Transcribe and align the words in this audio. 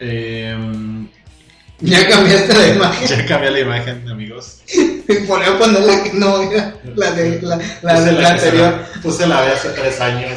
Eh, 0.00 0.56
Ya 1.80 2.08
cambiaste 2.08 2.54
la 2.54 2.66
imagen. 2.68 3.08
ya 3.08 3.26
cambié 3.26 3.50
la 3.50 3.60
imagen, 3.60 4.08
amigos. 4.08 4.58
Por 5.26 5.42
ahí 5.42 5.50
poner 5.58 5.80
la 5.82 6.02
que 6.04 6.12
no 6.12 6.40
era 6.42 6.74
la 6.94 7.10
de 7.12 7.40
la, 7.42 7.56
la, 7.82 7.94
Puse 7.94 8.04
de 8.06 8.12
la 8.12 8.32
que 8.34 8.38
se 8.40 8.46
anterior. 8.46 8.70
la- 8.94 9.02
Puse 9.02 9.26
la 9.26 9.42
de 9.42 9.50
hace 9.52 9.68
tres 9.70 10.00
años. 10.00 10.30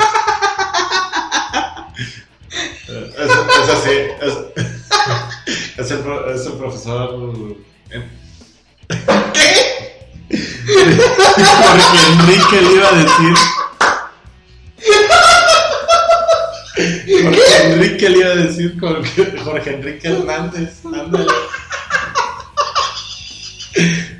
Es, 2.87 3.29
es 3.29 3.69
así. 3.69 3.95
Es, 4.21 4.33
es 5.85 5.91
el, 5.91 5.99
es 6.35 6.45
el 6.45 6.53
profesor. 6.53 7.55
eh, 7.91 8.07
¿Qué? 9.33 9.73
Jorge 10.73 11.99
Enrique 12.11 12.61
le 12.61 12.71
iba 12.73 12.87
a 12.87 12.91
decir. 12.93 13.33
Enrique 18.05 18.09
le 18.09 18.17
iba 18.19 18.29
a 18.29 18.35
decir 18.47 18.79
Jorge, 18.79 19.37
Jorge 19.43 19.73
Enrique 19.75 20.07
Hernández. 20.07 20.85
Ándale. 20.85 21.25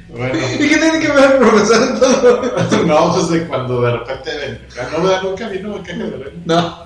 Bueno, 0.09 0.37
¿Y 0.59 0.69
qué 0.69 0.77
tiene 0.77 0.99
que 0.99 1.07
ver 1.11 1.31
el 1.31 1.37
profesor 1.39 1.99
todo? 1.99 2.85
no, 2.85 3.13
pues 3.13 3.29
de 3.29 3.47
cuando 3.47 3.81
de 3.81 3.91
repente. 3.97 4.61
No, 4.91 4.99
no, 4.99 5.21
nunca 5.23 5.47
vino 5.49 5.75
a 5.75 5.81
caja 5.83 5.97
de 6.03 6.17
rey. 6.17 6.41
No, 6.45 6.85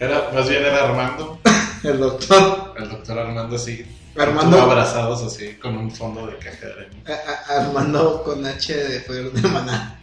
Era, 0.00 0.30
más 0.34 0.48
bien 0.48 0.62
era 0.64 0.84
Armando. 0.88 1.38
el 1.82 1.98
doctor 1.98 2.74
El 2.78 2.88
doctor 2.88 3.18
Armando 3.18 3.56
así. 3.56 3.84
Armando. 4.18 4.60
abrazados 4.60 5.22
así 5.22 5.54
con 5.54 5.76
un 5.76 5.90
fondo 5.90 6.26
de 6.26 6.36
caja 6.38 6.66
de 6.66 6.72
arena. 6.72 6.94
a- 7.08 7.52
a- 7.54 7.62
Armando 7.66 8.22
con 8.22 8.44
H 8.46 8.74
de 8.76 9.00
Fer 9.00 9.30
de 9.32 9.48
Maná. 9.48 9.98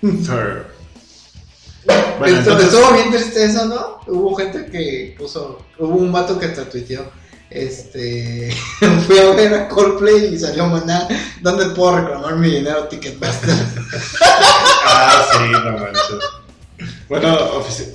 Sir. 0.00 0.66
Bueno, 2.18 2.38
entonces, 2.38 2.66
Estuvo 2.72 2.92
bien 2.94 3.10
triste 3.10 3.44
eso, 3.44 3.64
¿no? 3.66 4.00
Hubo 4.06 4.34
gente 4.36 4.66
que 4.66 5.14
puso. 5.18 5.64
Hubo 5.78 5.94
un 5.96 6.12
vato 6.12 6.38
que 6.38 6.46
hasta 6.46 6.68
tuiteó. 6.68 7.10
Este. 7.50 8.50
Fui 9.06 9.18
a 9.18 9.30
ver 9.30 9.54
a 9.54 9.68
Coldplay 9.68 10.34
y 10.34 10.38
salió 10.38 10.66
Maná. 10.66 11.08
¿Dónde 11.40 11.66
puedo 11.74 11.96
reclamar 11.96 12.36
mi 12.36 12.50
dinero 12.50 12.88
Ticketmaster? 12.88 13.50
Ah, 14.90 15.22
sí, 15.32 15.38
no 15.52 15.72
manches. 15.72 16.88
Bueno, 17.08 17.36
ofici- 17.60 17.92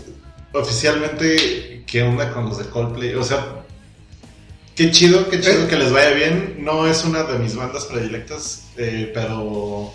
oficialmente, 0.53 1.83
¿qué 1.87 2.03
onda 2.03 2.31
con 2.31 2.45
los 2.49 2.57
de 2.59 2.65
Coldplay? 2.65 3.15
O 3.15 3.23
sea, 3.23 3.63
qué 4.75 4.91
chido, 4.91 5.27
qué 5.29 5.41
chido 5.41 5.63
Eh. 5.63 5.67
que 5.67 5.75
les 5.75 5.91
vaya 5.91 6.11
bien. 6.11 6.57
No 6.59 6.87
es 6.87 7.03
una 7.03 7.23
de 7.23 7.39
mis 7.39 7.55
bandas 7.55 7.85
predilectas, 7.85 8.63
eh, 8.77 9.11
pero. 9.13 9.91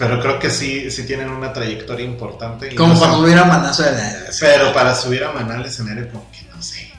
Pero 0.00 0.18
creo 0.18 0.38
que 0.38 0.48
sí, 0.48 0.90
sí 0.90 1.02
tienen 1.04 1.28
una 1.28 1.52
trayectoria 1.52 2.06
importante. 2.06 2.72
y 2.72 2.74
Como 2.74 2.94
no 2.94 3.00
para 3.00 3.12
subir 3.12 3.36
a 3.36 3.44
Manazo 3.44 3.82
de 3.82 3.92
la. 3.92 4.24
Pero 4.40 4.72
para 4.72 4.94
subir 4.94 5.22
a 5.22 5.32
Maná 5.32 5.56
al 5.56 5.66
escenario, 5.66 6.08
como 6.08 6.26
que 6.32 6.38
no 6.54 6.62
sé. 6.62 6.90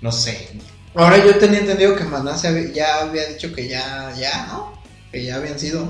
No 0.00 0.10
sé. 0.10 0.48
Ahora 0.96 1.24
yo 1.24 1.36
tenía 1.38 1.60
entendido 1.60 1.94
que 1.94 2.02
Maná 2.02 2.36
se 2.36 2.48
había- 2.48 2.72
ya 2.72 3.00
había 3.02 3.26
dicho 3.28 3.52
que 3.54 3.68
ya, 3.68 4.12
ya, 4.18 4.46
¿no? 4.48 4.82
Que 5.12 5.24
ya 5.24 5.36
habían 5.36 5.60
sido. 5.60 5.88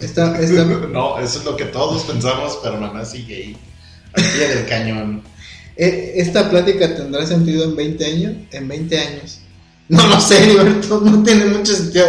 Esta, 0.00 0.36
esta, 0.40 0.64
No, 0.92 1.20
eso 1.20 1.38
es 1.38 1.44
lo 1.44 1.56
que 1.56 1.66
todos 1.66 2.02
pensamos, 2.04 2.58
pero 2.62 2.78
Maná 2.80 3.04
sigue 3.04 3.34
ahí. 3.36 3.56
Al 4.14 4.24
pie 4.24 4.48
del 4.48 4.66
cañón. 4.66 5.22
eh, 5.76 6.14
esta 6.16 6.50
plática 6.50 6.96
tendrá 6.96 7.24
sentido 7.24 7.64
en 7.66 7.76
20 7.76 8.04
años. 8.04 8.32
En 8.50 8.66
20 8.66 8.98
años. 8.98 9.39
No 9.90 10.06
lo 10.06 10.20
sé, 10.20 10.44
Heriberto, 10.44 11.00
no 11.00 11.22
tiene 11.24 11.46
mucho 11.46 11.74
sentido 11.74 12.06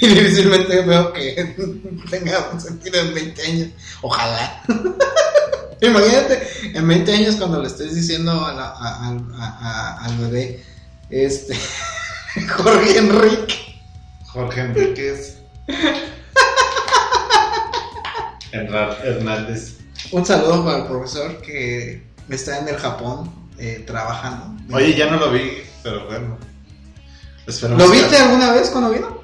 y 0.00 0.06
difícilmente 0.06 0.82
veo 0.82 1.10
que 1.14 1.54
tenga 2.10 2.50
un 2.52 2.60
sentido 2.60 3.00
en 3.00 3.14
20 3.14 3.42
años. 3.46 3.68
Ojalá. 4.02 4.62
Imagínate, 5.80 6.46
en 6.74 6.86
20 6.86 7.12
años 7.14 7.36
cuando 7.36 7.62
le 7.62 7.68
estés 7.68 7.94
diciendo 7.94 8.44
a 8.44 8.52
la- 8.52 8.74
a- 8.76 9.16
a- 9.38 10.04
al 10.04 10.16
bebé, 10.18 10.62
este, 11.08 11.56
Jorge 12.56 12.98
Enrique. 12.98 13.54
Jorge 14.26 14.60
Enríquez. 14.60 15.38
Hernández. 18.52 19.76
Un 20.10 20.24
saludo 20.26 20.64
para 20.64 20.78
el 20.78 20.84
profesor 20.86 21.40
que 21.40 22.02
está 22.28 22.58
en 22.58 22.68
el 22.68 22.76
Japón 22.76 23.32
eh, 23.58 23.82
trabajando. 23.86 24.62
Oye, 24.74 24.94
ya 24.94 25.10
no 25.10 25.16
lo 25.18 25.30
vi, 25.32 25.62
pero 25.82 26.06
bueno. 26.06 26.36
Esperemos 27.48 27.82
¿Lo 27.82 27.90
que- 27.90 27.98
viste 27.98 28.16
alguna 28.16 28.52
vez 28.52 28.70
cuando 28.70 28.90
vino? 28.90 29.22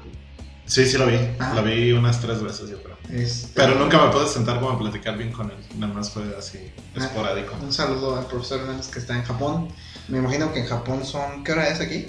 Sí, 0.65 0.85
sí 0.85 0.97
lo 0.97 1.05
vi. 1.05 1.15
Ah. 1.39 1.53
Lo 1.55 1.63
vi 1.63 1.91
unas 1.91 2.19
tres 2.19 2.41
veces, 2.41 2.69
yo 2.71 2.81
creo. 2.81 2.97
Este, 3.11 3.49
Pero 3.53 3.75
nunca 3.75 4.03
me 4.03 4.11
pude 4.11 4.27
sentar 4.27 4.59
como 4.59 4.71
a 4.71 4.79
platicar 4.79 5.15
bien 5.15 5.31
con 5.31 5.51
él. 5.51 5.57
Nada 5.77 5.93
más 5.93 6.09
fue 6.09 6.23
así, 6.37 6.57
Ah. 6.97 7.05
esporádico. 7.05 7.53
Un 7.61 7.71
saludo 7.71 8.17
al 8.17 8.25
profesor 8.25 8.61
Hernández 8.61 8.87
que 8.87 8.97
está 8.99 9.15
en 9.15 9.23
Japón. 9.23 9.69
Me 10.07 10.17
imagino 10.17 10.51
que 10.51 10.61
en 10.61 10.65
Japón 10.65 11.05
son. 11.05 11.43
¿Qué 11.43 11.51
hora 11.51 11.67
es 11.69 11.79
aquí? 11.79 12.07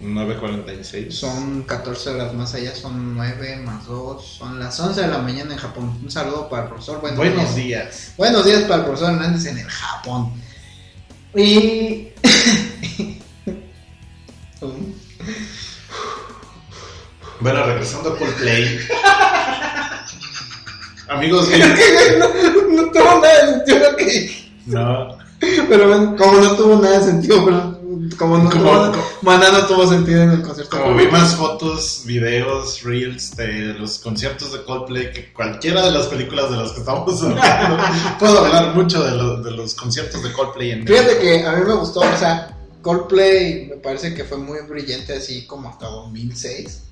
9.46. 0.00 1.14
Son 1.16 1.62
14 1.62 2.10
horas 2.10 2.34
más 2.34 2.52
allá, 2.54 2.74
son 2.74 3.14
9 3.14 3.56
más 3.64 3.86
2. 3.86 4.26
Son 4.38 4.58
las 4.58 4.80
11 4.80 5.02
de 5.02 5.06
la 5.06 5.18
mañana 5.18 5.52
en 5.52 5.58
Japón. 5.60 5.96
Un 6.02 6.10
saludo 6.10 6.48
para 6.48 6.64
el 6.64 6.68
profesor. 6.70 7.00
Buenos, 7.00 7.18
Buenos 7.18 7.54
días. 7.54 7.54
días. 7.54 8.12
Buenos 8.16 8.44
días 8.44 8.62
para 8.62 8.76
el 8.80 8.84
profesor 8.86 9.12
Hernández 9.12 9.46
en 9.46 9.58
el 9.58 9.68
Japón. 9.70 10.32
Y. 11.36 12.08
Bueno, 17.42 17.62
regresando 17.64 18.10
a 18.14 18.18
Coldplay. 18.18 18.78
Amigos, 21.08 21.48
no, 22.18 22.82
no 22.84 22.90
tuvo 22.90 23.20
nada 23.20 23.46
de 23.46 23.52
sentido 23.54 23.90
lo 23.90 23.96
que 23.96 24.04
dije. 24.04 24.52
no. 24.66 25.22
Pero 25.68 25.88
bueno, 25.88 26.14
como 26.16 26.38
no 26.40 26.54
tuvo 26.54 26.80
nada 26.80 27.00
de 27.00 27.04
sentido, 27.04 27.44
pero 27.44 27.80
como 28.16 28.38
no 28.38 28.48
Como- 28.48 28.62
tuvo, 28.62 28.90
como- 28.92 29.04
Maná 29.22 29.50
no 29.50 29.66
tuvo 29.66 29.88
sentido 29.88 30.22
en 30.22 30.30
el 30.30 30.42
concierto. 30.42 30.80
Como 30.80 30.94
vi 30.96 31.08
más 31.08 31.34
fotos, 31.34 32.02
videos, 32.06 32.80
reels 32.84 33.34
de 33.36 33.74
los 33.74 33.98
conciertos 33.98 34.52
de 34.52 34.62
Coldplay 34.62 35.12
que 35.12 35.32
cualquiera 35.32 35.84
de 35.84 35.90
las 35.90 36.06
películas 36.06 36.48
de 36.48 36.58
las 36.58 36.70
que 36.70 36.78
estamos 36.80 37.20
hablando, 37.24 37.82
puedo 38.20 38.38
hablar 38.38 38.72
mucho 38.76 39.02
de, 39.02 39.10
lo- 39.16 39.42
de 39.42 39.50
los 39.50 39.74
conciertos 39.74 40.22
de 40.22 40.32
Coldplay 40.32 40.70
en 40.70 40.86
Fíjate 40.86 41.06
México. 41.16 41.22
que 41.22 41.44
a 41.44 41.52
mí 41.54 41.64
me 41.66 41.74
gustó, 41.74 42.00
o 42.00 42.16
sea, 42.16 42.56
Coldplay 42.80 43.66
me 43.66 43.76
parece 43.78 44.14
que 44.14 44.22
fue 44.22 44.38
muy 44.38 44.60
brillante 44.60 45.16
así 45.16 45.44
como 45.46 45.70
hasta 45.70 45.86
2006. 45.86 46.82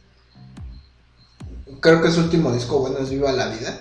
Creo 1.81 2.03
que 2.03 2.11
su 2.11 2.21
último 2.21 2.53
disco 2.53 2.79
bueno 2.81 2.99
es 2.99 3.11
Viva 3.11 3.33
la 3.33 3.49
Vida. 3.49 3.81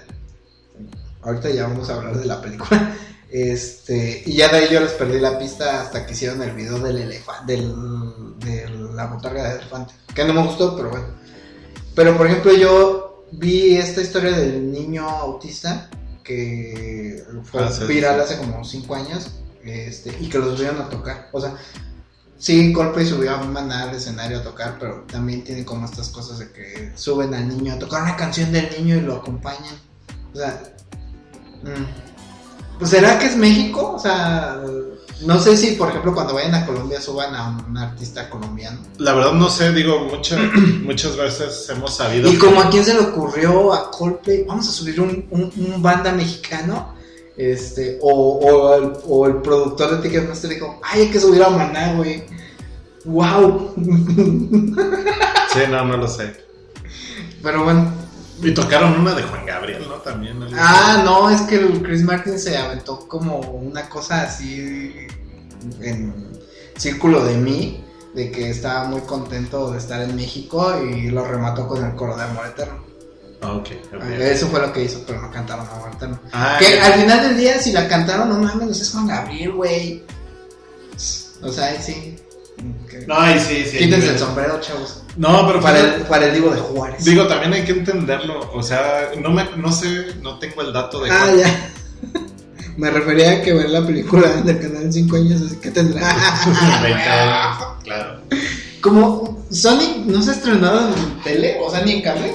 Ahorita 1.21 1.49
ya 1.49 1.67
vamos 1.67 1.89
a 1.89 1.95
hablar 1.95 2.17
de 2.17 2.25
la 2.25 2.41
película. 2.41 2.95
Este, 3.31 4.23
y 4.25 4.37
ya 4.37 4.49
de 4.49 4.57
ahí 4.57 4.67
yo 4.71 4.79
les 4.79 4.93
perdí 4.93 5.19
la 5.19 5.37
pista 5.37 5.83
hasta 5.83 6.03
que 6.03 6.13
hicieron 6.13 6.41
el 6.41 6.49
video 6.55 6.79
del 6.79 6.97
elefante, 6.97 7.53
del, 7.57 8.39
de 8.39 8.67
la 8.95 9.05
botarga 9.05 9.43
de 9.49 9.59
elefante. 9.59 9.93
Que 10.15 10.25
no 10.25 10.33
me 10.33 10.43
gustó, 10.43 10.75
pero 10.75 10.89
bueno. 10.89 11.05
Pero 11.93 12.17
por 12.17 12.25
ejemplo, 12.25 12.51
yo 12.55 13.25
vi 13.31 13.75
esta 13.75 14.01
historia 14.01 14.31
del 14.31 14.71
niño 14.71 15.07
autista 15.07 15.91
que 16.23 17.23
fue 17.43 17.63
Ah, 17.63 17.71
sí, 17.71 17.83
viral 17.85 18.15
sí. 18.15 18.33
hace 18.33 18.37
como 18.37 18.63
5 18.63 18.95
años 18.95 19.29
este, 19.63 20.15
y 20.19 20.27
que 20.27 20.39
los 20.39 20.55
subieron 20.55 20.81
a 20.81 20.89
tocar. 20.89 21.29
O 21.31 21.39
sea, 21.39 21.55
sí, 22.39 22.73
Coldplay 22.73 23.05
subió 23.05 23.35
a 23.35 23.43
Maná 23.43 23.83
al 23.83 23.95
escenario 23.95 24.39
a 24.39 24.43
tocar, 24.43 24.77
pero 24.79 25.05
también 25.11 25.43
tienen 25.43 25.63
como 25.65 25.85
estas 25.85 26.09
cosas 26.09 26.39
de 26.39 26.51
que 26.51 26.91
suben 26.95 27.33
al 27.35 27.47
niño 27.47 27.73
a 27.73 27.79
tocar 27.79 28.01
una 28.01 28.15
canción 28.15 28.51
del 28.51 28.67
niño 28.77 28.95
y 28.95 29.01
lo 29.01 29.17
acompañan. 29.17 29.75
O 30.33 30.37
sea, 30.37 30.59
mm, 31.63 32.77
pues 32.79 32.89
será 32.91 33.19
que 33.19 33.25
es 33.27 33.35
México? 33.35 33.93
O 33.95 33.99
sea, 33.99 34.61
no 35.21 35.41
sé 35.41 35.57
si, 35.57 35.71
por 35.71 35.89
ejemplo, 35.89 36.13
cuando 36.13 36.33
vayan 36.33 36.55
a 36.55 36.65
Colombia 36.65 37.01
suban 37.01 37.35
a 37.35 37.49
un 37.67 37.77
artista 37.77 38.29
colombiano. 38.29 38.79
La 38.99 39.13
verdad 39.13 39.33
no 39.33 39.49
sé, 39.49 39.71
digo, 39.73 40.05
mucha- 40.05 40.37
muchas 40.83 41.17
veces 41.17 41.67
hemos 41.69 41.93
sabido... 41.97 42.31
Y 42.31 42.37
como 42.37 42.61
a 42.61 42.69
quién 42.69 42.85
se 42.85 42.93
le 42.93 43.01
ocurrió 43.01 43.73
a 43.73 43.91
Coldplay, 43.91 44.45
vamos 44.47 44.69
a 44.69 44.71
subir 44.71 45.01
un, 45.01 45.25
un, 45.29 45.51
un 45.57 45.81
banda 45.81 46.13
mexicano. 46.13 46.93
Este, 47.39 47.97
o, 48.01 48.37
o, 48.37 48.75
el, 48.75 48.93
o 49.07 49.25
el 49.25 49.37
productor 49.37 49.95
de 49.95 50.01
Ticketmaster 50.01 50.49
dijo, 50.49 50.77
ay, 50.83 51.03
hay 51.03 51.07
que 51.09 51.21
subir 51.21 51.41
a 51.41 51.49
Maná, 51.49 51.93
güey. 51.93 52.25
¡Wow! 53.05 53.75
Sí, 55.53 55.59
no, 55.71 55.85
no 55.85 55.95
lo 55.95 56.07
sé. 56.09 56.35
Pero 57.41 57.63
bueno. 57.63 57.93
Y 58.43 58.53
tocaron 58.53 58.99
una 58.99 59.15
de 59.15 59.23
Juan 59.23 59.45
Gabriel, 59.45 59.85
¿no? 59.87 59.95
También. 59.95 60.37
Ah, 60.53 61.01
no, 61.05 61.29
es 61.29 61.39
que 61.43 61.55
el 61.55 61.81
Chris 61.81 62.03
Martin 62.03 62.37
se 62.37 62.57
aventó 62.57 63.07
como 63.07 63.39
una 63.39 63.87
cosa 63.87 64.23
así 64.23 65.07
en 65.79 66.13
círculo 66.75 67.23
de 67.23 67.37
mí, 67.37 67.85
de 68.15 68.31
que 68.31 68.49
estaba 68.49 68.83
muy 68.83 68.99
contento 69.01 69.71
de 69.71 69.77
estar 69.77 70.01
en 70.01 70.13
México 70.13 70.73
y 70.83 71.09
lo 71.09 71.25
remató 71.25 71.69
con 71.69 71.85
el 71.85 71.95
coro 71.95 72.17
de 72.17 72.23
Amor 72.23 72.47
Eterno. 72.47 72.88
Ah, 73.41 73.53
ok, 73.53 73.69
ok. 73.95 74.03
Eso 74.19 74.47
fue 74.47 74.59
lo 74.59 74.73
que 74.73 74.83
hizo, 74.83 75.01
pero 75.07 75.21
no 75.21 75.31
cantaron 75.31 75.65
Amor 75.67 75.91
Eterno. 75.93 76.19
Ah, 76.33 76.57
Que 76.59 76.79
al 76.79 76.93
final 76.93 77.21
del 77.21 77.37
día, 77.37 77.59
si 77.59 77.71
la 77.71 77.87
cantaron, 77.87 78.29
no 78.29 78.37
mames, 78.39 78.81
es 78.81 78.91
Juan 78.91 79.07
Gabriel, 79.07 79.51
güey. 79.53 80.03
O 81.41 81.51
sea, 81.51 81.67
ahí 81.67 81.77
sí. 81.81 82.15
No, 83.07 83.17
ahí 83.17 83.39
sí, 83.39 83.63
sí. 83.65 83.77
Quítense 83.77 84.09
el 84.09 84.19
sombrero, 84.19 84.59
chavos. 84.59 85.03
No, 85.15 85.47
pero 85.47 85.61
Para 85.61 85.79
el, 85.79 86.01
para 86.03 86.25
el 86.25 86.33
Divo 86.33 86.49
de 86.49 86.59
Juárez. 86.59 87.05
Digo, 87.05 87.27
también 87.27 87.53
hay 87.53 87.63
que 87.63 87.71
entenderlo. 87.71 88.51
O 88.53 88.61
sea, 88.61 89.11
no 89.17 89.29
me, 89.31 89.45
no 89.55 89.71
sé, 89.71 90.15
no 90.21 90.37
tengo 90.39 90.61
el 90.61 90.73
dato 90.73 91.01
de 91.01 91.09
ah, 91.11 91.31
ya. 91.37 91.71
Me 92.77 92.89
refería 92.89 93.31
a 93.31 93.41
que 93.41 93.53
ver 93.53 93.69
la 93.69 93.85
película 93.85 94.29
del 94.41 94.57
canal 94.59 94.83
en 94.83 94.93
5 94.93 95.15
años, 95.17 95.41
así 95.41 95.55
que 95.57 95.69
tendrá. 95.71 96.01
20 96.81 97.01
años, 97.01 97.57
claro. 97.83 98.21
Como 98.81 99.45
Sonic 99.51 100.05
no 100.05 100.21
se 100.21 100.29
ha 100.29 100.33
estrenado 100.33 100.87
en 100.95 101.21
tele, 101.23 101.57
o 101.61 101.69
sea, 101.69 101.81
ni 101.81 101.93
en 101.93 102.01
cable. 102.01 102.33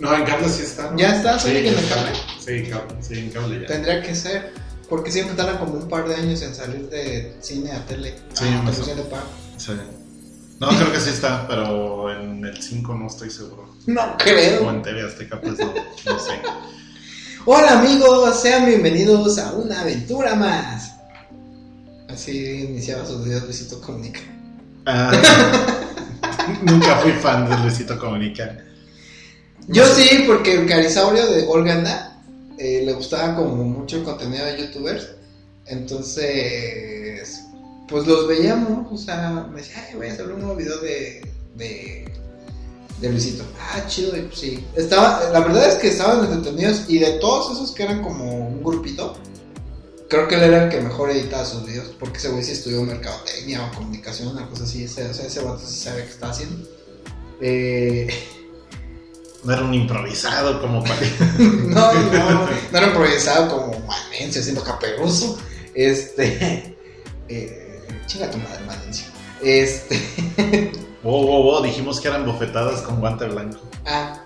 No, 0.00 0.14
en 0.14 0.24
cable 0.24 0.48
sí 0.48 0.62
está. 0.62 0.90
¿no? 0.90 0.98
¿Ya 0.98 1.16
está 1.16 1.38
Sonic 1.38 1.62
Sí, 1.62 1.68
en 1.68 1.88
cable? 1.88 2.12
Sí, 2.44 2.70
cable, 2.70 2.96
sí, 3.02 3.18
en 3.18 3.30
cable 3.30 3.60
ya. 3.62 3.66
Tendría 3.66 4.02
que 4.02 4.14
ser, 4.14 4.52
porque 4.88 5.10
siempre 5.10 5.34
tardan 5.34 5.58
como 5.58 5.74
un 5.74 5.88
par 5.88 6.06
de 6.08 6.14
años 6.16 6.42
en 6.42 6.54
salir 6.54 6.88
de 6.90 7.36
cine 7.40 7.72
a 7.72 7.84
tele. 7.86 8.14
Sí, 8.34 8.44
a 8.46 8.62
no 8.62 8.70
televisión 8.70 8.96
de 8.98 9.02
pago. 9.04 9.26
Sí. 9.56 9.72
No, 10.58 10.68
creo 10.68 10.92
que 10.92 11.00
sí 11.00 11.10
está, 11.10 11.46
pero 11.48 12.10
en 12.10 12.44
el 12.44 12.62
5 12.62 12.94
no 12.94 13.06
estoy 13.06 13.30
seguro. 13.30 13.74
No 13.86 14.02
O 14.02 14.16
creo. 14.16 14.70
en 14.70 14.82
TV 14.82 15.02
Azteca, 15.02 15.40
pues 15.40 15.58
no, 15.58 15.66
no 16.06 16.18
sé. 16.18 16.32
Hola 17.44 17.78
amigos, 17.80 18.40
sean 18.40 18.66
bienvenidos 18.66 19.38
a 19.38 19.52
una 19.52 19.82
aventura 19.82 20.34
más. 20.34 20.94
Así 22.08 22.62
iniciaba 22.70 23.04
sus 23.06 23.24
videos 23.24 23.44
Luisito 23.44 23.80
Comunica. 23.80 24.20
Ah, 24.86 25.12
nunca 26.62 26.96
fui 26.98 27.12
fan 27.12 27.48
de 27.50 27.56
Luisito 27.58 27.98
Comunica. 27.98 28.56
Yo 29.68 29.84
sí, 29.84 30.24
porque 30.26 30.52
el 30.52 30.66
Carisaurio 30.66 31.26
de 31.26 31.46
Olganda 31.48 32.22
eh, 32.58 32.82
le 32.84 32.92
gustaba 32.92 33.34
como 33.34 33.56
mucho 33.64 33.96
el 33.96 34.04
contenido 34.04 34.44
de 34.46 34.58
youtubers. 34.58 35.08
Entonces, 35.66 37.42
pues 37.88 38.06
los 38.06 38.28
veíamos. 38.28 38.92
O 38.92 38.96
sea, 38.96 39.48
me 39.50 39.60
decía, 39.60 39.84
ay, 39.88 39.96
voy 39.96 40.06
a 40.08 40.12
hacer 40.12 40.30
un 40.30 40.40
nuevo 40.40 40.54
video 40.54 40.78
de, 40.78 41.28
de, 41.56 42.12
de 43.00 43.10
Luisito. 43.10 43.44
Ah, 43.60 43.84
chido, 43.88 44.16
y 44.16 44.22
pues 44.22 44.38
sí. 44.38 44.64
Estaba, 44.76 45.30
la 45.32 45.40
verdad 45.40 45.68
es 45.68 45.74
que 45.74 45.88
estaban 45.88 46.24
entretenidos 46.32 46.84
y 46.88 46.98
de 46.98 47.18
todos 47.18 47.56
esos 47.56 47.72
que 47.72 47.82
eran 47.82 48.02
como 48.02 48.32
un 48.32 48.62
grupito, 48.62 49.16
creo 50.08 50.28
que 50.28 50.36
él 50.36 50.42
era 50.42 50.64
el 50.64 50.70
que 50.70 50.80
mejor 50.80 51.10
editaba 51.10 51.44
sus 51.44 51.66
videos. 51.66 51.88
Porque 51.98 52.18
ese 52.18 52.28
güey 52.28 52.44
sí 52.44 52.52
estudió 52.52 52.82
mercadotecnia 52.84 53.66
o 53.66 53.74
comunicación, 53.76 54.28
una 54.28 54.48
cosa 54.48 54.62
así. 54.62 54.84
O 54.84 54.88
sea, 54.88 55.10
ese 55.10 55.40
vato 55.40 55.66
sí 55.66 55.74
sabe 55.74 56.04
qué 56.04 56.10
está 56.10 56.30
haciendo. 56.30 56.68
Eh. 57.40 58.06
No 59.44 59.52
era 59.52 59.62
un 59.62 59.74
improvisado 59.74 60.60
como 60.60 60.82
para... 60.82 60.96
No, 61.38 61.92
no, 61.92 62.46
no 62.72 62.78
era 62.78 62.86
improvisado 62.88 63.48
como 63.48 63.86
Manencio 63.86 64.40
haciendo 64.40 64.62
caperuso. 64.62 65.38
Este. 65.74 66.72
Eh, 67.28 67.82
chinga 68.06 68.30
tu 68.30 68.38
madre, 68.38 68.60
Manencio. 68.66 69.06
Este. 69.42 70.00
Wow, 71.02 71.24
wow, 71.24 71.42
wow, 71.44 71.62
dijimos 71.62 72.00
que 72.00 72.08
eran 72.08 72.24
bofetadas 72.26 72.80
con 72.82 72.98
guante 72.98 73.26
blanco. 73.26 73.58
Ah. 73.84 74.18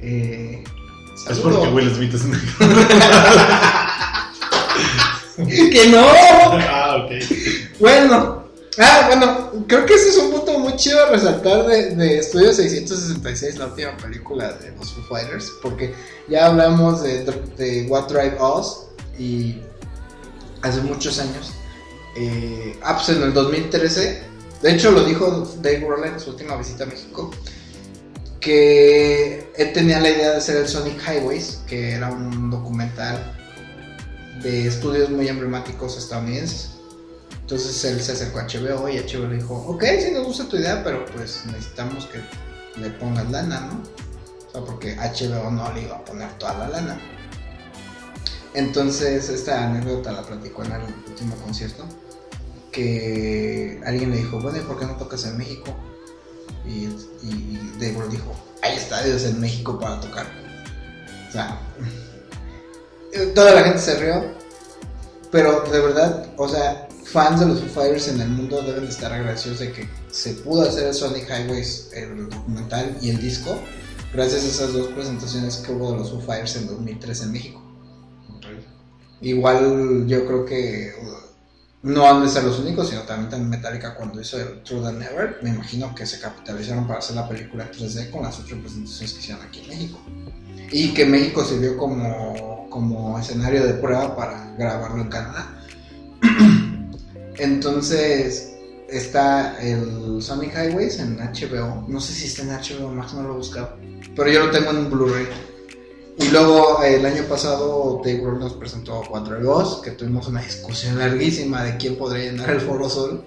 Eh, 0.00 0.64
Es 1.14 1.22
saludo. 1.36 1.60
porque 1.60 1.68
Will 1.74 1.94
Smith 1.94 2.14
es 2.14 2.24
negro. 2.24 2.48
¡Que 5.36 5.88
no! 5.90 6.04
ah, 6.06 7.04
ok. 7.04 7.10
Bueno. 7.80 8.41
Ah, 8.78 9.04
bueno, 9.06 9.66
creo 9.66 9.84
que 9.84 9.94
ese 9.94 10.08
es 10.08 10.16
un 10.16 10.30
punto 10.30 10.58
muy 10.58 10.74
chido 10.76 11.04
a 11.04 11.10
resaltar 11.10 11.66
de, 11.66 11.94
de 11.94 12.18
Estudio 12.18 12.52
666, 12.54 13.58
la 13.58 13.66
última 13.66 13.94
película 13.98 14.52
de 14.54 14.72
los 14.72 14.94
Foo 14.94 15.04
Fighters, 15.10 15.52
porque 15.60 15.94
ya 16.28 16.46
hablamos 16.46 17.02
de, 17.02 17.24
de 17.58 17.86
What 17.88 18.08
Drive 18.08 18.38
Us 18.40 18.86
y 19.18 19.60
hace 20.62 20.80
muchos 20.80 21.18
años. 21.18 21.52
Eh, 22.16 22.78
ah, 22.82 22.96
pues 22.96 23.10
en 23.10 23.22
el 23.22 23.34
2013, 23.34 24.22
de 24.62 24.72
hecho 24.72 24.90
lo 24.90 25.04
dijo 25.04 25.46
Dave 25.60 25.80
Grohl 25.80 26.04
en 26.04 26.18
su 26.18 26.30
última 26.30 26.56
visita 26.56 26.84
a 26.84 26.86
México, 26.86 27.30
que 28.40 29.50
él 29.54 29.72
tenía 29.74 30.00
la 30.00 30.08
idea 30.08 30.30
de 30.30 30.36
hacer 30.38 30.56
el 30.56 30.68
Sonic 30.68 30.98
Highways, 31.06 31.60
que 31.66 31.92
era 31.92 32.10
un 32.10 32.50
documental 32.50 33.36
de 34.42 34.66
estudios 34.66 35.10
muy 35.10 35.28
emblemáticos 35.28 35.98
estadounidenses. 35.98 36.70
Entonces 37.42 37.84
él 37.84 38.00
se 38.00 38.12
acercó 38.12 38.38
a 38.38 38.46
HBO 38.46 38.88
y 38.88 38.98
HBO 38.98 39.26
le 39.26 39.36
dijo, 39.36 39.54
ok, 39.54 39.84
sí 40.00 40.10
nos 40.12 40.24
gusta 40.24 40.48
tu 40.48 40.56
idea, 40.56 40.82
pero 40.82 41.04
pues 41.06 41.44
necesitamos 41.46 42.06
que 42.06 42.20
le 42.80 42.90
pongas 42.90 43.30
lana, 43.30 43.60
¿no? 43.60 43.82
O 44.48 44.52
sea, 44.52 44.60
porque 44.62 44.96
HBO 44.96 45.50
no 45.50 45.72
le 45.72 45.82
iba 45.82 45.96
a 45.96 46.04
poner 46.04 46.32
toda 46.38 46.54
la 46.58 46.68
lana. 46.68 47.00
Entonces 48.54 49.28
esta 49.28 49.66
anécdota 49.66 50.12
la 50.12 50.22
platicó 50.22 50.64
en 50.64 50.72
el 50.72 50.82
último 51.08 51.34
concierto, 51.36 51.84
que 52.70 53.80
alguien 53.84 54.10
le 54.10 54.18
dijo, 54.18 54.40
bueno, 54.40 54.58
¿y 54.58 54.62
por 54.62 54.78
qué 54.78 54.86
no 54.86 54.96
tocas 54.96 55.24
en 55.24 55.36
México? 55.36 55.74
Y, 56.64 56.84
y 57.22 57.58
dijo, 57.78 58.34
hay 58.62 58.76
estadios 58.76 59.24
en 59.24 59.40
México 59.40 59.78
para 59.78 60.00
tocar. 60.00 60.26
O 61.28 61.32
sea, 61.32 61.58
toda 63.34 63.52
la 63.52 63.64
gente 63.64 63.78
se 63.78 63.96
rió, 63.96 64.22
pero 65.30 65.62
de 65.62 65.80
verdad, 65.80 66.26
o 66.36 66.48
sea, 66.48 66.88
fans 67.04 67.40
de 67.40 67.46
los 67.46 67.60
Foo 67.60 67.68
Fighters 67.68 68.08
en 68.08 68.20
el 68.20 68.28
mundo 68.28 68.62
deben 68.62 68.84
de 68.84 68.90
estar 68.90 69.12
agradecidos 69.12 69.58
de 69.58 69.72
que 69.72 69.88
se 70.10 70.34
pudo 70.34 70.62
hacer 70.62 70.86
el 70.86 70.94
Sonic 70.94 71.28
Highways, 71.28 71.90
el 71.92 72.28
documental 72.30 72.96
y 73.00 73.10
el 73.10 73.20
disco, 73.20 73.58
gracias 74.12 74.44
a 74.44 74.46
esas 74.46 74.72
dos 74.72 74.88
presentaciones 74.88 75.56
que 75.58 75.72
hubo 75.72 75.92
de 75.92 75.98
los 75.98 76.10
Foo 76.10 76.20
Fighters 76.20 76.56
en 76.56 76.66
2003 76.66 77.22
en 77.22 77.32
México. 77.32 77.62
Igual 79.20 80.06
yo 80.08 80.26
creo 80.26 80.44
que 80.44 80.92
uh, 81.00 81.88
no 81.88 82.08
han 82.08 82.22
de 82.22 82.28
ser 82.28 82.42
los 82.42 82.58
únicos, 82.58 82.88
sino 82.88 83.02
también, 83.02 83.30
también 83.30 83.50
Metallica 83.50 83.94
cuando 83.94 84.20
hizo 84.20 84.40
el 84.40 84.62
True 84.62 84.82
Than 84.82 84.98
Never, 84.98 85.38
me 85.42 85.50
imagino 85.50 85.94
que 85.94 86.06
se 86.06 86.18
capitalizaron 86.18 86.86
para 86.88 86.98
hacer 86.98 87.14
la 87.14 87.28
pelpelícula 87.28 87.64
en 87.64 87.70
3D 87.70 88.10
con 88.10 88.22
las 88.22 88.40
otras 88.40 88.58
presentaciones 88.60 89.12
que 89.12 89.20
hicieron 89.20 89.44
aquí 89.44 89.60
en 89.60 89.68
México. 89.68 90.00
Y 90.72 90.92
que 90.92 91.06
México 91.06 91.44
sirvió 91.44 91.76
como, 91.76 92.68
como 92.68 93.18
escenario 93.18 93.64
de 93.64 93.74
prueba 93.74 94.16
para 94.16 94.54
grabarlo 94.56 95.02
en 95.02 95.08
Canadá. 95.08 95.58
Entonces 97.42 98.52
está 98.88 99.60
el 99.60 100.22
Sonic 100.22 100.54
Highways 100.54 101.00
en 101.00 101.16
HBO. 101.18 101.84
No 101.88 102.00
sé 102.00 102.12
si 102.12 102.26
está 102.26 102.42
en 102.42 102.50
HBO 102.50 102.88
Max, 102.88 103.14
no 103.14 103.22
lo 103.22 103.34
he 103.34 103.36
buscado. 103.38 103.76
Pero 104.14 104.30
yo 104.30 104.46
lo 104.46 104.50
tengo 104.52 104.70
en 104.70 104.88
Blu-ray. 104.88 105.26
Y 106.18 106.28
luego 106.28 106.82
el 106.84 107.04
año 107.04 107.24
pasado 107.24 108.00
Dave 108.04 108.18
Grohl 108.18 108.38
nos 108.38 108.52
presentó 108.52 109.02
Cuatro 109.08 109.40
Voz, 109.42 109.82
que 109.82 109.90
tuvimos 109.92 110.28
una 110.28 110.40
discusión 110.42 110.98
larguísima 110.98 111.64
de 111.64 111.76
quién 111.78 111.96
podría 111.96 112.30
llenar 112.30 112.50
el 112.50 112.60
Foro 112.60 112.88
Sol. 112.88 113.24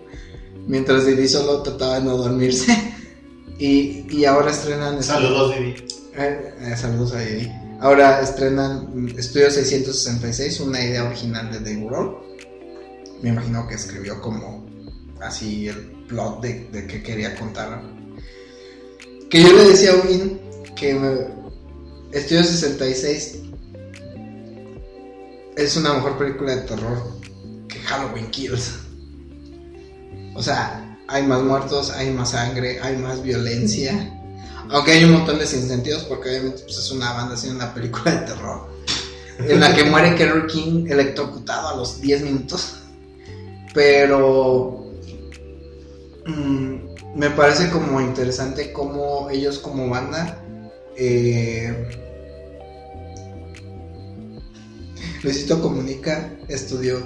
Mientras 0.66 1.06
Didi 1.06 1.28
solo 1.28 1.62
trataba 1.62 2.00
de 2.00 2.06
no 2.06 2.18
dormirse. 2.18 2.74
Y, 3.58 4.06
y 4.10 4.26
ahora 4.26 4.52
estrenan... 4.52 5.02
Saludos, 5.02 5.56
Didi. 5.56 5.76
Eh, 6.18 6.54
eh, 6.60 6.76
saludos 6.76 7.14
a 7.14 7.22
Didi. 7.22 7.50
Ahora 7.80 8.22
estrenan 8.22 9.14
Estudio 9.18 9.50
666, 9.50 10.60
una 10.60 10.84
idea 10.84 11.06
original 11.06 11.52
de 11.52 11.60
Dave 11.60 11.86
Grohl. 11.86 12.35
Me 13.22 13.30
imagino 13.30 13.68
que 13.68 13.76
escribió 13.76 14.22
como 14.22 14.66
así 15.22 15.68
el 15.68 15.78
plot 16.08 16.42
de, 16.42 16.70
de 16.72 16.88
que 16.88 17.02
quería 17.02 17.36
contar. 17.36 17.82
Que 19.30 19.42
yo 19.42 19.52
le 19.54 19.64
decía 19.70 19.92
a 19.94 19.96
Win 20.08 20.40
que 20.76 20.94
me- 20.94 21.46
Estudio 22.12 22.44
66 22.44 23.40
es 25.58 25.78
una 25.78 25.94
mejor 25.94 26.18
película 26.18 26.56
de 26.56 26.62
terror 26.64 27.02
que 27.68 27.80
Halloween 27.80 28.30
Kills. 28.32 28.74
O 30.36 30.44
sea, 30.44 30.98
hay 31.08 31.24
más 31.24 31.42
muertos, 31.44 31.92
hay 31.92 32.12
más 32.12 32.32
sangre, 32.32 32.80
hay 32.82 32.98
más 32.98 33.22
violencia. 33.24 34.12
Aunque 34.70 34.92
hay 34.94 35.04
un 35.06 35.12
montón 35.14 35.40
de 35.40 35.46
sinsentidos 35.46 36.04
porque 36.06 36.30
obviamente 36.30 36.62
pues, 36.64 36.78
es 36.78 36.92
una 36.92 37.14
banda 37.14 37.36
haciendo 37.36 37.64
una 37.64 37.74
película 37.74 38.12
de 38.12 38.26
terror. 38.28 38.70
En 39.40 39.60
la 39.60 39.74
que 39.76 39.84
muere 39.84 40.16
Kerry 40.16 40.48
King 40.48 40.86
electrocutado 40.90 41.70
a 41.70 41.76
los 41.76 42.00
10 42.02 42.22
minutos. 42.24 42.78
Pero 43.76 44.84
mm, 46.26 46.76
me 47.16 47.30
parece 47.32 47.70
como 47.70 48.02
interesante 48.02 48.74
cómo 48.74 49.30
ellos 49.30 49.60
como 49.60 49.90
banda 49.90 50.42
eh, 50.98 51.90
Luisito 55.22 55.62
Comunica 55.62 56.32
estudió 56.48 57.04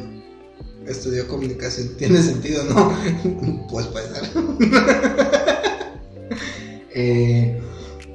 estudió 0.85 1.27
comunicación. 1.27 1.89
Tiene 1.97 2.21
sentido, 2.21 2.63
¿no? 2.65 2.95
pues 3.69 3.87
puede 3.87 4.09
ser. 4.09 4.29
Eh, 7.01 7.61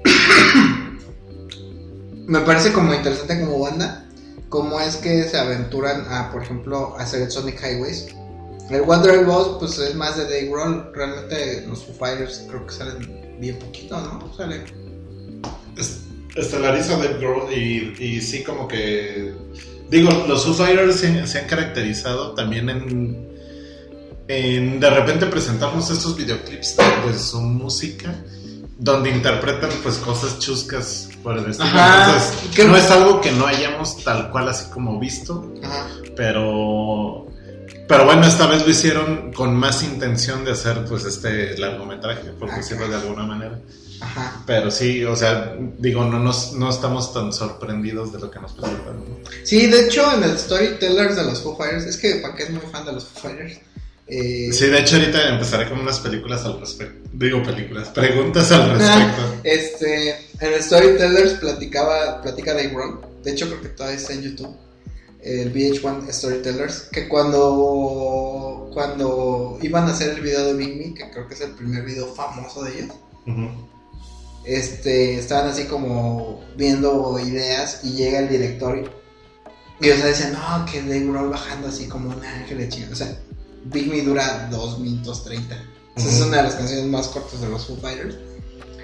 me 2.26 2.40
parece 2.40 2.72
como 2.72 2.92
interesante 2.92 3.40
como 3.40 3.60
banda 3.60 4.10
cómo 4.48 4.80
es 4.80 4.96
que 4.96 5.22
se 5.28 5.38
aventuran 5.38 6.04
a, 6.08 6.32
por 6.32 6.42
ejemplo, 6.42 6.96
hacer 6.98 7.22
el 7.22 7.30
Sonic 7.30 7.62
Highways. 7.62 8.08
El 8.70 8.82
Drive 9.02 9.24
Boss, 9.24 9.56
pues 9.58 9.78
es 9.78 9.94
más 9.94 10.16
de 10.16 10.24
Dave 10.24 10.48
Grohl. 10.48 10.90
Realmente 10.94 11.64
los 11.68 11.84
Foo 11.84 11.94
Fighters 11.94 12.44
creo 12.48 12.66
que 12.66 12.72
salen 12.72 13.36
bien 13.38 13.58
poquito, 13.58 14.00
¿no? 14.00 14.32
Salen. 14.36 14.64
Es- 15.76 16.00
Estelariza 16.34 16.96
Dave 16.96 17.18
Grohl 17.18 17.52
y, 17.52 17.94
y 17.98 18.20
sí 18.20 18.42
como 18.42 18.66
que... 18.66 19.34
Digo, 19.90 20.10
los 20.26 20.44
Foo 20.44 20.54
Fighters 20.54 20.96
se, 20.96 21.26
se 21.26 21.38
han 21.38 21.46
caracterizado 21.46 22.34
también 22.34 22.68
en, 22.70 23.28
en 24.28 24.80
de 24.80 24.90
repente 24.90 25.26
presentarnos 25.26 25.90
estos 25.90 26.16
videoclips 26.16 26.76
de, 27.06 27.18
su 27.18 27.40
música 27.40 28.14
donde 28.78 29.10
interpretan 29.10 29.70
pues 29.82 29.96
cosas 29.98 30.38
chuscas 30.40 31.08
por 31.22 31.38
el 31.38 31.50
estilo. 31.50 31.68
Ajá, 31.68 32.16
Entonces, 32.16 32.66
no 32.66 32.76
es 32.76 32.90
algo 32.90 33.20
que 33.20 33.30
no 33.30 33.46
hayamos 33.46 34.02
tal 34.02 34.30
cual 34.32 34.48
así 34.48 34.68
como 34.70 34.98
visto, 34.98 35.52
Ajá. 35.62 35.86
pero 36.16 37.26
pero 37.88 38.04
bueno, 38.04 38.26
esta 38.26 38.46
vez 38.46 38.64
lo 38.64 38.70
hicieron 38.70 39.32
con 39.32 39.54
más 39.54 39.82
intención 39.82 40.44
de 40.44 40.52
hacer 40.52 40.84
pues 40.88 41.04
este 41.04 41.56
largometraje, 41.58 42.30
por 42.38 42.48
Ajá. 42.48 42.58
decirlo 42.58 42.88
de 42.88 42.96
alguna 42.96 43.24
manera. 43.24 43.58
Ajá. 44.00 44.42
Pero 44.46 44.70
sí, 44.70 45.04
o 45.04 45.14
sea, 45.16 45.56
digo, 45.78 46.04
no 46.04 46.18
nos 46.18 46.52
no 46.54 46.68
estamos 46.68 47.12
tan 47.14 47.32
sorprendidos 47.32 48.12
de 48.12 48.18
lo 48.18 48.30
que 48.30 48.40
nos 48.40 48.52
presentaron. 48.52 48.98
¿no? 48.98 49.16
Sí, 49.44 49.66
de 49.66 49.86
hecho, 49.86 50.12
en 50.14 50.24
el 50.24 50.36
Storytellers 50.38 51.16
de 51.16 51.24
los 51.24 51.40
Foo 51.40 51.56
Fighters, 51.56 51.84
es 51.84 51.96
que 51.96 52.16
Paqué 52.16 52.44
es 52.44 52.50
muy 52.50 52.60
fan 52.72 52.84
de 52.84 52.92
los 52.92 53.04
Foo 53.04 53.28
Fighters. 53.30 53.60
Eh, 54.06 54.50
Sí, 54.52 54.66
de 54.66 54.80
hecho 54.80 54.96
ahorita 54.96 55.28
empezaré 55.30 55.68
con 55.68 55.80
unas 55.80 55.98
películas 56.00 56.44
al 56.44 56.60
respecto. 56.60 57.08
Digo 57.12 57.42
películas, 57.42 57.88
preguntas 57.88 58.50
al 58.52 58.70
respecto. 58.78 59.34
Este, 59.44 60.10
en 60.40 60.52
el 60.52 60.62
Storytellers 60.62 61.34
platicaba, 61.34 62.20
platica 62.20 62.52
Dave 62.52 62.68
Grohl. 62.68 63.00
De 63.22 63.30
hecho, 63.32 63.46
creo 63.46 63.62
que 63.62 63.68
todavía 63.68 63.96
está 63.98 64.12
en 64.12 64.22
YouTube. 64.22 64.54
El 65.24 65.52
VH1 65.54 66.12
Storytellers. 66.12 66.82
Que 66.92 67.08
cuando, 67.08 68.70
cuando 68.74 69.58
iban 69.62 69.88
a 69.88 69.92
hacer 69.92 70.10
el 70.10 70.20
video 70.20 70.44
de 70.46 70.54
Big 70.54 70.76
Me, 70.76 70.94
que 70.94 71.10
creo 71.10 71.26
que 71.26 71.34
es 71.34 71.40
el 71.40 71.52
primer 71.52 71.84
video 71.84 72.14
famoso 72.14 72.62
de 72.62 72.78
ellos, 72.78 72.94
Ujú. 73.26 73.48
este, 74.44 75.18
estaban 75.18 75.48
así 75.48 75.64
como 75.64 76.44
viendo 76.56 77.18
ideas 77.18 77.80
y 77.84 77.92
llega 77.94 78.18
el 78.18 78.28
director 78.28 78.76
y, 78.78 79.86
y 79.86 79.90
o 79.90 79.96
sea, 79.96 80.06
decían, 80.06 80.34
no, 80.34 80.66
que 80.70 80.82
Dave 80.82 81.06
Grohl 81.06 81.30
bajando 81.30 81.68
así 81.68 81.86
como 81.88 82.10
un 82.10 82.22
ángel 82.24 82.58
de 82.58 82.68
chingada. 82.68 82.92
O 82.92 82.96
sea, 82.96 83.18
Big 83.64 83.88
Me 83.88 84.02
dura 84.02 84.48
2 84.50 84.78
minutos 84.80 85.24
30. 85.24 85.56
O 85.96 86.00
sea, 86.00 86.10
Es 86.10 86.20
una 86.20 86.36
de 86.38 86.42
las 86.42 86.54
canciones 86.56 86.84
más 86.86 87.08
cortas 87.08 87.40
de 87.40 87.48
los 87.48 87.66
Foo 87.66 87.76
Fighters. 87.76 88.16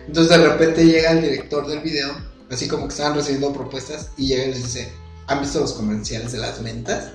Entonces 0.06 0.38
de 0.38 0.49
repente 0.49 0.87
llega 0.87 1.11
el 1.11 1.23
director 1.23 1.66
del 1.66 1.80
video, 1.80 2.11
así 2.50 2.66
como 2.66 2.87
que 2.88 2.92
estaban 2.94 3.14
recibiendo 3.14 3.52
propuestas 3.52 4.11
y 4.16 4.28
llega 4.28 4.44
y 4.44 4.49
les 4.52 4.62
dice, 4.64 4.90
¿han 5.27 5.41
visto 5.41 5.61
los 5.61 5.73
comerciales 5.73 6.33
de 6.33 6.39
las 6.39 6.61
mentas? 6.61 7.11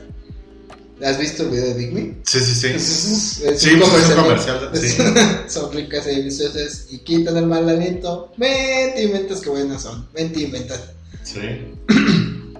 ¿Has 1.03 1.19
visto 1.19 1.43
el 1.43 1.49
video 1.49 1.65
de 1.65 1.73
Big 1.73 1.93
Me? 1.93 2.15
Sí, 2.23 2.39
sí, 2.39 2.55
sí. 2.55 2.67
Es, 2.67 3.41
es 3.41 3.61
Sí, 3.61 3.71
pues 3.77 3.93
es 3.93 4.09
un 4.09 4.23
comercial. 4.23 4.71
Sí. 4.73 4.97
son 5.47 5.73
ricas 5.73 6.07
y 6.07 6.15
deliciosas 6.15 6.87
y 6.89 6.99
quitan 6.99 7.35
el 7.35 7.47
mal 7.47 7.67
aliento. 7.67 8.31
Vente 8.37 9.03
y 9.03 9.07
mentas 9.09 9.41
que 9.41 9.49
buenas 9.49 9.81
son. 9.81 10.07
Vente 10.13 10.41
y 10.41 10.47
mentas. 10.47 10.81
Sí. 11.23 11.75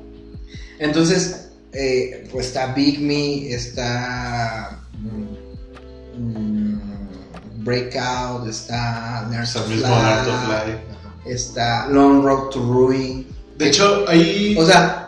Entonces, 0.80 1.48
eh, 1.72 2.28
pues 2.32 2.48
está 2.48 2.74
Big 2.74 3.00
Me, 3.00 3.54
está 3.54 4.82
mm, 5.00 6.22
mm, 6.22 7.64
Breakout, 7.64 8.48
está 8.48 9.30
el 9.32 9.42
of 9.42 9.70
Life, 9.70 10.80
está 11.26 11.88
Long 11.88 12.22
Road 12.22 12.50
to 12.50 12.60
Ruin. 12.60 13.28
De 13.58 13.68
hecho, 13.68 14.04
ahí. 14.10 14.56
O 14.60 14.66
sea, 14.66 15.05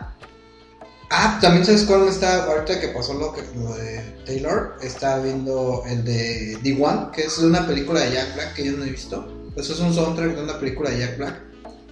ah, 1.10 1.38
también 1.40 1.64
sabes 1.64 1.84
cuál 1.84 2.02
me 2.02 2.10
está, 2.10 2.44
ahorita 2.44 2.80
que 2.80 2.88
pasó 2.88 3.14
lo, 3.14 3.32
que, 3.32 3.42
lo 3.56 3.74
de 3.74 4.00
Taylor, 4.24 4.76
está 4.82 5.18
viendo 5.18 5.82
el 5.86 6.04
de 6.04 6.58
D1, 6.62 7.10
que 7.10 7.22
es 7.22 7.38
una 7.38 7.66
película 7.66 8.00
de 8.00 8.12
Jack 8.12 8.34
Black 8.34 8.54
que 8.54 8.64
yo 8.64 8.72
no 8.72 8.84
he 8.84 8.90
visto. 8.90 9.50
Eso 9.56 9.72
es 9.72 9.80
un 9.80 9.92
soundtrack 9.92 10.36
de 10.36 10.42
una 10.42 10.58
película 10.58 10.90
de 10.90 10.98
Jack 11.00 11.18
Black. 11.18 11.42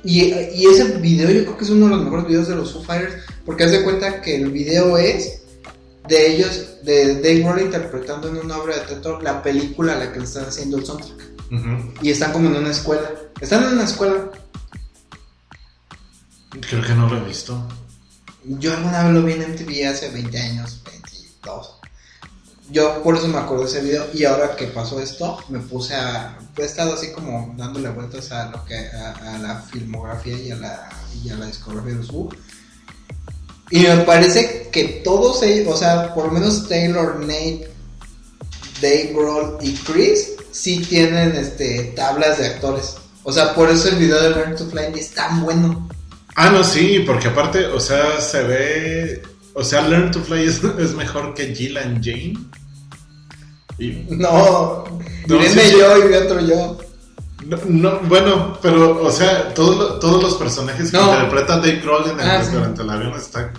Y, 0.04 0.32
y 0.32 0.66
ese 0.66 0.98
video 0.98 1.30
yo 1.30 1.44
creo 1.44 1.56
que 1.56 1.64
es 1.64 1.70
uno 1.70 1.86
de 1.86 1.96
los 1.96 2.04
mejores 2.04 2.26
videos 2.28 2.48
de 2.48 2.54
los 2.54 2.72
Foo 2.72 2.84
Fighters, 2.84 3.24
porque 3.44 3.64
haz 3.64 3.72
de 3.72 3.82
cuenta 3.82 4.20
que 4.20 4.36
el 4.36 4.50
video 4.52 4.96
es 4.96 5.42
de 6.06 6.34
ellos, 6.34 6.84
de 6.84 7.16
Dave 7.16 7.40
Grohl 7.40 7.62
interpretando 7.62 8.28
en 8.28 8.36
una 8.36 8.58
obra 8.58 8.76
de 8.76 8.82
teatro 8.82 9.20
la 9.20 9.42
película 9.42 9.94
a 9.94 9.96
la 9.96 10.12
que 10.12 10.20
le 10.20 10.24
están 10.24 10.44
haciendo 10.44 10.78
el 10.78 10.86
soundtrack. 10.86 11.36
Y 12.02 12.10
están 12.10 12.32
como 12.32 12.48
en 12.48 12.56
una 12.56 12.70
escuela. 12.70 13.10
Están 13.40 13.64
en 13.64 13.72
una 13.72 13.84
escuela. 13.84 14.30
Creo 16.68 16.82
que 16.82 16.94
no 16.94 17.08
lo 17.08 17.18
he 17.18 17.24
visto. 17.24 17.66
Yo 18.48 18.74
alguna 18.74 19.02
vez 19.02 19.12
lo 19.12 19.22
vi 19.22 19.32
en 19.32 19.52
MTV 19.52 19.88
hace 19.88 20.08
20 20.10 20.38
años, 20.38 20.80
22. 20.84 21.80
Yo 22.70 23.02
por 23.02 23.16
eso 23.16 23.26
me 23.26 23.38
acuerdo 23.38 23.64
de 23.64 23.70
ese 23.70 23.80
video 23.80 24.06
y 24.14 24.24
ahora 24.24 24.54
que 24.54 24.66
pasó 24.66 25.00
esto, 25.00 25.38
me 25.48 25.58
puse 25.58 25.94
a... 25.94 26.38
He 26.56 26.64
estado 26.64 26.94
así 26.94 27.10
como 27.12 27.54
dándole 27.56 27.90
vueltas 27.90 28.30
a 28.32 28.50
lo 28.50 28.64
que 28.64 28.76
a, 28.76 29.38
la 29.38 29.60
filmografía 29.62 30.38
y 30.38 30.50
a 30.52 30.56
la, 30.56 30.88
y 31.22 31.28
a 31.28 31.36
la 31.36 31.46
discografía 31.46 31.92
de 31.92 31.98
los 31.98 32.10
Who. 32.10 32.30
Y 33.70 33.80
me 33.80 33.96
parece 33.98 34.68
que 34.70 35.02
todos 35.04 35.42
ellos, 35.42 35.74
o 35.74 35.76
sea, 35.76 36.14
por 36.14 36.26
lo 36.26 36.32
menos 36.32 36.68
Taylor, 36.68 37.18
Nate, 37.20 37.68
Dave 38.80 39.12
Grohl 39.12 39.58
y 39.60 39.74
Chris, 39.74 40.34
sí 40.52 40.78
tienen 40.84 41.34
este, 41.34 41.92
tablas 41.96 42.38
de 42.38 42.46
actores. 42.46 42.96
O 43.24 43.32
sea, 43.32 43.54
por 43.54 43.68
eso 43.68 43.88
el 43.88 43.96
video 43.96 44.22
de 44.22 44.30
Learn 44.30 44.56
to 44.56 44.66
Fly 44.66 44.98
es 44.98 45.10
tan 45.10 45.42
bueno. 45.42 45.88
Ah, 46.36 46.50
no, 46.50 46.62
sí, 46.62 47.02
porque 47.06 47.28
aparte, 47.28 47.66
o 47.66 47.80
sea, 47.80 48.20
se 48.20 48.42
ve. 48.44 49.22
O 49.54 49.64
sea, 49.64 49.80
Learn 49.82 50.10
to 50.10 50.20
Fly 50.20 50.44
es, 50.44 50.62
es 50.78 50.94
mejor 50.94 51.32
que 51.34 51.54
Jill 51.54 51.78
and 51.78 52.04
Jane. 52.04 52.34
Y, 53.78 54.04
No, 54.10 54.84
No, 55.26 55.34
Irene 55.36 55.48
sí, 55.48 55.60
sí. 55.70 55.76
yo 55.78 56.10
y 56.10 56.14
otro 56.14 56.40
yo. 56.40 56.78
no, 57.46 57.58
no, 57.66 58.00
bueno, 58.00 58.58
pero, 58.60 59.02
o 59.02 59.10
sea, 59.10 59.52
todos, 59.54 59.98
todos 60.00 60.22
los 60.22 60.34
personajes 60.34 60.90
que 60.90 60.96
No. 60.96 61.10
interpreta 61.14 61.56
Dave 61.56 61.80
Grohl 61.82 62.10
en 62.10 62.20
el, 62.20 62.30
Ah, 62.30 62.42
sí. 62.44 62.52
durante 62.52 62.82
el 62.82 62.90
avión 62.90 63.14
están. 63.16 63.50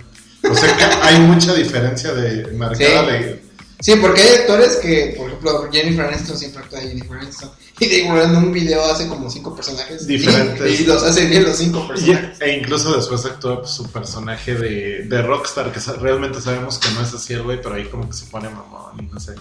O 0.48 0.54
sea, 0.54 0.76
que 0.76 0.84
hay 0.84 1.18
mucha 1.20 1.52
diferencia 1.54 2.12
de 2.14 2.52
marcada 2.52 3.02
de. 3.06 3.42
Sí, 3.80 3.94
porque 4.00 4.20
hay 4.22 4.28
actores 4.40 4.76
que, 4.82 5.14
por 5.16 5.28
ejemplo, 5.28 5.68
Jennifer 5.70 6.06
Aniston 6.06 6.36
siempre 6.36 6.62
actúa 6.64 6.80
de 6.80 6.88
Jennifer 6.88 7.16
Aniston. 7.18 7.50
Y 7.80 8.00
Grohl 8.02 8.22
en 8.22 8.36
un 8.36 8.52
video 8.52 8.84
hace 8.84 9.06
como 9.06 9.30
cinco 9.30 9.54
personajes. 9.54 10.04
Diferentes. 10.04 10.80
Y, 10.80 10.82
y 10.82 10.86
los 10.86 11.00
hace 11.04 11.26
bien 11.26 11.44
los 11.44 11.56
cinco 11.56 11.84
y- 11.84 11.88
personajes. 11.88 12.40
e 12.40 12.56
incluso 12.58 12.96
después 12.96 13.24
actúa 13.24 13.60
pues, 13.60 13.70
su 13.70 13.88
personaje 13.90 14.54
de, 14.56 15.04
de 15.04 15.22
Rockstar, 15.22 15.70
que 15.72 15.78
realmente 16.00 16.40
sabemos 16.40 16.78
que 16.78 16.90
no 16.90 17.02
es 17.02 17.14
así 17.14 17.34
el 17.34 17.42
güey, 17.42 17.62
pero 17.62 17.76
ahí 17.76 17.84
como 17.84 18.08
que 18.08 18.16
se 18.16 18.26
pone 18.26 18.48
mamón 18.48 18.98
y 18.98 19.02
no 19.14 19.20
sé. 19.20 19.34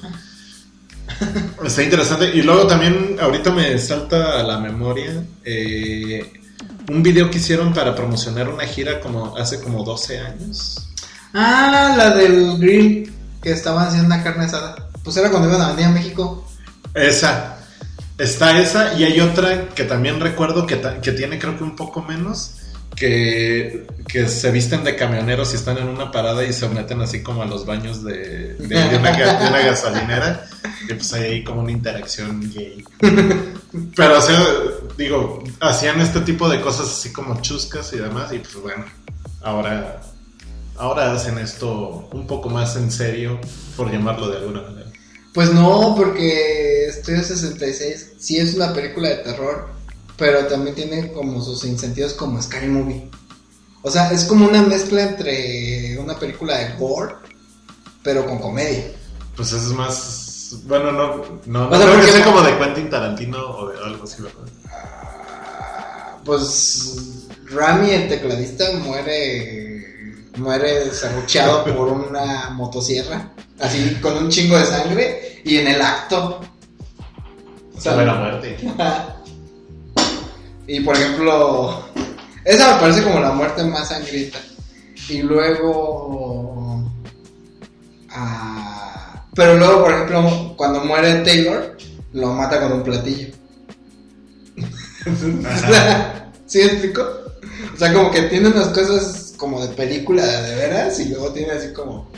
Está 1.66 1.84
interesante. 1.84 2.30
Y 2.36 2.42
luego 2.44 2.68
también, 2.68 3.18
ahorita 3.20 3.52
me 3.52 3.78
salta 3.80 4.40
a 4.40 4.44
la 4.44 4.60
memoria 4.60 5.24
eh, 5.44 6.32
un 6.90 7.02
video 7.02 7.32
que 7.32 7.38
hicieron 7.38 7.74
para 7.74 7.96
promocionar 7.96 8.50
una 8.50 8.66
gira 8.66 9.00
como 9.00 9.36
hace 9.36 9.60
como 9.62 9.84
12 9.84 10.20
años. 10.20 10.88
Ah, 11.34 11.96
la 11.98 12.12
del 12.16 12.58
grill 12.60 13.12
que 13.42 13.52
estaban 13.52 13.88
haciendo 13.88 14.08
una 14.08 14.24
carne 14.24 14.46
asada. 14.46 14.76
Pues 15.04 15.16
era 15.18 15.30
cuando 15.30 15.48
iban 15.50 15.62
a 15.62 15.70
venir 15.72 15.86
a 15.86 15.90
México. 15.92 16.48
Esa. 16.94 17.58
Está 18.18 18.60
esa 18.60 18.94
y 18.96 19.04
hay 19.04 19.20
otra 19.20 19.70
que 19.70 19.84
también 19.84 20.20
recuerdo 20.20 20.66
que, 20.66 20.82
que 21.02 21.12
tiene 21.12 21.38
creo 21.38 21.58
que 21.58 21.64
un 21.64 21.76
poco 21.76 22.02
menos. 22.02 22.54
Que, 22.96 23.86
que 24.08 24.28
se 24.28 24.50
visten 24.50 24.84
de 24.84 24.96
camioneros 24.96 25.54
y 25.54 25.56
están 25.58 25.78
en 25.78 25.88
una 25.88 26.10
parada 26.10 26.44
y 26.44 26.52
se 26.52 26.68
meten 26.68 27.00
así 27.02 27.22
como 27.22 27.44
a 27.44 27.46
los 27.46 27.64
baños 27.64 28.04
de, 28.04 28.56
de- 28.56 28.98
una, 28.98 29.12
gasolinera. 29.62 30.48
Y 30.90 30.94
pues 30.96 31.14
hay 31.14 31.24
ahí 31.26 31.44
como 31.44 31.62
una 31.62 31.72
interacción 31.72 32.42
gay. 32.52 32.84
Pero 33.96 34.18
o 34.18 34.94
digo, 34.98 35.44
hacían 35.60 36.02
este 36.02 36.22
tipo 36.22 36.50
de 36.50 36.60
cosas 36.60 36.88
así 36.88 37.14
como 37.14 37.40
chuscas 37.42 37.94
y 37.94 37.98
demás. 37.98 38.34
Y 38.34 38.40
pues 38.40 38.56
bueno, 38.56 38.86
ahora, 39.44 40.02
ahora 40.78 41.12
hacen 41.12 41.38
esto 41.38 42.08
un 42.12 42.28
poco 42.28 42.50
más 42.50 42.76
en 42.76 42.92
serio, 42.92 43.40
por 43.76 43.92
llamarlo 43.92 44.30
de 44.30 44.38
alguna 44.38 44.62
manera. 44.62 44.92
Pues 45.34 45.54
no, 45.54 45.94
porque 45.96 46.86
Estudio 46.88 47.24
66 47.24 48.14
sí 48.18 48.38
es 48.38 48.56
una 48.56 48.74
película 48.74 49.10
de 49.10 49.18
terror, 49.18 49.70
pero 50.18 50.48
también 50.48 50.76
tiene 50.76 51.12
como 51.12 51.42
sus 51.42 51.64
incentivos 51.66 52.14
como 52.14 52.42
Scary 52.42 52.68
Movie. 52.68 53.10
O 53.84 53.92
sea, 53.92 54.12
es 54.12 54.26
como 54.26 54.48
una 54.48 54.64
mezcla 54.64 55.04
entre 55.04 55.98
una 56.00 56.18
película 56.18 56.58
de 56.58 56.74
gore, 56.78 57.14
pero 58.04 58.26
con 58.26 58.40
comedia. 58.40 58.92
Pues 59.36 59.52
es 59.52 59.66
más. 59.66 60.58
Bueno, 60.66 60.92
no. 60.92 61.18
No, 61.46 61.70
no 61.70 61.76
O 61.76 61.78
sea, 61.78 61.86
creo 61.88 62.02
que 62.02 62.12
sea 62.12 62.26
como 62.26 62.42
de 62.42 62.58
Quentin 62.58 62.90
Tarantino 62.90 63.38
o 63.38 63.70
de 63.70 63.78
algo 63.78 64.04
así, 64.06 64.22
¿verdad? 64.22 64.52
Ah, 64.72 66.18
Pues 66.26 67.28
Rami, 67.46 67.92
el 67.92 68.10
tecladista, 68.10 68.66
muere 68.80 69.77
muere 70.38 70.92
serrucheado 70.92 71.64
por 71.66 71.88
una 71.90 72.50
motosierra, 72.52 73.32
así 73.60 73.98
con 74.02 74.18
un 74.18 74.30
chingo 74.30 74.58
de 74.58 74.66
sangre 74.66 75.42
y 75.44 75.58
en 75.58 75.68
el 75.68 75.82
acto. 75.82 76.40
O 77.76 77.82
sea, 77.82 77.96
Buena 77.96 78.16
muerte. 78.16 78.58
y 80.68 80.80
por 80.82 80.96
ejemplo, 80.96 81.84
esa 82.44 82.76
me 82.76 82.82
parece 82.82 83.04
como 83.04 83.20
la 83.20 83.32
muerte 83.32 83.64
más 83.64 83.90
sangrienta. 83.90 84.40
Y 85.10 85.22
luego. 85.22 86.84
ah, 88.10 89.24
pero 89.36 89.58
luego, 89.58 89.84
por 89.84 89.94
ejemplo, 89.94 90.54
cuando 90.58 90.84
muere 90.84 91.24
Taylor, 91.24 91.78
lo 92.14 92.34
mata 92.34 92.60
con 92.62 92.74
un 92.74 92.84
platillo. 92.84 93.28
¿Sí 96.46 96.60
me 96.60 96.66
explico? 96.66 97.02
O 97.74 97.78
sea, 97.78 97.94
como 97.94 98.10
que 98.12 98.24
tiene 98.24 98.48
unas 98.48 98.70
cosas 98.70 99.27
como 99.38 99.62
de 99.62 99.70
película 99.70 100.26
de 100.26 100.56
veras 100.56 101.00
y 101.00 101.10
luego 101.10 101.32
tiene 101.32 101.54
así 101.54 101.72
como. 101.74 102.10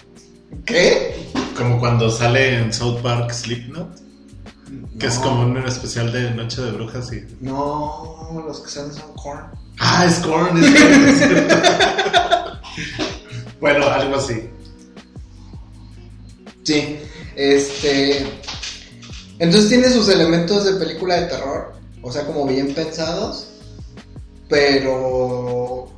¿Qué? 0.65 1.27
Como 1.55 1.79
cuando 1.79 2.09
sale 2.09 2.57
en 2.57 2.73
South 2.73 3.01
Park 3.01 3.31
Slipknot. 3.31 4.09
Que 4.99 5.07
es 5.07 5.17
como 5.19 5.43
un 5.43 5.57
especial 5.57 6.11
de 6.11 6.31
Noche 6.31 6.61
de 6.61 6.71
Brujas 6.71 7.11
y... 7.13 7.25
No, 7.39 8.43
los 8.45 8.59
que 8.59 8.69
salen 8.69 8.93
son 8.93 9.13
Korn. 9.13 9.45
Ah, 9.79 10.05
es 10.05 10.19
Korn, 10.19 10.61
es 10.61 10.79
Korn, 10.79 11.09
es 11.09 11.21
bueno, 13.61 13.87
algo 13.87 14.17
así. 14.17 14.49
Sí, 16.63 16.99
este. 17.35 18.27
Entonces 19.39 19.69
tiene 19.69 19.89
sus 19.89 20.09
elementos 20.09 20.65
de 20.65 20.73
película 20.73 21.21
de 21.21 21.27
terror, 21.27 21.73
o 22.01 22.11
sea, 22.11 22.25
como 22.25 22.45
bien 22.45 22.73
pensados, 22.75 23.47
pero 24.49 25.89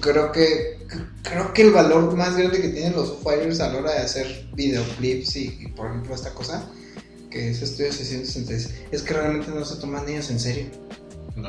creo 0.00 0.30
que 0.32 0.78
creo 1.22 1.52
que 1.52 1.62
el 1.62 1.70
valor 1.72 2.14
más 2.16 2.36
grande 2.36 2.60
que 2.60 2.68
tienen 2.68 2.92
los 2.94 3.08
Foo 3.08 3.18
Fighters 3.22 3.60
a 3.60 3.68
la 3.72 3.78
hora 3.78 3.92
de 3.92 3.98
hacer 3.98 4.46
videoclips 4.54 5.36
y, 5.36 5.58
y, 5.60 5.66
por 5.68 5.86
ejemplo 5.86 6.14
esta 6.14 6.32
cosa 6.34 6.68
que 7.30 7.50
es 7.50 7.62
Estudio 7.62 7.92
666 7.92 8.84
es 8.90 9.02
que 9.02 9.14
realmente 9.14 9.50
no 9.50 9.64
se 9.64 9.76
toman 9.76 10.06
ellos 10.08 10.28
en 10.30 10.38
serio. 10.38 10.66
No. 11.34 11.48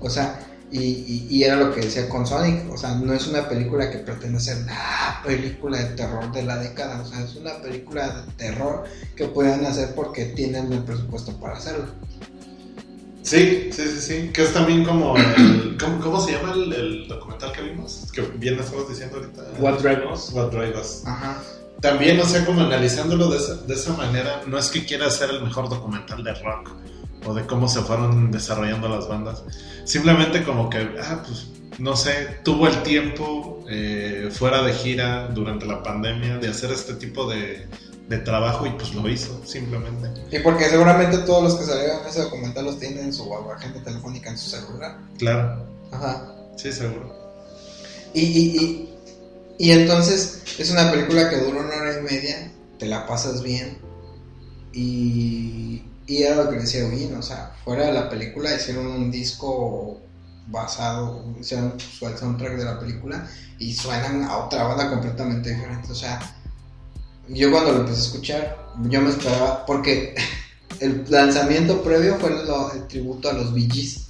O 0.00 0.08
sea, 0.08 0.40
y, 0.70 0.78
y- 0.80 1.26
y 1.30 1.44
era 1.44 1.56
lo 1.56 1.74
que 1.74 1.82
decía 1.82 2.08
con 2.08 2.26
Sonic, 2.26 2.72
o 2.72 2.78
sea, 2.78 2.94
no 2.94 3.12
es 3.12 3.26
una 3.26 3.46
película 3.46 3.90
que 3.90 3.98
pretende 3.98 4.40
ser 4.40 4.56
la 4.64 5.20
película 5.22 5.76
de 5.78 5.94
terror 5.96 6.32
de 6.32 6.42
la 6.44 6.56
década, 6.56 7.02
o 7.02 7.04
sea, 7.06 7.22
es 7.22 7.36
una 7.36 7.60
película 7.60 8.08
de 8.08 8.32
terror 8.38 8.84
que 9.14 9.26
pueden 9.26 9.66
hacer 9.66 9.94
porque 9.94 10.24
tienen 10.26 10.72
el 10.72 10.82
presupuesto 10.82 11.38
para 11.38 11.58
hacerlo. 11.58 11.84
Sí, 13.22 13.70
sí, 13.72 13.82
sí, 13.82 14.00
sí. 14.00 14.30
Que 14.32 14.42
es 14.42 14.52
también 14.52 14.84
como 14.84 15.16
el... 15.16 15.76
¿Cómo, 15.80 16.00
cómo 16.00 16.20
se 16.20 16.32
llama 16.32 16.52
el, 16.54 16.72
el 16.72 17.08
documental 17.08 17.52
que 17.52 17.62
vimos? 17.62 18.08
Que 18.12 18.22
bien 18.22 18.58
estamos 18.58 18.88
diciendo 18.88 19.16
ahorita. 19.16 19.42
What 19.58 19.80
Drive 19.80 20.06
Us. 20.12 20.30
What 20.32 20.50
Drive 20.50 20.78
Us. 20.78 21.02
Ajá. 21.06 21.42
También, 21.80 22.20
o 22.20 22.24
sea, 22.24 22.44
como 22.44 22.60
analizándolo 22.60 23.28
de 23.28 23.38
esa, 23.38 23.56
de 23.56 23.74
esa 23.74 23.92
manera, 23.96 24.42
no 24.46 24.56
es 24.56 24.70
que 24.70 24.84
quiera 24.84 25.06
hacer 25.06 25.30
el 25.30 25.42
mejor 25.42 25.68
documental 25.68 26.22
de 26.22 26.32
rock 26.34 26.70
o 27.26 27.34
de 27.34 27.44
cómo 27.46 27.66
se 27.68 27.80
fueron 27.80 28.30
desarrollando 28.30 28.88
las 28.88 29.08
bandas. 29.08 29.42
Simplemente 29.84 30.44
como 30.44 30.70
que, 30.70 30.78
ah, 31.02 31.22
pues, 31.26 31.48
no 31.78 31.96
sé, 31.96 32.38
tuvo 32.44 32.68
el 32.68 32.82
tiempo 32.82 33.64
eh, 33.68 34.28
fuera 34.30 34.62
de 34.62 34.72
gira 34.72 35.28
durante 35.28 35.66
la 35.66 35.82
pandemia 35.82 36.38
de 36.38 36.48
hacer 36.48 36.70
este 36.70 36.94
tipo 36.94 37.28
de, 37.28 37.66
de 38.08 38.18
trabajo 38.18 38.66
y 38.66 38.70
pues 38.70 38.94
lo 38.94 39.08
hizo, 39.08 39.40
simplemente. 39.44 40.10
Y 40.30 40.40
porque 40.40 40.64
seguramente 40.64 41.18
todos 41.18 41.42
los 41.42 41.54
que 41.54 41.64
salieron 41.64 42.06
ese 42.06 42.22
documental 42.22 42.64
los 42.64 42.78
tienen 42.78 43.04
en 43.06 43.12
su 43.12 43.32
agenda 43.34 43.82
telefónica 43.82 44.30
en 44.30 44.38
su 44.38 44.50
celular. 44.50 44.98
Claro, 45.18 45.66
Ajá. 45.92 46.34
sí, 46.56 46.72
seguro. 46.72 47.14
Y, 48.14 48.20
y, 48.20 48.56
y, 48.58 48.94
y 49.58 49.70
entonces 49.72 50.42
es 50.58 50.70
una 50.70 50.90
película 50.90 51.30
que 51.30 51.38
dura 51.38 51.60
una 51.60 51.76
hora 51.76 51.98
y 51.98 52.02
media, 52.02 52.50
te 52.78 52.86
la 52.86 53.06
pasas 53.06 53.42
bien. 53.42 53.78
Y, 54.72 55.82
y 56.06 56.22
era 56.22 56.36
lo 56.36 56.50
que 56.50 56.56
decía 56.56 56.80
Eugene, 56.80 57.16
o 57.16 57.22
sea, 57.22 57.54
fuera 57.64 57.86
de 57.86 57.92
la 57.92 58.10
película 58.10 58.54
hicieron 58.54 58.86
un 58.86 59.10
disco 59.10 60.00
basado, 60.48 61.24
hicieron 61.40 61.74
el 61.76 62.18
soundtrack 62.18 62.56
de 62.56 62.64
la 62.64 62.80
película 62.80 63.26
y 63.58 63.72
suenan 63.74 64.24
a 64.24 64.38
otra 64.38 64.64
banda 64.64 64.90
completamente 64.90 65.50
diferente. 65.50 65.90
O 65.90 65.94
sea, 65.94 66.20
yo 67.32 67.50
cuando 67.50 67.72
lo 67.72 67.80
empecé 67.80 68.00
a 68.00 68.04
escuchar, 68.04 68.66
yo 68.88 69.00
me 69.00 69.10
esperaba, 69.10 69.64
porque 69.66 70.14
el 70.80 71.04
lanzamiento 71.08 71.82
previo 71.82 72.18
fue 72.18 72.30
el 72.30 72.86
tributo 72.88 73.30
a 73.30 73.32
los 73.32 73.52
Bee 73.52 73.68
Gees. 73.70 74.08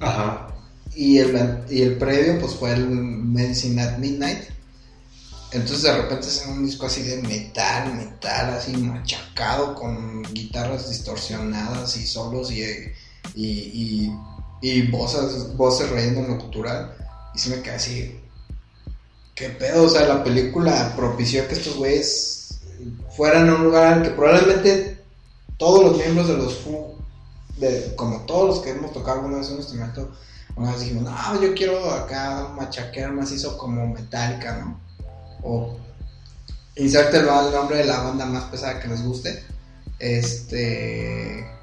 Ajá. 0.00 0.48
Y 0.94 1.18
el, 1.18 1.64
y 1.68 1.82
el 1.82 1.98
previo, 1.98 2.38
pues 2.40 2.54
fue 2.54 2.72
el 2.72 2.86
Medicine 2.88 3.82
at 3.82 3.98
Midnight. 3.98 4.44
Entonces 5.52 5.82
de 5.82 5.96
repente 5.96 6.26
hacen 6.26 6.52
un 6.52 6.66
disco 6.66 6.86
así 6.86 7.02
de 7.02 7.22
metal, 7.22 7.94
metal, 7.94 8.54
así 8.54 8.76
machacado, 8.76 9.74
con 9.74 10.22
guitarras 10.32 10.88
distorsionadas 10.90 11.96
y 11.96 12.06
solos 12.06 12.50
y, 12.50 12.62
y, 13.34 13.46
y, 13.46 14.12
y 14.60 14.90
voces, 14.90 15.56
voces 15.56 15.88
relleno 15.90 16.20
en 16.20 16.28
lo 16.28 16.38
cultural. 16.38 16.94
Y 17.34 17.38
se 17.38 17.50
me 17.50 17.62
quedé 17.62 17.74
así, 17.74 18.20
¿qué 19.36 19.50
pedo? 19.50 19.84
O 19.84 19.88
sea, 19.88 20.06
la 20.06 20.24
película 20.24 20.94
propició 20.96 21.46
que 21.46 21.54
estos 21.54 21.76
güeyes 21.76 22.58
fueran 23.16 23.48
a 23.48 23.54
un 23.54 23.64
lugar 23.64 23.92
al 23.92 24.02
que 24.02 24.10
probablemente 24.10 24.98
todos 25.58 25.84
los 25.84 25.96
miembros 25.96 26.26
de 26.26 26.36
los 26.36 26.58
Foo, 26.58 26.98
de, 27.58 27.94
como 27.94 28.22
todos 28.22 28.48
los 28.48 28.58
que 28.60 28.70
hemos 28.70 28.92
tocado 28.92 29.18
alguna 29.18 29.38
vez 29.38 29.50
un 29.50 29.58
instrumento, 29.58 30.10
una 30.56 30.72
vez 30.72 30.80
dijimos, 30.80 31.04
no, 31.04 31.40
yo 31.40 31.54
quiero 31.54 31.90
acá 31.90 32.48
machaquear 32.56 33.12
macizo 33.12 33.56
como 33.56 33.86
metálica, 33.86 34.56
¿no? 34.56 34.80
O 35.42 35.76
inserte 36.76 37.18
el 37.18 37.26
nombre 37.26 37.78
de 37.78 37.84
la 37.84 38.00
banda 38.00 38.24
más 38.24 38.44
pesada 38.44 38.80
que 38.80 38.88
les 38.88 39.02
guste. 39.02 39.44
Este. 39.98 41.55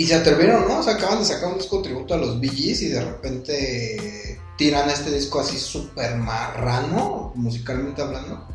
Y 0.00 0.06
se 0.06 0.14
atrevieron, 0.14 0.66
¿no? 0.66 0.78
O 0.78 0.82
sea, 0.82 0.94
acaban 0.94 1.18
de 1.18 1.26
sacar 1.26 1.50
un 1.52 1.58
disco 1.58 1.82
tributo 1.82 2.14
a 2.14 2.16
los 2.16 2.40
Gees 2.40 2.80
y 2.82 2.88
de 2.88 3.04
repente 3.04 4.38
tiran 4.56 4.88
este 4.88 5.10
disco 5.10 5.40
así 5.40 5.58
súper 5.58 6.16
marrano, 6.16 7.32
musicalmente 7.34 8.00
hablando. 8.00 8.46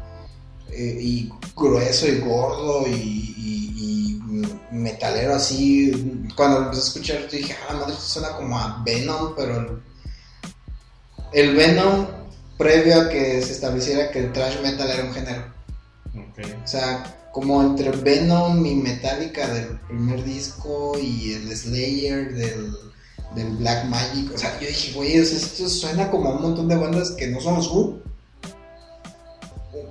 eh, 0.72 0.98
y 1.00 1.30
grueso 1.56 2.08
y 2.08 2.20
gordo 2.20 2.86
y, 2.88 2.92
y- 2.92 3.74
y 3.78 4.22
metalero 4.72 5.36
así. 5.36 6.28
Cuando 6.36 6.60
lo 6.60 6.66
empecé 6.66 6.82
a 6.82 6.88
escuchar, 6.88 7.30
dije, 7.30 7.56
ah, 7.70 7.74
la 7.74 7.80
madre, 7.82 7.94
esto 7.94 8.06
suena 8.06 8.36
como 8.36 8.58
a 8.58 8.82
Venom, 8.84 9.34
pero 9.38 9.60
el, 9.60 9.68
el 11.34 11.56
Venom 11.56 12.08
previo 12.58 13.02
a 13.02 13.10
que 13.10 13.42
se 13.44 13.52
estableciera 13.54 14.10
que 14.12 14.20
el 14.20 14.34
thrash 14.34 14.60
metal 14.62 14.90
era 14.90 15.04
un 15.04 15.14
género. 15.14 15.44
Ok. 16.16 16.40
O 16.64 16.68
sea, 16.68 17.25
como 17.36 17.62
entre 17.62 17.92
Venom 17.92 18.66
y 18.66 18.76
Metallica 18.76 19.46
del 19.54 19.78
primer 19.90 20.24
disco 20.24 20.98
y 20.98 21.34
el 21.34 21.54
Slayer 21.54 22.34
del, 22.34 22.74
del 23.36 23.58
Black 23.58 23.84
Magic. 23.90 24.34
O 24.34 24.38
sea, 24.38 24.58
yo 24.62 24.68
dije, 24.68 24.94
güey, 24.94 25.18
esto 25.18 25.68
suena 25.68 26.10
como 26.10 26.30
a 26.30 26.36
un 26.38 26.42
montón 26.44 26.70
de 26.70 26.78
bandas 26.78 27.12
que 27.12 27.28
no 27.28 27.42
son 27.42 27.56
los 27.56 27.68
Who. 27.68 28.02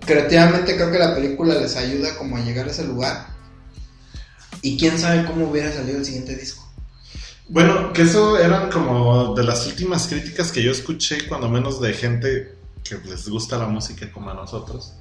Creativamente 0.07 0.75
creo 0.75 0.91
que 0.91 0.99
la 0.99 1.15
película 1.15 1.57
les 1.57 1.77
ayuda 1.77 2.17
como 2.17 2.39
a 2.39 2.41
llegar 2.41 2.67
a 2.67 2.71
ese 2.71 2.87
lugar. 2.87 3.27
Y 4.63 4.79
quién 4.79 4.99
sabe 4.99 5.27
cómo 5.27 5.51
hubiera 5.51 5.71
salido 5.71 5.99
el 5.99 6.05
siguiente 6.07 6.37
disco. 6.37 6.67
Bueno, 7.51 7.93
que 7.93 8.05
eso 8.05 8.39
eran 8.39 8.71
como 8.71 9.35
de 9.35 9.45
las 9.45 9.67
últimas 9.67 10.07
críticas 10.07 10.51
que 10.51 10.63
yo 10.63 10.71
escuché, 10.71 11.29
cuando 11.29 11.51
menos 11.51 11.79
de 11.79 11.93
gente 11.93 12.55
que 12.83 12.97
les 13.07 13.29
gusta 13.29 13.59
la 13.59 13.67
música 13.67 14.11
como 14.11 14.31
a 14.31 14.35
nosotros 14.35 14.95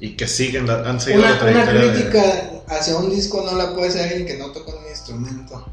y 0.00 0.16
que 0.16 0.26
siguen, 0.28 0.66
la- 0.66 0.88
han 0.88 1.00
seguido 1.00 1.22
Una, 1.22 1.36
la 1.36 1.44
una 1.50 1.64
de- 1.72 1.92
crítica 1.92 2.50
hacia 2.68 2.96
un 2.96 3.10
disco 3.10 3.42
no 3.44 3.56
la 3.56 3.72
puede 3.74 3.90
ser 3.90 4.08
alguien 4.08 4.26
que 4.26 4.36
no 4.36 4.50
toca 4.52 4.72
un 4.74 4.86
instrumento. 4.88 5.64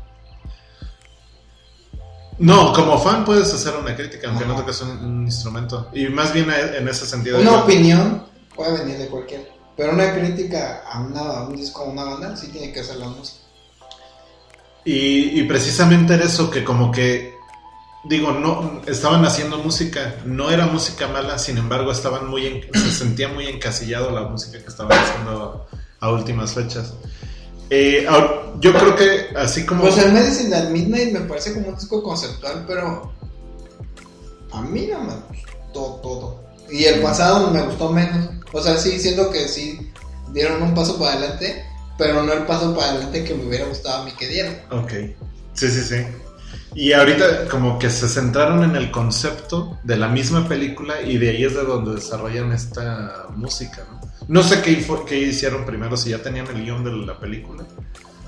No, 2.40 2.74
como 2.74 2.98
fan 2.98 3.24
puedes 3.24 3.54
hacer 3.54 3.74
una 3.76 3.96
crítica, 3.96 4.28
aunque 4.30 4.46
no 4.46 4.56
toques 4.56 4.82
un, 4.82 4.90
un 5.04 5.24
instrumento. 5.26 5.90
Y 5.94 6.08
más 6.08 6.34
bien 6.34 6.48
en 6.52 6.88
ese 6.88 7.06
sentido. 7.06 7.40
Una 7.40 7.52
yo- 7.52 7.64
opinión 7.64 8.26
puede 8.56 8.80
venir 8.80 8.98
de 8.98 9.08
cualquiera. 9.08 9.44
Pero 9.78 9.94
una 9.94 10.14
crítica 10.14 10.84
a, 10.92 11.02
una, 11.02 11.20
a 11.22 11.44
un 11.48 11.56
disco, 11.56 11.82
a 11.84 11.86
una 11.86 12.04
banda, 12.04 12.36
sí 12.36 12.48
tiene 12.48 12.72
que 12.74 12.80
hacer 12.82 12.98
la 12.98 13.08
música. 13.08 13.40
Y, 14.84 15.40
y 15.40 15.44
precisamente 15.44 16.16
era 16.16 16.26
eso, 16.26 16.50
que 16.50 16.64
como 16.64 16.92
que, 16.92 17.36
digo, 18.04 18.32
no, 18.32 18.82
estaban 18.88 19.24
haciendo 19.26 19.58
música, 19.60 20.16
no 20.26 20.50
era 20.50 20.66
música 20.66 21.08
mala, 21.08 21.38
sin 21.38 21.58
embargo, 21.58 21.92
estaban 21.92 22.28
muy, 22.28 22.48
en- 22.48 22.74
se 22.74 22.92
sentía 22.92 23.28
muy 23.30 23.48
encasillado 23.48 24.12
la 24.12 24.22
música 24.22 24.60
que 24.60 24.68
estaban 24.68 24.98
haciendo 24.98 25.68
a 26.00 26.12
últimas 26.12 26.54
fechas. 26.54 26.94
Eh, 27.70 28.06
yo 28.60 28.74
creo 28.74 28.96
que 28.96 29.28
así 29.38 29.66
como... 29.66 29.82
Pues 29.84 29.98
el 29.98 30.12
Medicine 30.12 30.54
at 30.56 30.70
Midnight 30.70 31.14
me 31.14 31.22
parece 31.22 31.54
como 31.54 31.70
un 31.70 31.76
disco 31.76 32.04
conceptual, 32.04 32.66
pero 32.68 33.14
a 34.52 34.62
mí 34.62 34.90
no 34.92 35.00
me 35.04 35.14
gustó 35.30 36.00
todo. 36.04 36.44
Y 36.70 36.86
el 36.86 37.02
pasado 37.02 37.52
me 37.52 37.62
gustó 37.62 37.90
menos. 37.92 38.30
O 38.52 38.62
sea, 38.62 38.78
sí, 38.78 39.00
siento 39.00 39.30
que 39.32 39.48
sí 39.48 39.92
dieron 40.34 40.62
un 40.62 40.74
paso 40.74 40.98
para 41.00 41.14
adelante, 41.14 41.64
pero 41.98 42.24
no 42.24 42.34
el 42.34 42.46
paso 42.46 42.76
para 42.76 42.92
adelante 42.92 43.24
que 43.24 43.34
me 43.36 43.46
hubiera 43.46 43.66
gustado 43.66 44.02
a 44.02 44.06
mí 44.06 44.12
que 44.18 44.28
dieran. 44.28 44.62
Ok, 44.72 44.92
sí, 45.54 45.70
sí, 45.70 45.82
sí. 45.84 46.06
Y 46.74 46.94
ahorita 46.94 47.48
como 47.50 47.78
que 47.78 47.90
se 47.90 48.08
centraron 48.08 48.64
en 48.64 48.76
el 48.76 48.92
concepto 48.92 49.80
de 49.84 49.98
la 49.98 50.08
misma 50.08 50.48
película 50.48 51.02
y 51.02 51.18
de 51.18 51.30
ahí 51.30 51.44
es 51.44 51.54
de 51.54 51.64
donde 51.64 51.96
desarrollan 51.96 52.52
esta 52.54 53.28
música, 53.36 53.86
¿no? 53.92 54.00
No 54.28 54.44
sé 54.44 54.62
qué, 54.62 54.86
qué 55.06 55.18
hicieron 55.18 55.66
primero, 55.66 55.98
si 55.98 56.12
ya 56.12 56.22
tenían 56.22 56.48
el 56.48 56.64
guion 56.64 56.84
de 56.84 56.92
la 56.92 57.20
película. 57.20 57.66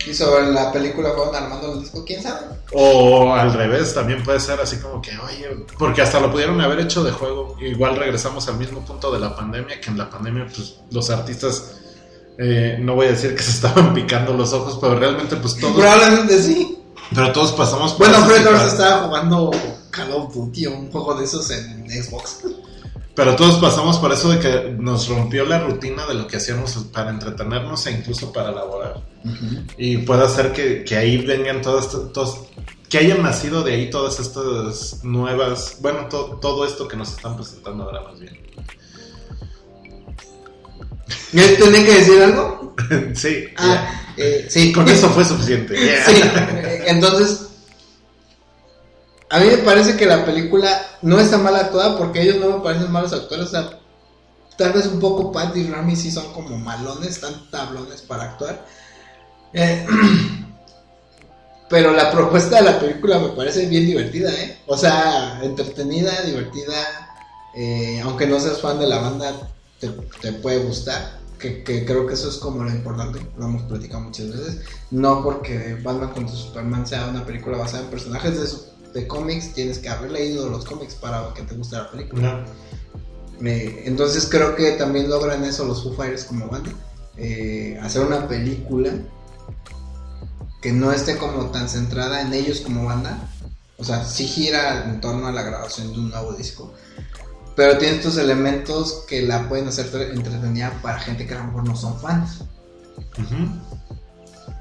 Y 0.05 0.13
sobre 0.13 0.51
la 0.51 0.71
película 0.71 1.11
fueron 1.15 1.33
armando 1.33 1.73
el 1.73 1.81
disco, 1.81 2.03
quién 2.05 2.21
sabe. 2.21 2.41
O 2.73 3.33
al 3.33 3.53
revés, 3.53 3.93
también 3.93 4.21
puede 4.23 4.39
ser 4.39 4.59
así 4.59 4.77
como 4.77 5.01
que, 5.01 5.11
oye, 5.11 5.65
porque 5.79 6.01
hasta 6.01 6.19
lo 6.19 6.29
pudieron 6.29 6.59
haber 6.59 6.79
hecho 6.81 7.03
de 7.03 7.11
juego. 7.11 7.55
Igual 7.61 7.95
regresamos 7.95 8.47
al 8.49 8.57
mismo 8.57 8.83
punto 8.83 9.11
de 9.13 9.19
la 9.19 9.35
pandemia, 9.35 9.79
que 9.79 9.89
en 9.89 9.97
la 9.97 10.09
pandemia 10.09 10.47
pues 10.53 10.79
los 10.91 11.09
artistas, 11.09 11.79
eh, 12.37 12.77
no 12.81 12.95
voy 12.95 13.07
a 13.07 13.11
decir 13.11 13.33
que 13.35 13.43
se 13.43 13.51
estaban 13.51 13.93
picando 13.93 14.33
los 14.33 14.51
ojos, 14.51 14.77
pero 14.81 14.99
realmente 14.99 15.37
pues 15.37 15.55
todos, 15.55 15.77
Probablemente 15.77 16.41
sí. 16.41 16.82
Pero 17.13 17.31
todos 17.31 17.51
pasamos 17.53 17.93
por 17.93 18.07
Bueno, 18.07 18.25
Fred 18.25 18.37
situación. 18.37 18.67
estaba 18.67 19.07
jugando 19.07 19.51
Call 19.91 20.11
of 20.11 20.33
Duty 20.33 20.65
o 20.67 20.77
un 20.77 20.91
juego 20.91 21.15
de 21.15 21.25
esos 21.25 21.49
en 21.51 21.89
Xbox. 21.89 22.39
Pero 23.15 23.35
todos 23.35 23.55
pasamos 23.59 23.99
por 23.99 24.11
eso 24.11 24.29
de 24.29 24.39
que 24.39 24.75
nos 24.79 25.07
rompió 25.07 25.45
la 25.45 25.59
rutina 25.59 26.05
de 26.07 26.15
lo 26.15 26.25
que 26.25 26.37
hacíamos 26.37 26.73
para 26.91 27.11
entretenernos 27.11 27.85
e 27.85 27.91
incluso 27.91 28.31
para 28.33 28.51
laborar. 28.51 29.01
Y 29.77 29.97
puede 29.99 30.27
ser 30.29 30.51
que, 30.51 30.83
que 30.83 30.95
ahí 30.97 31.17
vengan 31.23 31.61
todas, 31.61 31.89
todas, 32.11 32.37
que 32.89 32.97
hayan 32.97 33.21
nacido 33.21 33.61
de 33.61 33.73
ahí 33.75 33.89
todas 33.91 34.19
estas 34.19 35.03
nuevas, 35.03 35.77
bueno, 35.81 36.07
to- 36.09 36.39
todo 36.41 36.65
esto 36.65 36.87
que 36.87 36.97
nos 36.97 37.09
están 37.11 37.35
presentando 37.35 37.83
ahora 37.83 38.01
más 38.01 38.19
bien. 38.19 38.35
¿Ya 41.31 41.43
tenía 41.57 41.85
que 41.85 41.93
decir 41.99 42.21
algo? 42.21 42.75
sí, 43.15 43.45
Ah, 43.57 44.01
eh, 44.17 44.47
sí. 44.49 44.71
con 44.73 44.87
eso 44.87 45.09
fue 45.09 45.25
suficiente. 45.25 45.75
Sí, 45.77 46.21
eh, 46.63 46.83
entonces, 46.87 47.47
a 49.29 49.39
mí 49.39 49.47
me 49.47 49.57
parece 49.57 49.95
que 49.97 50.05
la 50.05 50.25
película 50.25 50.85
no 51.01 51.19
está 51.19 51.37
mal 51.37 51.55
actuada 51.55 51.97
porque 51.97 52.21
ellos 52.21 52.37
no 52.37 52.57
me 52.57 52.63
parecen 52.63 52.91
malos 52.91 53.13
actores. 53.13 53.47
O 53.47 53.49
sea, 53.49 53.79
tal 54.57 54.73
vez 54.73 54.85
un 54.85 54.99
poco 54.99 55.31
Pat 55.31 55.55
y 55.57 55.67
Rami 55.67 55.95
sí 55.95 56.11
son 56.11 56.31
como 56.33 56.57
malones, 56.57 57.09
están 57.09 57.49
tablones 57.49 58.01
para 58.01 58.23
actuar. 58.25 58.65
Eh, 59.53 59.85
pero 61.69 61.91
la 61.91 62.11
propuesta 62.11 62.57
de 62.57 62.63
la 62.63 62.79
película 62.79 63.17
me 63.19 63.29
parece 63.29 63.65
bien 63.67 63.85
divertida, 63.87 64.31
¿eh? 64.31 64.59
O 64.67 64.77
sea, 64.77 65.39
entretenida, 65.41 66.21
divertida. 66.21 66.75
eh, 67.55 67.99
aunque 68.03 68.27
no 68.27 68.39
seas 68.39 68.61
fan 68.61 68.79
de 68.79 68.87
la 68.87 68.97
banda, 68.99 69.33
te, 69.87 69.89
te 70.21 70.33
puede 70.33 70.59
gustar. 70.59 71.21
Que, 71.39 71.61
que 71.63 71.83
creo 71.83 72.07
que 72.07 72.13
eso 72.13 72.29
es 72.29 72.37
como 72.37 72.63
lo 72.63 72.69
importante, 72.69 73.19
lo 73.37 73.45
hemos 73.45 73.63
platicado 73.63 73.99
muchas 73.99 74.29
veces. 74.31 74.61
No 74.91 75.21
porque 75.23 75.77
Batman 75.83 76.11
contra 76.11 76.33
Superman 76.35 76.87
sea 76.87 77.07
una 77.07 77.25
película 77.25 77.57
basada 77.57 77.83
en 77.83 77.89
personajes 77.89 78.71
de, 78.93 78.99
de 79.01 79.07
cómics, 79.07 79.53
tienes 79.53 79.79
que 79.79 79.89
haber 79.89 80.11
leído 80.11 80.49
los 80.49 80.63
cómics 80.63 80.95
para 80.95 81.33
que 81.33 81.41
te 81.41 81.55
guste 81.55 81.75
la 81.75 81.91
película. 81.91 82.45
No. 83.41 83.47
Eh, 83.47 83.83
entonces 83.85 84.25
creo 84.31 84.55
que 84.55 84.71
también 84.73 85.09
logran 85.09 85.43
eso 85.43 85.65
los 85.65 85.83
Foo 85.83 85.93
Fighters 85.93 86.23
como 86.23 86.47
banda. 86.47 86.71
eh, 87.17 87.77
hacer 87.81 88.05
una 88.05 88.27
película 88.27 88.91
que 90.61 90.71
no 90.71 90.91
esté 90.91 91.17
como 91.17 91.47
tan 91.51 91.67
centrada 91.67 92.21
en 92.21 92.33
ellos 92.33 92.61
como 92.61 92.85
banda. 92.85 93.29
O 93.77 93.83
sea, 93.83 94.05
sí 94.05 94.25
gira 94.27 94.85
en 94.85 95.01
torno 95.01 95.27
a 95.27 95.31
la 95.31 95.41
grabación 95.43 95.91
de 95.91 95.99
un 95.99 96.09
nuevo 96.09 96.33
disco. 96.33 96.73
Pero 97.55 97.77
tiene 97.77 97.97
estos 97.97 98.17
elementos 98.17 99.03
que 99.07 99.21
la 99.21 99.47
pueden 99.47 99.67
hacer 99.67 99.85
entretenida 100.13 100.77
para 100.81 100.99
gente 100.99 101.27
que 101.27 101.35
a 101.35 101.39
lo 101.39 101.45
mejor 101.45 101.67
no 101.67 101.75
son 101.75 101.99
fans. 101.99 102.43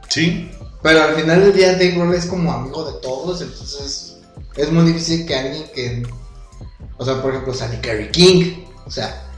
Sí, 0.08 0.50
Pero 0.82 1.02
al 1.02 1.14
final 1.14 1.40
del 1.40 1.54
día 1.54 1.72
Dave 1.72 1.92
Grohl 1.92 2.14
es 2.14 2.26
como 2.26 2.52
amigo 2.52 2.84
de 2.90 3.00
todos, 3.00 3.40
entonces 3.40 4.18
es 4.56 4.70
muy 4.70 4.84
difícil 4.84 5.26
que 5.26 5.34
alguien 5.34 5.64
que... 5.74 6.02
O 6.98 7.04
sea, 7.04 7.22
por 7.22 7.30
ejemplo, 7.30 7.54
sale 7.54 7.80
Kerry 7.80 8.10
King. 8.10 8.64
O 8.86 8.90
sea, 8.90 9.28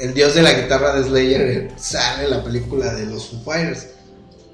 el 0.00 0.14
dios 0.14 0.34
de 0.34 0.42
la 0.42 0.54
guitarra 0.54 0.94
de 0.94 1.04
Slayer 1.04 1.74
sale 1.76 2.24
en 2.24 2.30
la 2.30 2.42
película 2.42 2.94
de 2.94 3.06
los 3.06 3.28
Foo 3.28 3.42
Fighters. 3.44 3.88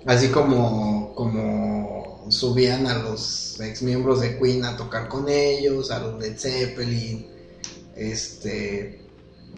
Así 0.07 0.29
como, 0.29 1.15
como 1.15 2.27
subían 2.29 2.87
a 2.87 2.99
los 2.99 3.61
ex 3.61 3.83
miembros 3.83 4.21
de 4.21 4.39
Queen 4.39 4.65
a 4.65 4.77
tocar 4.77 5.09
con 5.09 5.29
ellos, 5.29 5.91
a 5.91 6.01
los 6.01 6.21
Led 6.21 6.37
Zeppelin. 6.39 7.29
Este... 7.97 9.01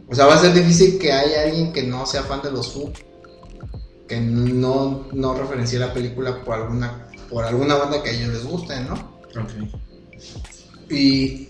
O 0.08 0.14
sea, 0.14 0.26
va 0.26 0.34
a 0.34 0.38
ser 0.38 0.52
difícil 0.52 0.98
que 0.98 1.12
haya 1.12 1.42
alguien 1.42 1.72
que 1.72 1.82
no 1.82 2.04
sea 2.06 2.22
fan 2.24 2.42
de 2.42 2.50
los 2.50 2.72
Foo 2.72 2.92
que 4.06 4.20
no, 4.20 5.06
no 5.12 5.34
referencie 5.34 5.78
la 5.78 5.92
película 5.92 6.44
por 6.44 6.54
alguna 6.54 7.08
por 7.30 7.44
alguna 7.44 7.76
banda 7.76 8.02
que 8.02 8.10
a 8.10 8.12
ellos 8.12 8.34
les 8.34 8.44
guste, 8.44 8.78
¿no? 8.80 8.94
ok. 8.94 10.90
Y, 10.90 11.48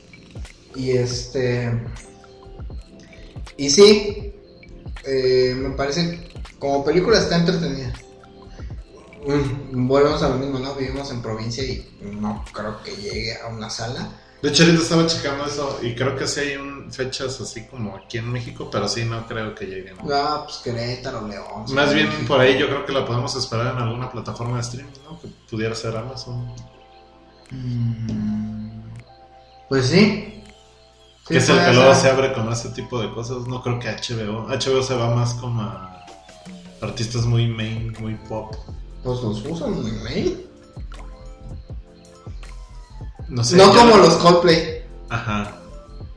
y 0.77 0.91
este 0.93 1.73
y 3.57 3.71
sí, 3.71 4.33
eh, 5.05 5.55
me 5.57 5.71
parece 5.71 6.29
como 6.59 6.85
película 6.85 7.19
está 7.19 7.37
entretenida. 7.37 7.93
Mm, 9.27 9.87
Volvemos 9.87 10.23
a 10.23 10.29
lo 10.29 10.37
mismo, 10.37 10.59
¿no? 10.59 10.75
Vivimos 10.75 11.11
en 11.11 11.23
provincia 11.23 11.65
y 11.65 11.87
no 12.03 12.45
creo 12.53 12.83
que 12.83 12.97
llegue 12.97 13.37
a 13.39 13.49
una 13.49 13.71
sala. 13.71 14.09
De 14.45 14.51
hecho, 14.51 14.65
ahorita 14.65 14.83
estaba 14.83 15.07
checando 15.07 15.47
eso 15.47 15.79
y 15.81 15.95
creo 15.95 16.15
que 16.17 16.27
sí 16.27 16.41
hay 16.41 16.57
un, 16.57 16.93
fechas 16.93 17.41
así 17.41 17.65
como 17.65 17.97
aquí 17.97 18.19
en 18.19 18.31
México, 18.31 18.69
pero 18.71 18.87
sí 18.87 19.03
no 19.07 19.27
creo 19.27 19.55
que 19.55 19.65
lleguen. 19.65 19.97
Ah, 20.13 20.43
pues 20.45 20.59
Querétaro, 20.59 21.27
León. 21.27 21.65
Más 21.73 21.95
bien 21.95 22.11
por 22.29 22.41
ahí 22.41 22.59
yo 22.59 22.67
creo 22.67 22.85
que 22.85 22.93
la 22.93 23.07
podemos 23.07 23.35
esperar 23.37 23.75
en 23.75 23.83
alguna 23.83 24.13
plataforma 24.13 24.57
de 24.57 24.61
streaming, 24.61 24.93
¿no? 25.09 25.19
Que 25.19 25.29
pudiera 25.51 25.75
ser 25.75 25.97
Amazon. 25.97 26.55
Mm, 27.53 28.83
Pues 29.71 29.87
sí. 29.87 30.43
Que 31.27 31.39
es 31.39 31.49
el 31.49 31.65
que 31.65 31.73
luego 31.73 31.95
se 31.95 32.11
abre 32.11 32.35
con 32.35 32.53
ese 32.53 32.69
tipo 32.69 33.01
de 33.01 33.11
cosas. 33.15 33.47
No 33.47 33.63
creo 33.63 33.79
que 33.79 33.89
HBO. 33.89 34.47
HBO 34.47 34.83
se 34.83 34.95
va 34.95 35.15
más 35.15 35.33
como 35.33 35.63
a 35.63 36.05
artistas 36.83 37.25
muy 37.25 37.49
main, 37.49 37.97
muy 37.99 38.17
pop. 38.29 38.55
Pues 39.03 39.23
los 39.23 39.43
usan 39.47 39.83
muy 39.83 39.91
bien. 39.91 40.45
No 43.35 43.45
sé. 43.45 43.57
no 43.57 43.73
ya- 43.73 43.79
como 43.81 43.97
los 43.99 44.15
Coldplay, 44.15 44.83
Ajá. 45.11 45.53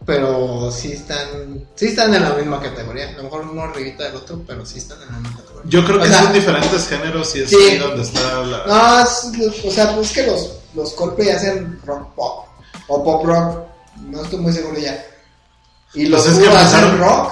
pero 0.06 0.72
sí 0.72 0.92
están, 0.94 1.66
sí 1.76 1.88
están 1.88 2.14
en 2.14 2.24
la 2.24 2.30
misma 2.36 2.62
categoría. 2.62 3.10
A 3.10 3.14
lo 3.18 3.24
mejor 3.24 3.42
uno 3.42 3.64
arribita 3.64 4.06
del 4.06 4.16
otro, 4.18 4.42
pero 4.48 4.66
sí 4.66 4.78
están 4.78 5.02
en 5.02 5.08
la 5.12 5.20
misma 5.20 5.38
categoría. 5.38 5.70
Yo 5.70 5.84
creo 5.86 5.98
O 5.98 6.02
que 6.02 6.08
sea- 6.10 6.24
son 6.24 6.34
diferentes 6.34 6.88
géneros 6.88 7.36
y 7.36 7.42
es 7.42 7.50
Sí. 7.50 7.56
ahí 7.56 7.78
donde 7.78 8.04
está 8.04 8.44
la. 8.44 8.64
No, 8.68 9.00
es- 9.04 9.64
o 9.66 9.72
sea, 9.72 9.96
pues 9.96 10.12
que 10.12 10.28
los, 10.28 10.52
los 10.76 10.94
Coldplay 10.94 11.30
hacen 11.30 11.82
rock 11.86 12.14
pop 12.16 12.46
o 12.88 13.04
pop 13.04 13.26
rock. 13.26 13.60
No 14.10 14.22
estoy 14.24 14.40
muy 14.40 14.54
seguro 14.54 14.78
ya. 14.80 15.04
Y 15.94 16.06
los 16.06 16.22
Pues 16.24 16.34
es 16.38 16.40
que 16.44 16.48
hacen 16.56 16.80
empezaron- 16.86 17.00
rock. 17.00 17.32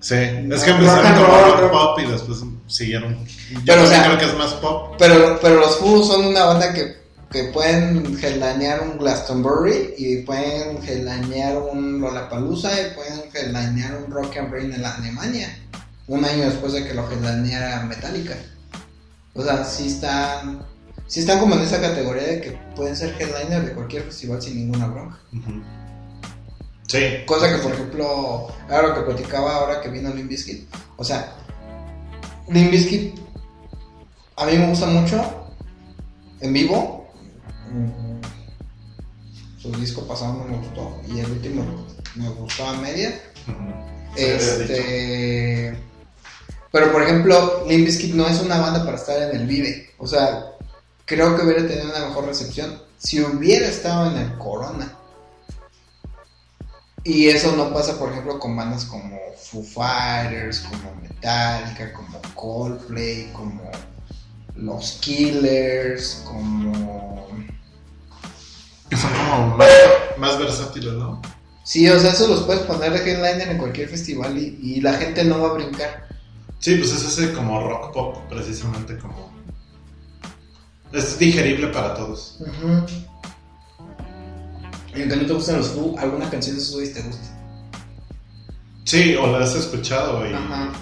Sí, 0.00 0.14
es 0.14 0.48
Rock 0.50 0.64
que 0.64 0.70
empezaron 0.70 1.14
como 1.14 1.26
roll, 1.26 1.50
rock 1.50 1.60
rock. 1.60 1.70
pop 1.72 1.98
y 2.00 2.06
después 2.06 2.38
siguieron. 2.68 3.24
Yo 3.26 3.60
Pero, 3.66 3.82
o 3.82 3.86
sea- 3.86 4.04
creo 4.04 4.18
que 4.18 4.24
es 4.26 4.34
más 4.34 4.52
pop. 4.54 4.94
Pero, 4.98 5.38
pero 5.40 5.60
los 5.60 5.80
Who 5.80 6.04
son 6.04 6.24
una 6.26 6.44
banda 6.44 6.72
que, 6.72 6.97
que 7.30 7.44
pueden 7.44 8.16
headlinear 8.22 8.80
un 8.82 8.98
Glastonbury 8.98 9.94
y 9.98 10.22
pueden 10.22 10.78
headlinear 10.82 11.58
un 11.58 12.00
Lollapalooza 12.00 12.70
y 12.80 12.94
pueden 12.94 13.22
headlinear 13.34 14.02
un 14.02 14.10
Rock 14.10 14.38
and 14.38 14.52
Rain 14.52 14.72
en 14.72 14.82
la 14.82 14.94
Alemania. 14.94 15.58
Un 16.06 16.24
año 16.24 16.44
después 16.44 16.72
de 16.72 16.86
que 16.86 16.94
lo 16.94 17.08
headlineara 17.10 17.84
Metallica. 17.84 18.34
O 19.34 19.42
sea, 19.42 19.62
sí 19.64 19.88
están, 19.88 20.62
sí 21.06 21.20
están 21.20 21.38
como 21.38 21.54
en 21.54 21.60
esa 21.60 21.80
categoría 21.80 22.24
de 22.24 22.40
que 22.40 22.58
pueden 22.74 22.96
ser 22.96 23.14
headliner 23.18 23.64
de 23.64 23.72
cualquier 23.72 24.04
festival 24.04 24.40
sin 24.40 24.56
ninguna 24.56 24.86
bronca. 24.86 25.18
Sí. 26.88 26.98
Cosa 27.26 27.54
que, 27.54 27.62
por 27.62 27.72
ejemplo, 27.72 28.48
ahora 28.70 28.88
lo 28.88 28.94
que 28.94 29.02
platicaba 29.02 29.56
ahora 29.56 29.82
que 29.82 29.90
vino 29.90 30.12
Limp 30.14 30.30
Bizkit. 30.30 30.66
O 30.96 31.04
sea, 31.04 31.34
Limp 32.48 32.70
Bizkit 32.70 33.28
a 34.38 34.46
mí 34.46 34.56
me 34.56 34.68
gusta 34.68 34.86
mucho 34.86 35.20
en 36.40 36.52
vivo. 36.52 36.97
Su 39.58 39.72
disco 39.72 40.06
pasado 40.06 40.34
no 40.34 40.44
me 40.44 40.56
gustó 40.58 41.00
y 41.08 41.18
el 41.18 41.30
último 41.30 41.86
me 42.14 42.28
gustó 42.30 42.66
a 42.66 42.74
media. 42.74 43.20
Este. 44.16 45.76
Pero 46.70 46.92
por 46.92 47.02
ejemplo, 47.02 47.64
Limp 47.66 47.86
Bizkit 47.86 48.14
no 48.14 48.26
es 48.26 48.40
una 48.40 48.58
banda 48.58 48.84
para 48.84 48.96
estar 48.96 49.20
en 49.22 49.36
el 49.36 49.46
Vive. 49.46 49.90
O 49.98 50.06
sea, 50.06 50.52
creo 51.04 51.36
que 51.36 51.44
hubiera 51.44 51.66
tenido 51.66 51.90
una 51.90 52.06
mejor 52.08 52.26
recepción 52.26 52.80
si 52.98 53.20
hubiera 53.22 53.66
estado 53.66 54.10
en 54.10 54.18
el 54.18 54.38
Corona. 54.38 54.94
Y 57.04 57.28
eso 57.28 57.56
no 57.56 57.72
pasa, 57.72 57.98
por 57.98 58.10
ejemplo, 58.10 58.38
con 58.38 58.56
bandas 58.56 58.84
como 58.84 59.18
Foo 59.36 59.62
Fighters, 59.62 60.60
como 60.60 60.94
Metallica, 61.00 61.92
como 61.92 62.20
Coldplay, 62.34 63.30
como 63.32 63.62
Los 64.56 64.98
Killers, 65.00 66.22
como... 66.26 67.17
Son 68.96 69.10
como 69.12 69.56
más, 69.56 69.68
más 70.16 70.38
versátiles, 70.38 70.94
¿no? 70.94 71.20
Sí, 71.62 71.86
o 71.88 71.98
sea, 71.98 72.12
eso 72.12 72.26
los 72.28 72.44
puedes 72.44 72.62
poner 72.62 72.92
de 72.92 72.98
headliner 72.98 73.48
en 73.48 73.58
cualquier 73.58 73.88
festival 73.88 74.38
y, 74.38 74.58
y 74.62 74.80
la 74.80 74.94
gente 74.94 75.22
no 75.24 75.42
va 75.42 75.50
a 75.50 75.52
brincar. 75.52 76.08
Sí, 76.60 76.76
pues 76.76 76.92
es 76.92 77.04
ese 77.04 77.32
como 77.32 77.68
rock 77.68 77.92
pop, 77.92 78.16
precisamente 78.28 78.96
como. 78.98 79.30
Es 80.92 81.18
digerible 81.18 81.68
para 81.68 81.94
todos. 81.94 82.38
Ujú. 82.40 82.86
Y 84.96 85.00
aunque 85.02 85.16
no 85.16 85.26
te 85.26 85.32
gustan 85.34 85.58
los 85.58 85.74
Who, 85.74 85.98
alguna 85.98 86.30
canción 86.30 86.56
de 86.56 86.62
esos 86.62 86.74
güeyes 86.74 86.94
te 86.94 87.02
gusta. 87.02 87.28
Sí, 88.84 89.14
o 89.16 89.26
la 89.26 89.44
has 89.44 89.54
escuchado 89.54 90.26
y. 90.26 90.32
Ajá. 90.32 90.72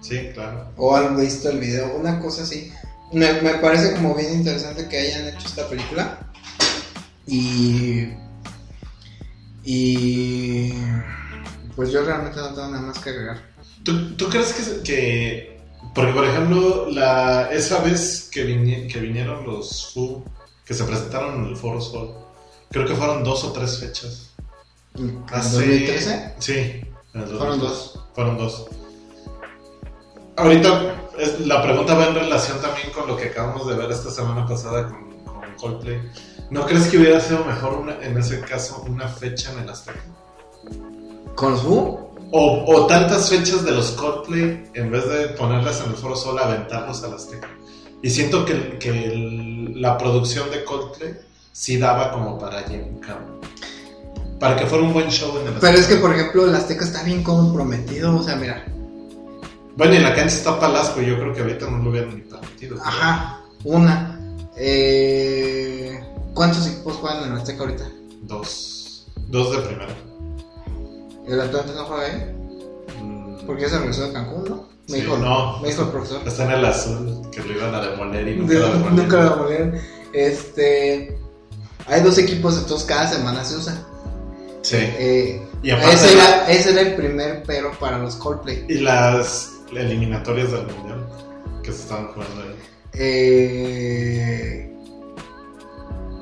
Sí, 0.00 0.30
claro. 0.32 0.72
O 0.78 0.96
han 0.96 1.20
visto 1.20 1.50
el 1.50 1.58
video, 1.58 1.94
una 1.96 2.18
cosa 2.18 2.42
así. 2.42 2.72
Me, 3.12 3.34
me 3.42 3.54
parece 3.58 3.92
como 3.92 4.14
bien 4.14 4.32
interesante 4.32 4.88
que 4.88 4.98
hayan 4.98 5.28
hecho 5.28 5.46
esta 5.46 5.68
película. 5.68 6.29
Y. 7.30 8.08
Y. 9.64 10.72
Pues 11.76 11.90
yo 11.92 12.02
realmente 12.04 12.38
no 12.40 12.48
tengo 12.48 12.68
nada 12.68 12.82
más 12.82 12.98
que 12.98 13.10
agregar. 13.10 13.40
¿Tú, 13.84 14.14
tú 14.16 14.28
crees 14.28 14.52
que, 14.52 14.82
que- 14.82 15.60
Porque, 15.94 16.12
por 16.12 16.24
ejemplo, 16.26 16.88
la, 16.90 17.50
esa 17.50 17.80
vez 17.80 18.28
que, 18.30 18.44
vini- 18.46 18.86
que 18.92 19.00
vinieron 19.00 19.46
los 19.46 19.92
Foo, 19.94 20.24
que 20.64 20.74
se 20.74 20.84
presentaron 20.84 21.36
en 21.42 21.50
el 21.50 21.56
Foro 21.56 21.80
Sol, 21.80 22.14
creo 22.70 22.86
que 22.86 22.94
fueron 22.94 23.24
dos 23.24 23.44
o 23.44 23.52
tres 23.52 23.78
fechas. 23.78 24.30
¿En 24.98 25.24
Hace- 25.30 25.56
2013? 25.56 26.34
Sí. 26.38 26.52
En 27.14 27.20
el 27.22 27.26
Fueron 27.28 27.58
2002. 27.60 27.60
dos. 27.94 28.04
Fueron 28.14 28.36
dos. 28.38 28.66
Ahorita 30.36 30.94
es- 31.18 31.40
la 31.46 31.62
pregunta 31.62 31.94
va 31.94 32.06
en 32.08 32.14
relación 32.14 32.60
también 32.60 32.90
con 32.92 33.06
lo 33.06 33.16
que 33.16 33.26
acabamos 33.28 33.66
de 33.68 33.74
ver 33.76 33.90
esta 33.90 34.10
semana 34.10 34.46
pasada 34.46 34.88
con 34.88 35.09
Coldplay. 35.60 36.00
¿No 36.50 36.66
crees 36.66 36.86
que 36.88 36.98
hubiera 36.98 37.20
sido 37.20 37.44
mejor 37.44 37.74
una- 37.78 38.02
en 38.02 38.16
ese 38.18 38.40
caso 38.40 38.84
una 38.88 39.06
fecha 39.08 39.52
en 39.52 39.60
el 39.60 39.68
Azteca? 39.68 40.00
¿Con 41.34 41.54
Who? 41.54 42.10
O, 42.32 42.64
o 42.66 42.86
tantas 42.86 43.28
fechas 43.28 43.64
de 43.64 43.72
los 43.72 43.90
Coldplay, 43.92 44.70
en 44.74 44.90
vez 44.90 45.08
de 45.08 45.28
ponerlas 45.30 45.80
en 45.84 45.90
el 45.90 45.96
Foro 45.96 46.14
Sol, 46.16 46.38
aventarlos 46.38 47.02
al 47.02 47.14
Azteca. 47.14 47.48
Y 48.02 48.10
siento 48.10 48.44
que, 48.44 48.78
que 48.78 49.04
el- 49.06 49.80
la 49.80 49.98
producción 49.98 50.50
de 50.50 50.64
Coldplay 50.64 51.14
sí 51.52 51.76
daba 51.76 52.12
como 52.12 52.38
para 52.38 52.64
llevar. 52.66 52.90
Para 54.38 54.56
que 54.56 54.66
fuera 54.66 54.84
un 54.84 54.92
buen 54.92 55.10
show 55.10 55.30
en 55.32 55.42
el 55.42 55.48
Azteca. 55.48 55.60
Pero 55.60 55.78
es 55.78 55.86
que, 55.86 55.96
por 55.96 56.14
ejemplo, 56.14 56.44
el 56.46 56.54
Azteca 56.54 56.84
está 56.84 57.02
bien 57.02 57.22
comprometido. 57.22 58.16
O 58.16 58.22
sea, 58.22 58.36
mira. 58.36 58.64
Bueno, 59.76 59.94
y 59.94 59.98
la 59.98 60.14
cancha 60.14 60.34
está 60.36 60.58
palasco, 60.60 61.00
yo 61.00 61.16
creo 61.18 61.32
que 61.34 61.40
ahorita 61.40 61.68
no 61.70 61.78
lo 61.78 61.90
hubieran 61.90 62.14
ni 62.14 62.20
permitido. 62.22 62.76
Ajá, 62.84 63.40
una. 63.64 64.19
Eh, 64.62 65.98
¿Cuántos 66.34 66.66
equipos 66.66 66.96
juegan 66.96 67.24
en 67.24 67.32
el 67.32 67.38
Azteca 67.38 67.62
ahorita? 67.62 67.84
Dos. 68.22 69.06
Dos 69.28 69.52
de 69.52 69.58
primera. 69.62 69.94
¿El 71.26 71.40
Atlante 71.40 71.72
no 71.74 71.84
juega 71.86 72.04
ahí? 72.04 72.36
Mm, 73.02 73.46
Porque 73.46 73.62
ya 73.62 73.68
se 73.70 73.78
regresó 73.78 74.06
de 74.06 74.12
Cancún, 74.12 74.44
¿no? 74.48 74.56
Me 74.88 74.96
Sí, 74.96 75.00
dijo, 75.02 75.16
no. 75.16 75.58
me 75.60 75.68
dijo 75.68 75.82
el 75.82 75.88
profesor. 75.88 76.20
Está 76.26 76.44
en 76.44 76.50
el 76.50 76.64
azul, 76.64 77.22
que 77.32 77.40
lo 77.42 77.52
iban 77.52 77.74
a 77.74 77.80
demoler 77.80 78.28
y 78.28 78.36
nunca 78.36 78.52
De- 78.52 78.58
lo 78.60 78.66
demolieron. 78.68 78.96
Nunca 78.96 79.16
lo 79.16 79.30
demolieron. 79.30 79.74
Este. 80.12 81.18
Hay 81.86 82.02
dos 82.02 82.18
equipos, 82.18 82.58
entonces 82.58 82.86
cada 82.86 83.08
semana 83.08 83.42
se 83.44 83.56
usa. 83.56 83.86
Sí. 84.62 84.76
Eh, 84.78 85.42
Y 85.62 85.70
aparte, 85.70 85.94
ese, 85.94 86.12
era, 86.12 86.50
ese 86.50 86.70
era 86.72 86.80
el 86.82 86.94
primer 86.96 87.42
pero 87.46 87.70
para 87.78 87.98
los 87.98 88.16
Coldplay. 88.16 88.66
y 88.68 88.74
las 88.80 89.52
eliminatorias 89.74 90.50
del 90.52 90.66
mundial 90.66 91.06
que 91.62 91.72
se 91.72 91.82
estaban 91.82 92.08
jugando 92.08 92.42
ahí. 92.42 92.56
Eh, 92.92 94.70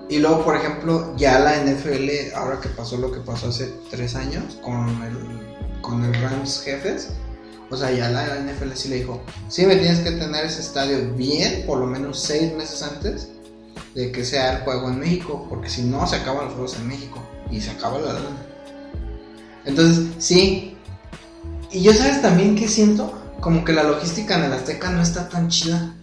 y 0.09 0.18
luego, 0.18 0.44
por 0.44 0.57
ejemplo, 0.57 1.14
ya 1.16 1.38
la 1.38 1.57
NFL, 1.57 2.35
ahora 2.35 2.61
que 2.61 2.68
pasó 2.70 2.96
lo 2.96 3.12
que 3.12 3.20
pasó 3.20 3.48
hace 3.48 3.72
tres 3.90 4.14
años 4.14 4.59
con 4.62 4.88
el, 5.02 5.81
con 5.83 6.04
el 6.04 6.14
Rams 6.20 6.62
Jefes, 6.64 7.11
o 7.70 7.76
sea, 7.76 7.90
ya 7.90 8.09
la 8.09 8.24
NFL 8.40 8.72
sí 8.74 8.88
le 8.88 8.96
dijo, 8.96 9.20
sí 9.48 9.66
me 9.66 9.76
tienes 9.76 10.00
que 10.00 10.12
tener 10.12 10.46
ese 10.46 10.61
estadio 10.61 11.12
bien, 11.14 11.64
por 11.66 11.78
lo 11.78 11.87
menos 11.87 12.18
seis 12.20 12.54
meses 12.54 12.83
antes 12.83 13.28
de 13.94 14.11
que 14.11 14.24
sea 14.24 14.57
el 14.57 14.62
juego 14.62 14.88
en 14.88 14.98
México, 14.98 15.46
porque 15.48 15.68
si 15.68 15.83
no, 15.83 16.07
se 16.07 16.16
acaban 16.16 16.46
los 16.46 16.54
juegos 16.54 16.76
en 16.76 16.88
México 16.88 17.22
y 17.50 17.61
se 17.61 17.70
acaba 17.70 17.98
la 17.98 18.14
lana. 18.14 18.46
Entonces, 19.66 20.07
sí. 20.18 20.76
Y 21.70 21.83
yo 21.83 21.92
sabes 21.92 22.22
también 22.22 22.57
que 22.57 22.68
siento 22.68 23.12
como 23.40 23.64
que 23.64 23.74
la 23.74 23.83
logística 23.83 24.37
en 24.37 24.44
el 24.44 24.52
Azteca 24.52 24.90
no 24.90 25.02
está 25.02 25.28
tan 25.28 25.48
chida. 25.48 25.94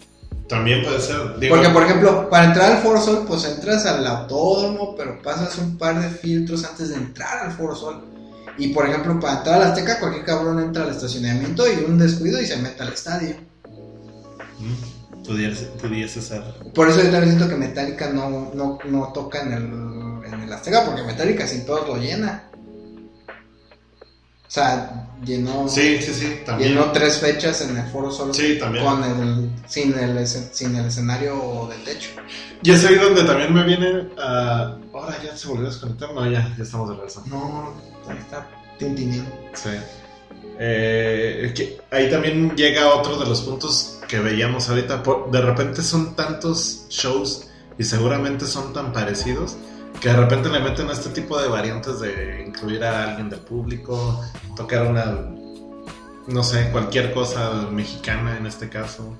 También 0.47 0.83
puede 0.83 1.01
ser. 1.01 1.39
Digo, 1.39 1.55
Porque, 1.55 1.69
por 1.69 1.83
ejemplo, 1.83 2.29
para 2.29 2.45
entrar 2.45 2.71
al 2.73 2.77
Foro 2.79 3.01
Sol, 3.01 3.25
pues 3.27 3.45
entras 3.45 3.85
al 3.85 4.05
autódromo, 4.05 4.95
pero 4.95 5.21
pasas 5.21 5.57
un 5.57 5.77
par 5.77 5.99
de 5.99 6.09
filtros 6.09 6.63
antes 6.63 6.89
de 6.89 6.95
entrar 6.95 7.45
al 7.45 7.51
Foro 7.53 7.75
Sol. 7.75 8.03
Y, 8.57 8.69
por 8.69 8.87
ejemplo, 8.87 9.19
para 9.19 9.39
entrar 9.39 9.61
al 9.61 9.71
Azteca, 9.71 9.99
cualquier 9.99 10.23
cabrón 10.23 10.59
entra 10.61 10.83
al 10.83 10.91
estacionamiento 10.91 11.65
y 11.67 11.83
un 11.83 11.97
descuido 11.97 12.39
y 12.41 12.45
se 12.45 12.57
mete 12.57 12.83
al 12.83 12.93
estadio. 12.93 13.35
mm, 14.59 15.23
pudiese, 15.25 15.65
pudiese 15.81 16.21
ser. 16.21 16.43
Por 16.73 16.89
eso 16.89 17.01
yo 17.01 17.09
también 17.09 17.35
siento 17.35 17.49
que 17.49 17.55
Metallica 17.55 18.11
no, 18.11 18.51
no, 18.53 18.77
no 18.85 19.11
toca 19.13 19.41
en 19.41 19.53
el, 19.53 20.33
en 20.33 20.41
el 20.41 20.53
Azteca, 20.53 20.85
porque 20.85 21.03
Metallica 21.03 21.47
sin 21.47 21.65
todos 21.65 21.87
lo 21.87 21.97
llena. 21.97 22.49
O 24.55 24.57
sea, 24.57 25.05
llenó, 25.25 25.67
Sí, 25.67 26.01
sí, 26.01 26.13
sí, 26.13 26.37
también. 26.45 26.69
llenó 26.69 26.89
tres 26.93 27.17
fechas 27.17 27.59
en 27.59 27.75
el 27.75 27.85
Foro 27.87 28.09
Sol 28.09 28.33
Sí, 28.33 28.57
también. 28.57 28.85
con 28.85 29.03
el, 29.03 29.49
sin, 29.67 29.93
el, 29.99 30.25
sin 30.25 30.77
el 30.77 30.85
escenario 30.85 31.67
de 31.69 31.75
techo. 31.83 32.11
Y 32.63 32.71
es 32.71 32.85
ahí 32.85 32.95
donde 32.95 33.25
también 33.25 33.53
me 33.53 33.65
viene 33.65 34.07
a. 34.17 34.77
Ahora 34.93 35.17
ya 35.21 35.35
se 35.35 35.49
volvió 35.49 35.65
a 35.67 35.69
desconectar. 35.71 36.13
No, 36.13 36.25
ya, 36.31 36.53
ya 36.57 36.63
estamos 36.63 36.87
de 36.89 36.95
regreso. 36.95 37.21
No, 37.25 37.73
ahí 38.07 38.17
está 38.17 38.47
tintineando. 38.79 39.29
Sí. 39.55 39.71
Eh, 40.57 41.51
que 41.53 41.77
ahí 41.91 42.09
también 42.09 42.55
llega 42.55 42.87
otro 42.95 43.17
de 43.19 43.25
los 43.25 43.41
puntos 43.41 43.99
que 44.07 44.19
veíamos 44.19 44.69
ahorita. 44.69 45.03
Por- 45.03 45.31
de 45.31 45.41
repente 45.41 45.81
son 45.81 46.15
tantos 46.15 46.85
shows 46.89 47.47
y 47.77 47.83
seguramente 47.83 48.45
son 48.45 48.71
tan 48.71 48.93
parecidos 48.93 49.57
que 49.99 50.09
de 50.09 50.15
repente 50.15 50.49
le 50.49 50.59
meten 50.59 50.89
este 50.89 51.09
tipo 51.09 51.39
de 51.41 51.47
variantes 51.47 51.99
de 51.99 52.43
incluir 52.47 52.83
a 52.83 53.03
alguien 53.11 53.29
del 53.29 53.39
público, 53.39 54.21
tocar 54.55 54.85
una, 54.85 55.05
no 56.27 56.43
sé, 56.43 56.69
cualquier 56.71 57.13
cosa 57.13 57.67
mexicana 57.71 58.37
en 58.37 58.45
este 58.45 58.69
caso. 58.69 59.15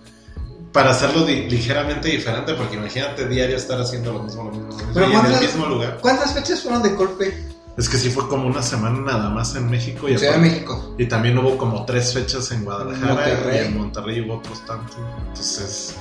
Para 0.71 0.91
hacerlo 0.91 1.23
di- 1.25 1.49
ligeramente 1.49 2.09
diferente, 2.09 2.53
porque 2.53 2.75
imagínate 2.75 3.27
diario 3.27 3.55
estar 3.55 3.79
haciendo 3.79 4.11
lo 4.13 4.23
mismo, 4.23 4.43
lo 4.43 4.51
mismo, 4.51 4.67
lo 4.69 4.75
mismo, 4.75 4.91
Pero 4.93 5.05
y 5.05 5.09
en 5.11 5.15
el 5.15 5.21
¿cuántas- 5.21 5.41
mismo 5.41 5.65
lugar. 5.67 5.97
¿Cuántas 6.01 6.33
fechas 6.33 6.61
fueron 6.61 6.83
de 6.83 6.89
golpe? 6.89 7.47
Es 7.77 7.89
que 7.89 7.97
sí 7.97 8.09
fue 8.09 8.27
como 8.29 8.47
una 8.47 8.61
semana 8.61 8.99
nada 8.99 9.29
más 9.29 9.53
en 9.55 9.69
México 9.69 10.07
y 10.09 10.17
Ciudad 10.17 10.33
de 10.35 10.39
México. 10.39 10.95
y 10.97 11.07
también 11.07 11.37
hubo 11.37 11.57
como 11.57 11.85
tres 11.85 12.13
fechas 12.13 12.49
en 12.51 12.63
Guadalajara 12.63 13.13
Monterrey. 13.15 13.57
y 13.63 13.67
en 13.67 13.77
Monterrey 13.77 14.21
hubo 14.21 14.35
otros 14.37 14.65
tantos. 14.65 14.95
Entonces, 15.27 15.95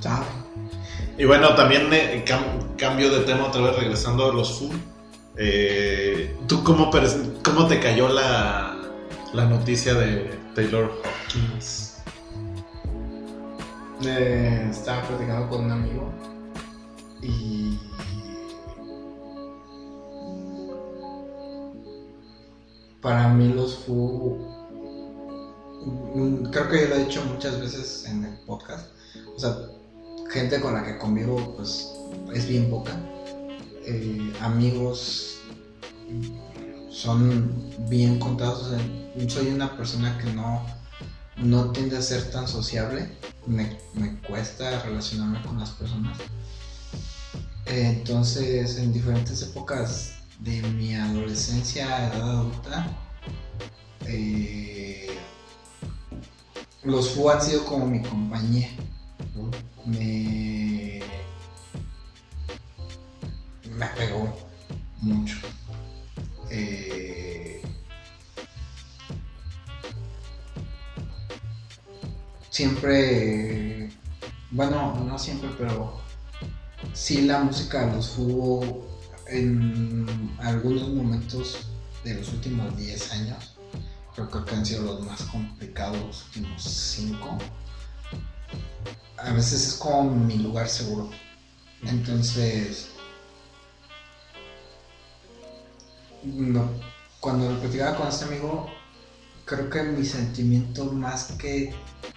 ¿Sabe? 0.00 0.24
Y 1.22 1.24
bueno, 1.24 1.54
también 1.54 1.92
eh, 1.92 2.24
cam- 2.26 2.74
cambio 2.76 3.08
de 3.08 3.20
tema 3.20 3.46
otra 3.46 3.62
vez 3.62 3.76
regresando 3.76 4.28
a 4.28 4.34
los 4.34 4.58
Foo. 4.58 4.70
Eh, 5.36 6.36
¿Tú 6.48 6.64
cómo, 6.64 6.90
cómo 7.44 7.68
te 7.68 7.78
cayó 7.78 8.08
la, 8.08 8.76
la 9.32 9.44
noticia 9.44 9.94
de 9.94 10.36
Taylor 10.56 10.90
Hopkins? 10.98 11.98
Estaba 14.00 15.02
platicando 15.02 15.48
con 15.48 15.66
un 15.66 15.70
amigo 15.70 16.12
y 17.22 17.78
para 23.00 23.28
mí 23.28 23.52
los 23.52 23.76
Fu 23.84 24.38
mm, 26.16 26.46
creo 26.50 26.68
que 26.68 26.80
yo 26.80 26.88
lo 26.88 26.94
he 26.96 27.04
dicho 27.04 27.22
muchas 27.32 27.60
veces 27.60 28.06
en 28.08 28.24
el 28.24 28.36
podcast 28.40 28.90
o 29.36 29.38
sea 29.38 29.56
gente 30.32 30.60
con 30.60 30.74
la 30.74 30.84
que 30.84 30.98
convivo 30.98 31.54
pues 31.56 31.92
es 32.34 32.46
bien 32.48 32.70
poca 32.70 32.92
Eh, 33.84 34.32
amigos 34.40 35.38
son 36.88 37.52
bien 37.90 38.18
contados 38.20 38.70
soy 39.28 39.48
una 39.48 39.76
persona 39.76 40.16
que 40.18 40.32
no 40.32 40.64
no 41.36 41.72
tiende 41.72 41.96
a 41.96 42.02
ser 42.02 42.30
tan 42.30 42.46
sociable 42.46 43.08
me, 43.46 43.76
me 43.94 44.16
cuesta 44.20 44.82
relacionarme 44.82 45.42
con 45.42 45.58
las 45.58 45.70
personas. 45.70 46.18
Entonces, 47.66 48.78
en 48.78 48.92
diferentes 48.92 49.42
épocas 49.42 50.14
de 50.40 50.62
mi 50.62 50.94
adolescencia, 50.94 52.08
edad 52.08 52.30
adulta, 52.30 52.86
eh, 54.06 55.08
los 56.82 57.10
FU 57.10 57.30
han 57.30 57.42
sido 57.42 57.64
como 57.64 57.86
mi 57.86 58.02
compañía. 58.02 58.68
Me, 59.86 61.00
me 63.70 63.86
pegó 63.96 64.36
mucho. 65.00 65.36
Eh, 66.50 67.62
siempre, 72.50 73.90
bueno, 74.50 75.02
no 75.04 75.18
siempre, 75.18 75.50
pero 75.58 76.00
sí 76.92 77.22
la 77.22 77.40
música 77.40 77.86
los 77.86 78.10
Fu 78.10 78.84
en 79.26 80.06
algunos 80.38 80.88
momentos 80.88 81.66
de 82.04 82.14
los 82.14 82.32
últimos 82.32 82.76
10 82.76 83.12
años, 83.12 83.54
creo 84.14 84.44
que 84.44 84.54
han 84.54 84.66
sido 84.66 84.82
los 84.82 85.06
más 85.06 85.22
complicados 85.22 85.96
los 85.96 86.26
últimos 86.26 86.62
5. 86.62 87.38
A 89.24 89.32
veces 89.32 89.68
es 89.68 89.74
como 89.74 90.10
mi 90.10 90.36
lugar 90.38 90.68
seguro. 90.68 91.10
Entonces, 91.84 92.88
cuando 97.20 97.50
lo 97.50 97.60
platicaba 97.60 97.96
con 97.96 98.08
este 98.08 98.24
amigo, 98.24 98.68
creo 99.44 99.70
que 99.70 99.82
mi 99.82 100.04
sentimiento 100.04 100.84
más 100.86 101.32
que, 101.38 101.74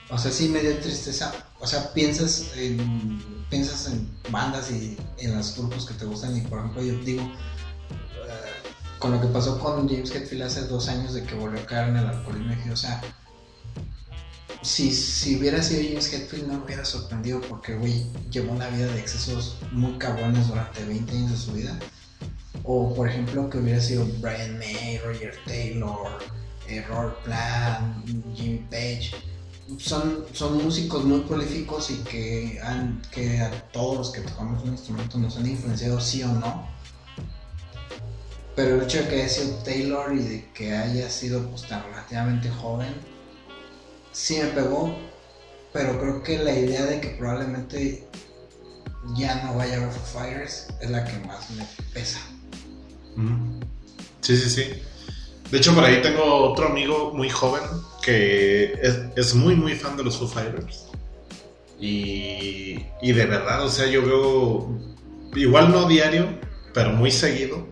o 0.10 0.18
sea, 0.18 0.32
sí 0.32 0.50
me 0.50 0.62
dio 0.62 0.78
tristeza. 0.80 1.32
O 1.60 1.68
sea, 1.68 1.94
piensas 1.94 2.52
en, 2.56 3.46
piensas 3.50 3.88
en 3.88 4.10
bandas 4.32 4.72
y 4.72 4.98
en 5.18 5.36
los 5.36 5.56
grupos 5.58 5.86
que 5.86 5.94
te 5.94 6.06
gustan 6.06 6.36
y 6.36 6.42
por 6.42 6.60
ejemplo 6.60 6.84
yo 6.84 6.96
digo, 7.00 7.24
eh, 7.24 8.74
con 9.00 9.12
lo 9.12 9.22
que 9.22 9.28
pasó 9.28 9.60
con 9.60 9.88
James 9.88 10.12
Hetfield 10.12 10.44
hace 10.44 10.68
dos 10.68 10.88
años 10.90 11.14
de 11.14 11.24
que 11.24 11.36
volvió 11.36 11.62
a 11.62 11.66
caer 11.66 11.90
en 11.90 11.98
el 11.98 12.08
alcoholismo, 12.08 12.74
o 12.74 12.76
sea, 12.76 13.02
si, 14.66 14.92
si 14.92 15.38
hubiera 15.38 15.62
sido 15.62 15.84
James 15.84 16.12
Hetfield 16.12 16.48
no 16.48 16.58
me 16.58 16.66
hubiera 16.66 16.84
sorprendido 16.84 17.40
porque, 17.42 17.76
güey, 17.76 18.08
llevó 18.32 18.54
una 18.54 18.68
vida 18.70 18.88
de 18.88 19.00
excesos 19.00 19.58
muy 19.72 19.98
cabrones 20.00 20.48
durante 20.48 20.84
20 20.84 21.12
años 21.12 21.32
de 21.32 21.38
su 21.38 21.54
vida. 21.54 21.80
O 22.64 22.94
por 22.96 23.08
ejemplo 23.08 23.48
que 23.50 23.60
hubiera 23.60 23.80
sido 23.80 24.06
Brian 24.20 24.58
May, 24.58 24.98
Roger 25.06 25.36
Taylor, 25.46 26.18
eh, 26.68 26.84
Robert 26.90 27.24
Plant, 27.24 28.08
Jimmy 28.36 28.66
Page. 28.72 29.12
Son, 29.78 30.26
son 30.34 30.64
músicos 30.64 31.04
muy 31.06 31.22
prolíficos 31.22 31.92
y 31.92 31.98
que, 31.98 32.60
a 32.60 33.52
todos 33.72 33.98
los 33.98 34.12
que 34.12 34.22
tocamos 34.22 34.64
un 34.64 34.72
instrumento 34.72 35.20
nos 35.20 35.38
han 35.38 35.46
influenciado 35.46 36.00
sí 36.00 36.24
o 36.24 36.28
no. 36.28 36.68
Pero 38.56 38.76
el 38.76 38.84
hecho 38.84 39.00
de 39.00 39.10
que 39.10 39.16
haya 39.16 39.30
sido 39.30 39.58
Taylor 39.58 40.16
y 40.16 40.24
de 40.24 40.50
que 40.54 40.76
haya 40.76 41.10
sido 41.10 41.48
pues, 41.50 41.68
tan 41.68 41.84
relativamente 41.84 42.50
joven, 42.50 42.96
sí 44.16 44.38
me 44.38 44.48
pegó, 44.48 44.96
pero 45.74 46.00
creo 46.00 46.24
que 46.24 46.38
la 46.38 46.58
idea 46.58 46.86
de 46.86 47.02
que 47.02 47.10
probablemente 47.10 48.08
ya 49.18 49.44
no 49.44 49.56
vaya 49.56 49.74
a 49.74 49.78
haber 49.78 49.92
Foo 49.92 50.22
Fighters 50.22 50.68
es 50.82 50.90
la 50.90 51.04
que 51.04 51.20
más 51.28 51.50
me 51.52 51.68
pesa. 51.94 52.20
Sí, 54.22 54.38
sí, 54.38 54.50
sí. 54.50 54.82
De 55.52 55.58
hecho, 55.58 55.76
por 55.76 55.84
ahí 55.84 56.02
tengo 56.02 56.24
otro 56.24 56.68
amigo 56.68 57.12
muy 57.14 57.30
joven 57.30 57.62
que 58.02 58.74
es, 58.82 59.00
es 59.16 59.36
muy, 59.36 59.56
muy 59.56 59.76
fan 59.76 59.98
de 59.98 60.06
los 60.06 60.18
Foo 60.18 60.28
Fighters. 60.28 60.86
Y, 61.80 62.86
y 63.02 63.12
de 63.12 63.26
verdad, 63.26 63.66
o 63.66 63.70
sea, 63.70 63.86
yo 63.88 64.02
veo, 64.02 64.80
igual 65.36 65.72
no 65.72 65.90
diario, 65.90 66.40
pero 66.74 66.92
muy 66.92 67.12
seguido, 67.12 67.68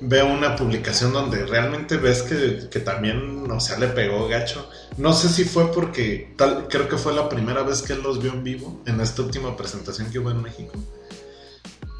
veo 0.00 0.26
una 0.26 0.56
publicación 0.56 1.12
donde 1.12 1.46
realmente 1.46 1.96
ves 1.96 2.22
que, 2.22 2.68
que, 2.70 2.80
también, 2.80 3.50
o 3.50 3.60
sea, 3.60 3.78
le 3.78 3.88
pegó 3.88 4.28
gacho. 4.28 4.68
No 4.98 5.12
sé 5.12 5.28
si 5.28 5.44
fue 5.44 5.72
porque, 5.72 6.34
creo 6.68 6.88
que 6.88 6.96
fue 6.96 7.14
la 7.14 7.28
primera 7.28 7.62
vez 7.62 7.82
que 7.82 7.94
él 7.94 8.02
los 8.02 8.22
vio 8.22 8.32
en 8.32 8.44
vivo, 8.44 8.82
en 8.86 9.00
esta 9.00 9.22
última 9.22 9.56
presentación 9.56 10.10
que 10.10 10.18
hubo 10.18 10.30
en 10.30 10.42
México. 10.42 10.74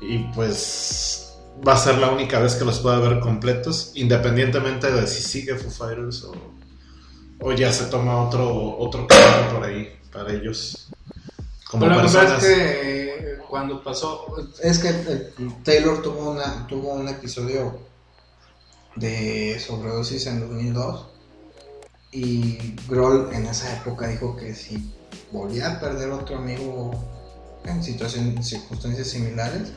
Y 0.03 0.19
pues 0.35 1.39
va 1.67 1.73
a 1.73 1.79
ser 1.79 1.99
la 1.99 2.11
única 2.11 2.39
vez 2.39 2.55
que 2.55 2.65
los 2.65 2.81
pueda 2.81 2.99
ver 2.99 3.21
completos, 3.21 3.93
independientemente 3.95 4.91
de 4.91 5.07
si 5.07 5.23
sigue 5.23 5.57
Foo 5.57 5.71
Fighters 5.71 6.25
o, 6.25 6.35
o 7.41 7.53
ya 7.53 7.73
se 7.73 7.87
toma 7.87 8.23
otro, 8.23 8.79
otro 8.79 9.07
camino 9.07 9.55
por 9.55 9.65
ahí 9.65 9.89
para 10.13 10.33
ellos. 10.33 10.91
Como 11.71 11.87
Pero 11.87 12.01
personas. 12.01 12.43
Es 12.43 12.49
que 12.49 13.39
cuando 13.49 13.83
pasó, 13.83 14.27
es 14.63 14.79
que 14.79 14.93
Taylor 15.65 16.03
tuvo, 16.03 16.31
una, 16.31 16.67
tuvo 16.67 16.95
un 16.95 17.09
episodio 17.09 17.79
de 18.97 19.59
sobredosis 19.59 20.27
en 20.27 20.41
2002 20.41 21.07
y 22.13 22.77
Grohl 22.89 23.33
en 23.33 23.47
esa 23.47 23.77
época 23.77 24.09
dijo 24.09 24.37
que 24.37 24.55
si 24.55 24.95
volvía 25.33 25.73
a 25.73 25.81
perder 25.81 26.11
otro 26.11 26.39
amigo 26.39 26.93
en 27.65 27.83
situaciones, 27.83 28.47
circunstancias 28.47 29.09
similares, 29.09 29.73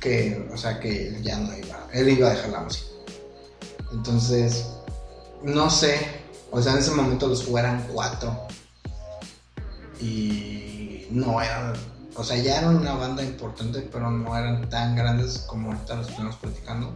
que, 0.00 0.48
o 0.52 0.56
sea, 0.56 0.80
que 0.80 1.18
ya 1.22 1.38
no 1.38 1.56
iba, 1.56 1.88
él 1.92 2.08
iba 2.08 2.28
a 2.28 2.34
dejar 2.34 2.50
la 2.50 2.60
música. 2.60 2.86
Entonces, 3.92 4.66
no 5.42 5.70
sé, 5.70 5.98
o 6.50 6.60
sea, 6.62 6.72
en 6.72 6.78
ese 6.78 6.90
momento 6.92 7.26
los 7.26 7.44
fueran 7.44 7.86
cuatro 7.92 8.46
y 10.00 10.73
no 11.14 11.40
eran, 11.40 11.72
o 12.16 12.24
sea, 12.24 12.36
ya 12.36 12.58
eran 12.58 12.76
una 12.76 12.94
banda 12.94 13.22
importante, 13.22 13.88
pero 13.92 14.10
no 14.10 14.36
eran 14.36 14.68
tan 14.68 14.96
grandes 14.96 15.38
como 15.38 15.70
ahorita 15.70 15.94
los 15.94 16.10
estamos 16.10 16.36
platicando 16.36 16.92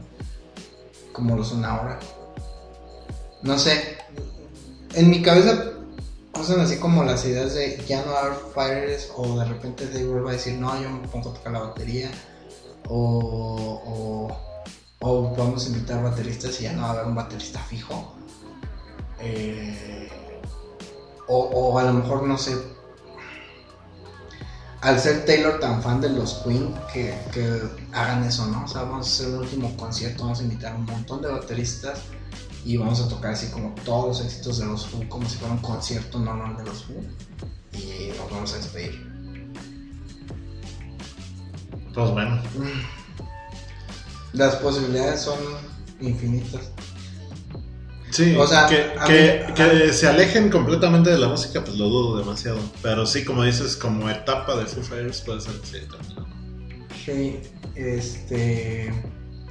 como 1.12 1.36
lo 1.36 1.44
son 1.44 1.64
ahora. 1.64 1.98
No 3.42 3.58
sé, 3.58 3.98
en 4.94 5.10
mi 5.10 5.22
cabeza 5.22 5.72
pasan 6.32 6.60
así 6.60 6.78
como 6.78 7.04
las 7.04 7.24
ideas 7.24 7.54
de 7.54 7.82
ya 7.88 8.04
no 8.04 8.16
haber 8.16 8.34
fighters 8.54 9.10
o 9.16 9.38
de 9.38 9.44
repente 9.44 9.88
Dave 9.88 10.20
va 10.20 10.30
a 10.30 10.34
decir 10.34 10.54
no, 10.54 10.80
yo 10.80 10.90
me 10.90 11.06
pongo 11.08 11.30
a 11.30 11.34
tocar 11.34 11.52
la 11.52 11.60
batería 11.60 12.10
o, 12.88 14.28
o, 15.00 15.06
o 15.06 15.34
podemos 15.34 15.66
invitar 15.66 16.02
bateristas 16.02 16.60
y 16.60 16.64
ya 16.64 16.72
no 16.72 16.82
va 16.82 16.88
a 16.88 16.92
haber 16.92 17.06
un 17.06 17.14
baterista 17.14 17.60
fijo. 17.60 18.14
Eh, 19.20 20.08
o, 21.26 21.38
o 21.38 21.78
a 21.78 21.82
lo 21.84 21.94
mejor 21.94 22.22
no 22.22 22.38
sé, 22.38 22.56
al 24.80 25.00
ser 25.00 25.24
Taylor 25.24 25.58
tan 25.58 25.82
fan 25.82 26.00
de 26.00 26.10
los 26.10 26.34
Queen, 26.44 26.74
que, 26.92 27.18
que, 27.32 27.62
hagan 27.92 28.24
eso, 28.24 28.46
¿no? 28.46 28.64
O 28.64 28.68
sea, 28.68 28.82
vamos 28.82 29.06
a 29.06 29.10
hacer 29.10 29.34
el 29.34 29.40
último 29.40 29.76
concierto, 29.76 30.22
vamos 30.24 30.40
a 30.40 30.42
invitar 30.42 30.72
a 30.72 30.76
un 30.76 30.84
montón 30.84 31.20
de 31.22 31.28
bateristas 31.28 32.00
y 32.64 32.76
vamos 32.76 33.00
a 33.00 33.08
tocar 33.08 33.32
así 33.32 33.48
como 33.48 33.74
todos 33.84 34.06
los 34.06 34.26
éxitos 34.26 34.58
de 34.58 34.66
los 34.66 34.92
Who, 34.92 35.08
como 35.08 35.28
si 35.28 35.36
fuera 35.36 35.54
un 35.54 35.60
concierto 35.60 36.18
normal 36.18 36.56
de 36.56 36.64
los 36.64 36.88
Who, 36.88 37.02
y 37.72 38.08
nos 38.16 38.30
vamos 38.30 38.52
a 38.52 38.56
despedir. 38.56 39.08
Pues 41.94 42.10
bueno. 42.10 42.40
Las 44.32 44.56
posibilidades 44.56 45.22
son 45.22 45.38
infinitas. 46.00 46.70
Sí, 48.18 48.34
o 48.36 48.48
sea, 48.48 48.66
que, 48.66 49.46
que, 49.54 49.92
se 49.92 50.08
alejen 50.08 50.50
completamente 50.50 51.08
de 51.08 51.18
la 51.18 51.28
música, 51.28 51.62
pues 51.62 51.76
lo 51.76 51.88
dudo 51.88 52.18
demasiado. 52.18 52.58
Pero 52.82 53.06
sí, 53.06 53.24
como 53.24 53.44
dices, 53.44 53.76
como 53.76 54.10
etapa 54.10 54.56
de 54.56 54.66
Foo 54.66 54.82
Fighters 54.82 55.20
puede 55.20 55.40
ser 55.40 55.52
que 55.60 55.66
sí 55.68 55.78
Sí, 57.04 57.40
este. 57.76 58.92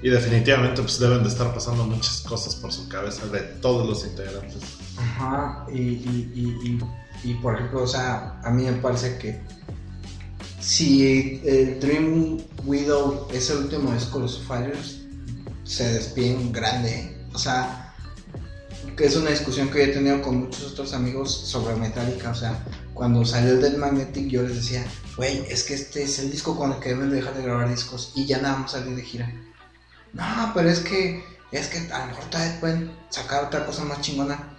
Y 0.04 0.10
definitivamente 0.10 0.82
pues 0.82 1.00
deben 1.00 1.24
de 1.24 1.30
estar 1.30 1.54
pasando 1.54 1.86
muchas 1.86 2.20
cosas 2.28 2.56
por 2.56 2.74
su 2.74 2.90
cabeza 2.90 3.26
de 3.28 3.40
todos 3.40 3.88
los 3.88 4.06
integrantes. 4.06 4.62
Ajá, 4.98 5.66
y, 5.72 5.80
y, 5.80 6.30
y, 6.36 6.80
y 7.24 7.34
por 7.36 7.56
ejemplo, 7.56 7.84
o 7.84 7.88
sea, 7.88 8.38
a 8.44 8.50
mí 8.50 8.64
me 8.64 8.74
parece 8.74 9.18
que 9.18 9.42
si 10.60 11.40
el 11.46 11.80
Dream 11.80 12.40
Widow 12.66 13.30
es 13.32 13.50
el 13.50 13.60
último 13.60 13.94
disco 13.94 14.18
de 14.18 14.24
los 14.26 14.40
Foo 14.40 14.58
Fighters, 14.58 15.04
se 15.64 15.94
despiden 15.94 16.52
grande. 16.52 17.16
O 17.34 17.40
sea, 17.40 17.87
que 18.98 19.06
es 19.06 19.16
una 19.16 19.30
discusión 19.30 19.70
que 19.70 19.84
he 19.84 19.88
tenido 19.90 20.24
con 20.24 20.38
muchos 20.38 20.72
otros 20.72 20.92
amigos 20.94 21.32
sobre 21.32 21.76
Metallica. 21.76 22.32
O 22.32 22.36
sea, 22.36 22.66
cuando 22.96 23.24
salió 23.24 23.52
el 23.52 23.62
Dead 23.62 23.78
Magnetic, 23.78 24.28
yo 24.28 24.42
les 24.42 24.56
decía, 24.56 24.84
güey, 25.16 25.46
es 25.50 25.64
que 25.64 25.76
este 25.76 26.02
es 26.02 26.18
el 26.18 26.32
disco 26.32 26.58
con 26.58 26.74
el 26.74 26.80
que 26.80 26.90
deben 26.90 27.12
dejar 27.12 27.36
de 27.36 27.44
grabar 27.44 27.70
discos 27.70 28.12
y 28.16 28.26
ya 28.26 28.40
nada 28.40 28.58
más 28.58 28.72
salir 28.72 28.96
de 28.96 29.04
gira. 29.04 29.32
No, 30.14 30.52
pero 30.56 30.68
es 30.68 30.80
que, 30.80 31.24
es 31.52 31.68
que 31.68 31.78
a 31.94 32.00
lo 32.00 32.06
mejor 32.08 32.26
todavía 32.26 32.60
pueden 32.60 32.92
sacar 33.10 33.46
otra 33.46 33.68
cosa 33.68 33.86
más 33.86 34.02
chingona. 34.02 34.58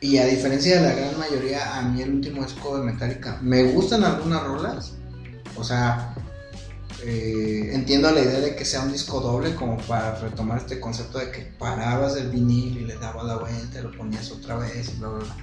Y 0.00 0.18
a 0.18 0.26
diferencia 0.26 0.80
de 0.80 0.88
la 0.88 0.94
gran 0.94 1.18
mayoría, 1.18 1.76
a 1.76 1.82
mí 1.82 2.02
el 2.02 2.14
último 2.14 2.44
disco 2.44 2.78
de 2.78 2.84
Metallica 2.84 3.40
me 3.42 3.64
gustan 3.64 4.04
algunas 4.04 4.44
rolas. 4.44 4.92
O 5.56 5.64
sea, 5.64 6.14
eh, 7.02 7.70
entiendo 7.72 8.10
la 8.10 8.20
idea 8.20 8.40
de 8.40 8.54
que 8.56 8.64
sea 8.64 8.80
un 8.82 8.92
disco 8.92 9.20
doble 9.20 9.54
como 9.54 9.76
para 9.78 10.18
retomar 10.18 10.58
este 10.58 10.80
concepto 10.80 11.18
de 11.18 11.30
que 11.30 11.42
parabas 11.42 12.16
el 12.16 12.30
vinil 12.30 12.78
y 12.78 12.86
le 12.86 12.96
dabas 12.96 13.26
la 13.26 13.36
vuelta 13.36 13.78
y 13.78 13.82
lo 13.82 13.92
ponías 13.92 14.30
otra 14.30 14.56
vez 14.56 14.94
y 14.94 14.98
bla 14.98 15.08
bla 15.08 15.24
bla. 15.24 15.36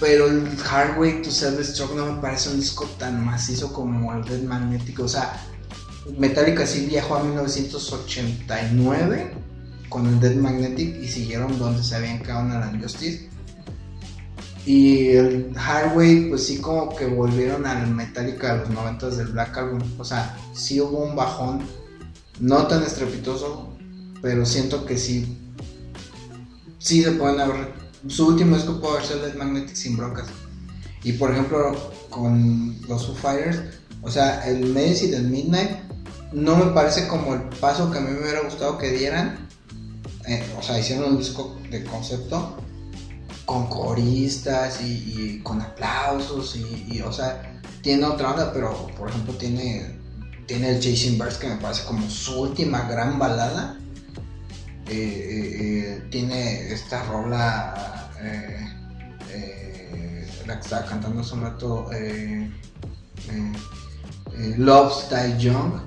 Pero 0.00 0.26
el 0.26 0.48
Hard 0.68 0.98
Way 0.98 1.22
to 1.22 1.30
Self 1.30 1.58
Destruct 1.58 1.94
no 1.94 2.14
me 2.14 2.20
parece 2.20 2.50
un 2.50 2.58
disco 2.58 2.86
tan 2.98 3.24
macizo 3.24 3.72
como 3.72 4.12
el 4.12 4.24
Dead 4.24 4.42
Magnetic. 4.42 4.98
O 4.98 5.06
sea, 5.06 5.40
Metallica 6.18 6.66
sí 6.66 6.86
viajó 6.86 7.14
a 7.14 7.22
1989 7.22 9.32
con 9.88 10.08
el 10.08 10.18
Dead 10.18 10.34
Magnetic 10.34 11.00
y 11.00 11.06
siguieron 11.06 11.56
donde 11.56 11.84
se 11.84 11.94
habían 11.94 12.20
quedado 12.20 12.40
en 12.40 12.48
la 12.48 12.76
Justice. 12.82 13.30
Y 14.64 15.08
el 15.08 15.52
Hardway, 15.56 16.28
pues 16.28 16.46
sí, 16.46 16.60
como 16.60 16.94
que 16.94 17.06
volvieron 17.06 17.66
al 17.66 17.88
Metallica 17.88 18.54
de 18.54 18.60
los 18.60 18.70
90 18.70 19.10
del 19.10 19.28
Black 19.28 19.56
Album. 19.58 19.82
O 19.98 20.04
sea, 20.04 20.36
sí 20.52 20.80
hubo 20.80 21.04
un 21.04 21.16
bajón, 21.16 21.60
no 22.38 22.66
tan 22.68 22.82
estrepitoso, 22.84 23.76
pero 24.20 24.46
siento 24.46 24.84
que 24.84 24.96
sí. 24.96 25.36
Sí 26.78 27.02
se 27.02 27.12
pueden 27.12 27.40
haber. 27.40 27.72
Su 28.06 28.28
último 28.28 28.56
disco 28.56 28.80
puede 28.80 28.94
haber 28.94 29.06
sido 29.06 29.22
Dead 29.22 29.34
Magnetic 29.34 29.74
sin 29.74 29.96
broncas. 29.96 30.28
Y 31.02 31.12
por 31.14 31.32
ejemplo, 31.32 31.92
con 32.08 32.76
los 32.88 33.06
Foo 33.06 33.16
Fighters, 33.16 33.58
o 34.02 34.10
sea, 34.10 34.46
el 34.48 34.66
Medicine 34.66 35.12
del 35.12 35.28
Midnight 35.28 35.70
no 36.32 36.56
me 36.56 36.66
parece 36.66 37.08
como 37.08 37.34
el 37.34 37.42
paso 37.60 37.90
que 37.90 37.98
a 37.98 38.00
mí 38.00 38.10
me 38.10 38.20
hubiera 38.20 38.42
gustado 38.42 38.78
que 38.78 38.90
dieran. 38.92 39.48
Eh, 40.28 40.44
o 40.56 40.62
sea, 40.62 40.78
hicieron 40.78 41.12
un 41.12 41.18
disco 41.18 41.58
de 41.68 41.82
concepto 41.82 42.56
con 43.44 43.66
coristas 43.66 44.80
y, 44.82 45.40
con 45.42 45.60
aplausos 45.60 46.56
y, 46.56 47.00
o 47.00 47.12
sea, 47.12 47.60
tiene 47.82 48.04
otra 48.04 48.30
onda, 48.30 48.52
pero 48.52 48.86
por 48.96 49.08
ejemplo 49.08 49.34
tiene, 49.34 49.98
tiene 50.46 50.70
el 50.70 50.80
Chasing 50.80 51.18
Birds 51.18 51.38
que 51.38 51.48
me 51.48 51.56
parece 51.56 51.84
como 51.84 52.08
su 52.08 52.40
última 52.40 52.82
gran 52.88 53.18
balada. 53.18 53.78
Eh, 54.88 54.94
eh, 54.94 55.58
eh, 55.60 56.08
tiene 56.10 56.72
esta 56.72 57.02
rola, 57.04 58.10
la 60.46 60.54
que 60.56 60.60
estaba 60.60 60.84
cantando 60.84 61.20
hace 61.20 61.34
un 61.34 61.42
rato, 61.42 61.90
Love 64.56 65.08
Die 65.08 65.38
Young. 65.38 65.80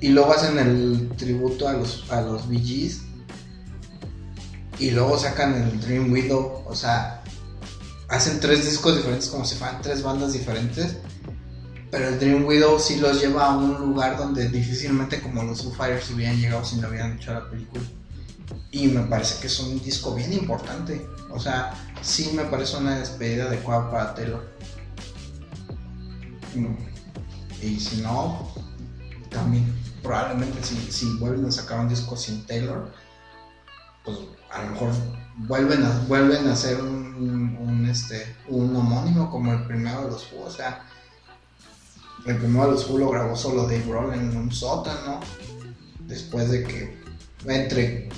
Y 0.00 0.08
luego 0.08 0.32
hacen 0.32 0.58
el 0.58 1.08
tributo 1.16 1.66
a 1.66 1.72
los, 1.74 2.10
a 2.10 2.20
los 2.20 2.48
Gees 2.50 3.03
y 4.78 4.90
luego 4.90 5.18
sacan 5.18 5.54
el 5.54 5.80
Dream 5.80 6.12
Widow, 6.12 6.64
o 6.66 6.74
sea, 6.74 7.22
hacen 8.08 8.40
tres 8.40 8.64
discos 8.64 8.96
diferentes 8.96 9.28
como 9.28 9.44
si 9.44 9.56
fueran 9.56 9.80
tres 9.82 10.02
bandas 10.02 10.32
diferentes, 10.32 10.96
Pero 11.90 12.08
el 12.08 12.18
Dream 12.18 12.44
Widow 12.44 12.80
sí 12.80 12.96
los 12.96 13.20
lleva 13.20 13.46
a 13.46 13.56
un 13.56 13.74
lugar 13.74 14.16
donde 14.16 14.48
difícilmente 14.48 15.22
como 15.22 15.44
los 15.44 15.62
Foo 15.62 15.72
Fighters 15.72 16.10
hubieran 16.10 16.40
llegado 16.40 16.64
si 16.64 16.76
no 16.76 16.88
hubieran 16.88 17.16
hecho 17.16 17.32
la 17.32 17.48
película. 17.48 17.84
Y 18.72 18.88
me 18.88 19.02
parece 19.02 19.40
que 19.40 19.46
es 19.46 19.60
un 19.60 19.80
disco 19.80 20.12
bien 20.12 20.32
importante. 20.32 21.06
O 21.30 21.38
sea, 21.38 21.72
sí 22.02 22.32
me 22.34 22.42
parece 22.46 22.78
una 22.78 22.98
despedida 22.98 23.44
adecuada 23.44 23.92
para 23.92 24.14
Taylor. 24.14 24.44
Y 27.62 27.78
si 27.78 27.98
no, 27.98 28.52
también 29.30 29.72
probablemente 30.02 30.64
si, 30.64 30.76
si 30.90 31.16
vuelven 31.18 31.46
a 31.46 31.52
sacar 31.52 31.78
un 31.78 31.88
disco 31.88 32.16
sin 32.16 32.44
Taylor, 32.44 32.92
pues 34.04 34.18
a 34.54 34.62
lo 34.62 34.70
mejor 34.70 34.90
vuelven 35.36 35.82
a, 35.82 35.90
vuelven 36.06 36.48
a 36.48 36.54
un, 36.80 37.56
un, 37.60 37.86
este, 37.90 38.36
un 38.48 38.74
homónimo 38.74 39.30
como 39.30 39.52
el 39.52 39.64
primero 39.64 40.04
de 40.04 40.10
los 40.12 40.32
Who. 40.32 40.44
O 40.44 40.50
sea, 40.50 40.84
el 42.24 42.36
primero 42.38 42.66
de 42.66 42.72
los 42.72 42.88
Who 42.88 42.98
lo 42.98 43.10
grabó 43.10 43.36
solo 43.36 43.64
Dave 43.64 43.84
Grohl 43.86 44.14
en 44.14 44.36
un 44.36 44.52
sótano. 44.52 45.20
Después 46.06 46.50
de 46.50 46.62
que 46.62 47.02
entre, 47.46 48.08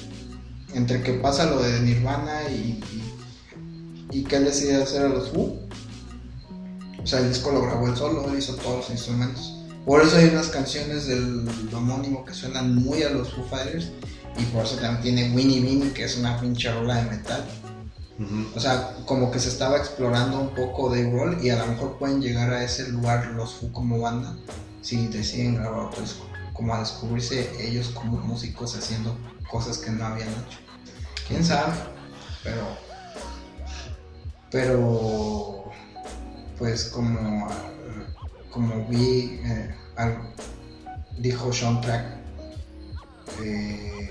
entre 0.74 1.02
que 1.02 1.14
pasa 1.14 1.46
lo 1.46 1.62
de 1.62 1.80
Nirvana 1.80 2.42
y, 2.50 2.82
y, 4.10 4.18
y 4.18 4.24
que 4.24 4.36
él 4.36 4.44
decide 4.44 4.82
hacer 4.82 5.06
a 5.06 5.08
los 5.08 5.32
Who. 5.32 5.58
O 7.02 7.06
sea, 7.06 7.20
el 7.20 7.28
disco 7.28 7.52
lo 7.52 7.62
grabó 7.62 7.86
él 7.86 7.96
solo, 7.96 8.36
hizo 8.36 8.54
todos 8.56 8.78
los 8.78 8.90
instrumentos. 8.90 9.56
Por 9.86 10.02
eso 10.02 10.16
hay 10.16 10.26
unas 10.26 10.48
canciones 10.48 11.06
del 11.06 11.48
homónimo 11.72 12.24
que 12.24 12.34
suenan 12.34 12.74
muy 12.74 13.04
a 13.04 13.10
los 13.10 13.32
Foo 13.32 13.44
Fighters 13.44 13.92
y 14.38 14.44
por 14.44 14.64
eso 14.64 14.76
también 14.76 15.02
tiene 15.02 15.34
Winnie 15.34 15.60
Winnie, 15.60 15.92
que 15.92 16.04
es 16.04 16.16
una 16.16 16.40
pinche 16.40 16.72
rola 16.72 16.96
de 16.96 17.10
metal. 17.10 17.44
O 18.54 18.60
sea, 18.60 18.96
como 19.04 19.30
que 19.30 19.38
se 19.38 19.50
estaba 19.50 19.76
explorando 19.76 20.40
un 20.40 20.54
poco 20.54 20.88
de 20.88 21.10
rol 21.10 21.38
y 21.42 21.50
a 21.50 21.56
lo 21.58 21.66
mejor 21.66 21.98
pueden 21.98 22.22
llegar 22.22 22.50
a 22.50 22.64
ese 22.64 22.88
lugar 22.88 23.26
los 23.32 23.54
Foo 23.56 23.70
como 23.72 24.00
banda 24.00 24.34
si 24.80 25.06
deciden 25.08 25.56
grabar 25.56 25.86
otro 25.86 26.00
disco. 26.00 26.24
Como 26.54 26.74
a 26.74 26.80
descubrirse 26.80 27.50
ellos 27.60 27.88
como 27.88 28.16
músicos 28.18 28.74
haciendo 28.74 29.14
cosas 29.50 29.76
que 29.78 29.90
no 29.90 30.06
habían 30.06 30.28
hecho. 30.28 30.58
Quién 31.28 31.44
sabe, 31.44 31.74
pero. 32.42 32.66
Pero. 34.50 35.64
Pues 36.56 36.84
como. 36.84 37.48
Como 38.50 38.86
vi. 38.86 39.40
Eh, 39.44 39.74
algo, 39.96 40.22
dijo 41.18 41.52
Sean 41.52 41.80
Track 41.82 42.25
eh, 43.42 44.06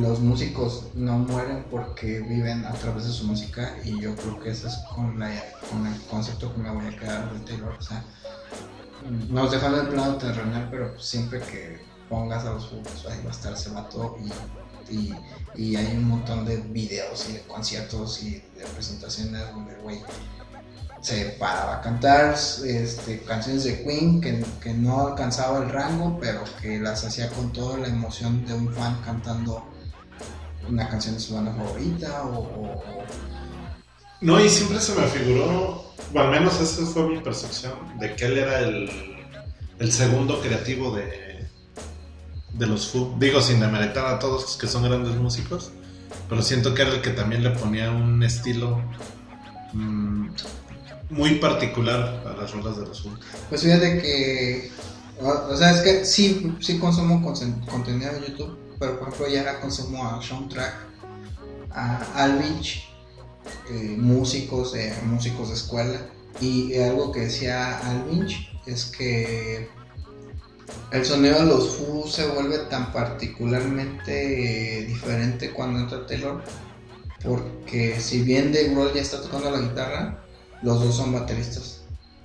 los 0.00 0.20
músicos 0.20 0.88
no 0.94 1.18
mueren 1.18 1.64
porque 1.70 2.20
viven 2.20 2.64
a 2.64 2.72
través 2.72 3.06
de 3.06 3.12
su 3.12 3.24
música 3.24 3.76
y 3.84 4.00
yo 4.00 4.14
creo 4.16 4.40
que 4.40 4.50
ese 4.50 4.68
es 4.68 4.76
con, 4.94 5.22
el 5.22 6.00
concepto 6.10 6.54
que 6.54 6.60
me 6.60 6.70
voy 6.70 6.86
a 6.86 6.96
quedar 6.96 7.32
de 7.32 7.40
Taylor. 7.40 7.74
O 7.78 7.82
sea, 7.82 8.04
nos 9.28 9.50
dejan 9.50 9.74
el 9.74 9.88
plano 9.88 10.16
terrenal, 10.16 10.68
pero 10.70 10.98
siempre 10.98 11.40
que 11.40 11.80
pongas 12.08 12.44
a 12.44 12.54
los 12.54 12.66
juegos 12.66 13.06
ahí 13.10 13.20
va 13.22 13.30
a 13.30 13.32
estar 13.32 13.52
ese 13.52 13.70
vato 13.70 14.16
y, 14.88 15.12
y, 15.54 15.76
hay 15.76 15.96
un 15.96 16.08
montón 16.08 16.46
de 16.46 16.56
videos 16.56 17.28
y 17.28 17.34
de 17.34 17.42
conciertos 17.42 18.22
y 18.22 18.42
de 18.56 18.64
presentaciones 18.74 19.42
donde, 19.52 19.74
güey, 19.76 20.00
se 21.00 21.36
paraba 21.38 21.76
a 21.76 21.80
cantar 21.80 22.34
este, 22.34 23.20
canciones 23.20 23.64
de 23.64 23.84
Queen 23.84 24.20
que, 24.20 24.44
que, 24.60 24.74
no 24.74 25.08
alcanzaba 25.08 25.58
el 25.58 25.70
rango, 25.70 26.18
pero 26.20 26.42
que 26.60 26.78
las 26.78 27.04
hacía 27.04 27.28
con 27.30 27.52
toda 27.52 27.78
la 27.78 27.88
emoción 27.88 28.44
de 28.46 28.54
un 28.54 28.72
fan 28.72 29.00
cantando 29.04 29.64
una 30.68 30.88
canción 30.88 31.14
de 31.14 31.20
su 31.20 31.34
banda 31.34 31.52
favorita 31.52 32.24
o, 32.24 32.82
No, 34.20 34.40
y 34.40 34.48
siempre 34.48 34.80
se 34.80 34.94
me 35.00 35.06
figuró, 35.06 35.94
o 36.12 36.18
al 36.18 36.30
menos 36.30 36.60
esa 36.60 36.84
fue 36.86 37.08
mi 37.08 37.20
percepción, 37.20 37.98
de 37.98 38.14
que 38.14 38.26
él 38.26 38.38
era 38.38 38.60
el, 38.60 38.90
el 39.78 39.92
segundo 39.92 40.40
creativo 40.40 40.94
de, 40.94 41.48
de 42.54 42.66
los 42.66 42.88
Foo. 42.88 43.14
Digo, 43.18 43.40
sin 43.40 43.60
demeritar 43.60 44.06
a 44.06 44.18
todos 44.18 44.42
los 44.42 44.56
que 44.56 44.66
son 44.66 44.82
grandes 44.82 45.14
músicos, 45.14 45.70
pero 46.28 46.42
siento 46.42 46.74
que 46.74 46.82
era 46.82 46.92
el 46.92 47.00
que 47.02 47.10
también 47.10 47.44
le 47.44 47.50
ponía 47.50 47.90
un 47.90 48.22
estilo... 48.22 48.82
Mmm, 49.72 50.28
muy 51.10 51.36
particular 51.36 52.22
a 52.26 52.40
las 52.40 52.52
rolas 52.52 52.76
de 52.76 52.86
los 52.86 53.08
Pues 53.48 53.62
fíjate 53.62 54.00
que, 54.00 54.70
o, 55.20 55.56
sea, 55.56 55.72
es 55.72 55.80
que 55.80 56.04
sí, 56.04 56.54
sí 56.60 56.78
consumo 56.78 57.22
contenido 57.22 58.12
de 58.12 58.28
YouTube, 58.28 58.58
pero 58.78 58.98
por 58.98 59.08
ejemplo 59.08 59.28
ya 59.28 59.42
era 59.42 59.60
consumo 59.60 60.06
a 60.06 60.22
Soundtrack, 60.22 60.74
a 61.70 62.24
Alvich, 62.24 62.88
eh, 63.70 63.94
músicos, 63.96 64.72
de 64.72 64.92
músicos 65.04 65.48
de 65.48 65.54
escuela, 65.54 66.06
y 66.40 66.76
algo 66.78 67.10
que 67.10 67.20
decía 67.20 67.78
Alvich 67.78 68.50
es 68.66 68.86
que 68.86 69.68
el 70.92 71.04
sonido 71.04 71.40
de 71.40 71.46
los 71.46 71.76
Foo 71.76 72.06
se 72.06 72.26
vuelve 72.28 72.58
tan 72.70 72.92
particularmente 72.92 74.84
diferente 74.86 75.50
cuando 75.50 75.80
entra 75.80 76.06
Taylor, 76.06 76.42
porque 77.24 77.98
si 78.00 78.22
bien 78.22 78.52
Dave 78.52 78.68
Grohl 78.68 78.92
ya 78.94 79.00
está 79.00 79.20
tocando 79.20 79.50
la 79.50 79.60
guitarra, 79.60 80.27
los 80.62 80.80
dos 80.80 80.96
son 80.96 81.12
bateristas. 81.12 81.80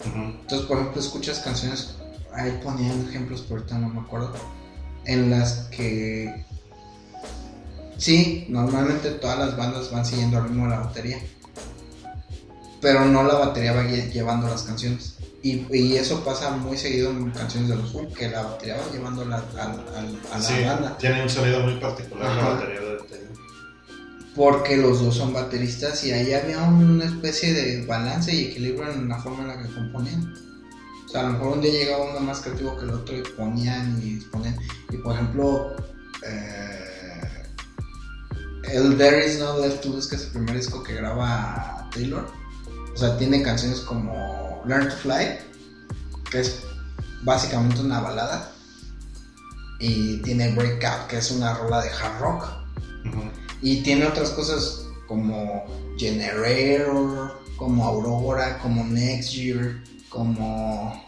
Entonces, 0.06 0.68
por 0.68 0.78
ejemplo, 0.78 1.00
escuchas 1.00 1.40
canciones, 1.40 1.96
ahí 2.34 2.60
ponían 2.64 3.08
ejemplos, 3.08 3.42
pero 3.48 3.62
ahorita 3.62 3.78
no 3.78 3.90
me 3.90 4.02
acuerdo, 4.02 4.34
en 5.06 5.30
las 5.30 5.68
que 5.70 6.46
sí, 7.98 8.46
normalmente 8.50 9.12
todas 9.12 9.40
las 9.40 9.58
bandas 9.58 9.92
van 9.92 10.06
siguiendo 10.06 10.38
al 10.38 10.44
ritmo 10.46 10.64
de 10.64 10.70
la 10.72 10.80
batería, 10.80 11.20
pero 12.82 13.06
no 13.06 13.24
la 13.24 13.36
batería 13.36 13.74
va 13.74 13.84
llevando 13.84 14.48
las 14.48 14.64
canciones. 14.64 15.18
Y, 15.42 15.96
eso 15.98 16.24
pasa 16.24 16.52
muy 16.52 16.78
seguido 16.78 17.10
en 17.12 17.30
canciones 17.32 17.70
de 17.70 17.76
los 17.76 17.94
Who, 17.94 18.14
que 18.14 18.30
la 18.30 18.44
batería 18.44 18.78
va 18.78 18.94
llevando 18.94 19.24
a 19.24 19.26
la 19.26 19.44
banda. 19.54 20.98
Tiene 20.98 21.22
un 21.22 21.30
sonido 21.30 21.60
muy 21.62 21.76
particular 21.82 22.34
la 22.34 22.50
batería 22.50 22.80
de 22.80 23.33
porque 24.36 24.78
los 24.78 25.02
dos 25.02 25.16
son 25.16 25.34
bateristas 25.34 26.04
y 26.04 26.12
ahí 26.12 26.34
había 26.34 26.64
una 26.64 27.06
especie 27.06 27.54
de 27.54 27.86
balance 27.86 28.34
y 28.34 28.46
equilibrio 28.46 28.92
en 28.92 29.08
la 29.08 29.20
forma 29.20 29.44
en 29.44 29.48
la 29.50 29.62
que 29.62 29.74
componían. 29.74 30.34
O 31.06 31.10
sea, 31.10 31.22
a 31.22 31.24
lo 31.26 31.34
mejor 31.34 31.48
un 31.58 31.62
día 31.62 31.72
llegaba 31.72 32.10
uno 32.10 32.20
más 32.20 32.42
creativo 32.42 32.76
que 32.78 32.86
el 32.86 32.92
otro 32.92 33.16
y 33.16 33.22
ponían 33.22 34.00
y 34.02 34.16
ponían. 34.26 34.58
Y 34.90 34.98
por 34.98 35.14
ejemplo, 35.14 35.76
eh, 36.26 37.44
el 38.64 38.98
There 38.98 39.28
Is 39.28 39.40
No 39.40 39.60
Left 39.60 39.82
to 39.82 39.90
Lose, 39.90 40.10
que 40.10 40.16
es 40.16 40.24
el 40.24 40.32
primer 40.32 40.56
disco 40.56 40.82
que 40.82 40.96
graba 40.96 41.88
Taylor. 41.94 42.26
O 42.94 42.98
sea, 42.98 43.16
tiene 43.18 43.44
canciones 43.44 43.82
como 43.82 44.64
Learn 44.66 44.90
to 44.90 44.96
Fly, 44.96 45.38
que 46.32 46.40
es 46.40 46.62
básicamente 47.22 47.82
una 47.82 48.00
balada. 48.00 48.52
Y 49.80 50.18
tiene 50.18 50.56
Breakout, 50.56 51.08
que 51.08 51.18
es 51.18 51.30
una 51.30 51.54
rola 51.54 51.82
de 51.82 51.90
hard 51.90 52.20
rock. 52.20 52.48
Y 53.64 53.78
tiene 53.78 54.06
otras 54.06 54.32
cosas 54.32 54.86
como 55.08 55.64
Generator, 55.98 57.42
como 57.56 57.86
Aurora, 57.86 58.60
como 58.60 58.84
Next 58.84 59.32
Year, 59.32 59.82
como, 60.10 61.02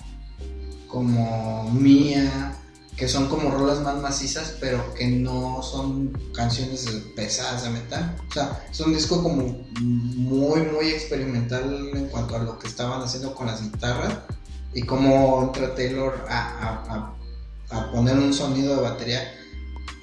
como 0.88 1.70
Mia, 1.72 2.56
que 2.96 3.10
son 3.10 3.28
como 3.28 3.52
rolas 3.52 3.82
más 3.82 4.02
macizas, 4.02 4.56
pero 4.62 4.94
que 4.94 5.06
no 5.06 5.62
son 5.62 6.18
canciones 6.34 6.88
pesadas 7.14 7.64
de 7.64 7.72
metal. 7.72 8.16
O 8.30 8.34
sea, 8.34 8.66
es 8.72 8.80
un 8.80 8.94
disco 8.94 9.22
como 9.22 9.66
muy, 9.82 10.62
muy 10.62 10.88
experimental 10.92 11.90
en 11.94 12.08
cuanto 12.08 12.38
a 12.38 12.40
lo 12.40 12.58
que 12.58 12.68
estaban 12.68 13.02
haciendo 13.02 13.36
con 13.36 13.48
las 13.48 13.62
guitarras 13.62 14.14
y 14.74 14.84
cómo 14.84 15.44
entra 15.44 15.76
Taylor 15.76 16.26
a, 16.30 17.14
a, 17.70 17.78
a 17.78 17.92
poner 17.92 18.18
un 18.18 18.34
sonido 18.34 18.78
de 18.78 18.82
batería 18.82 19.30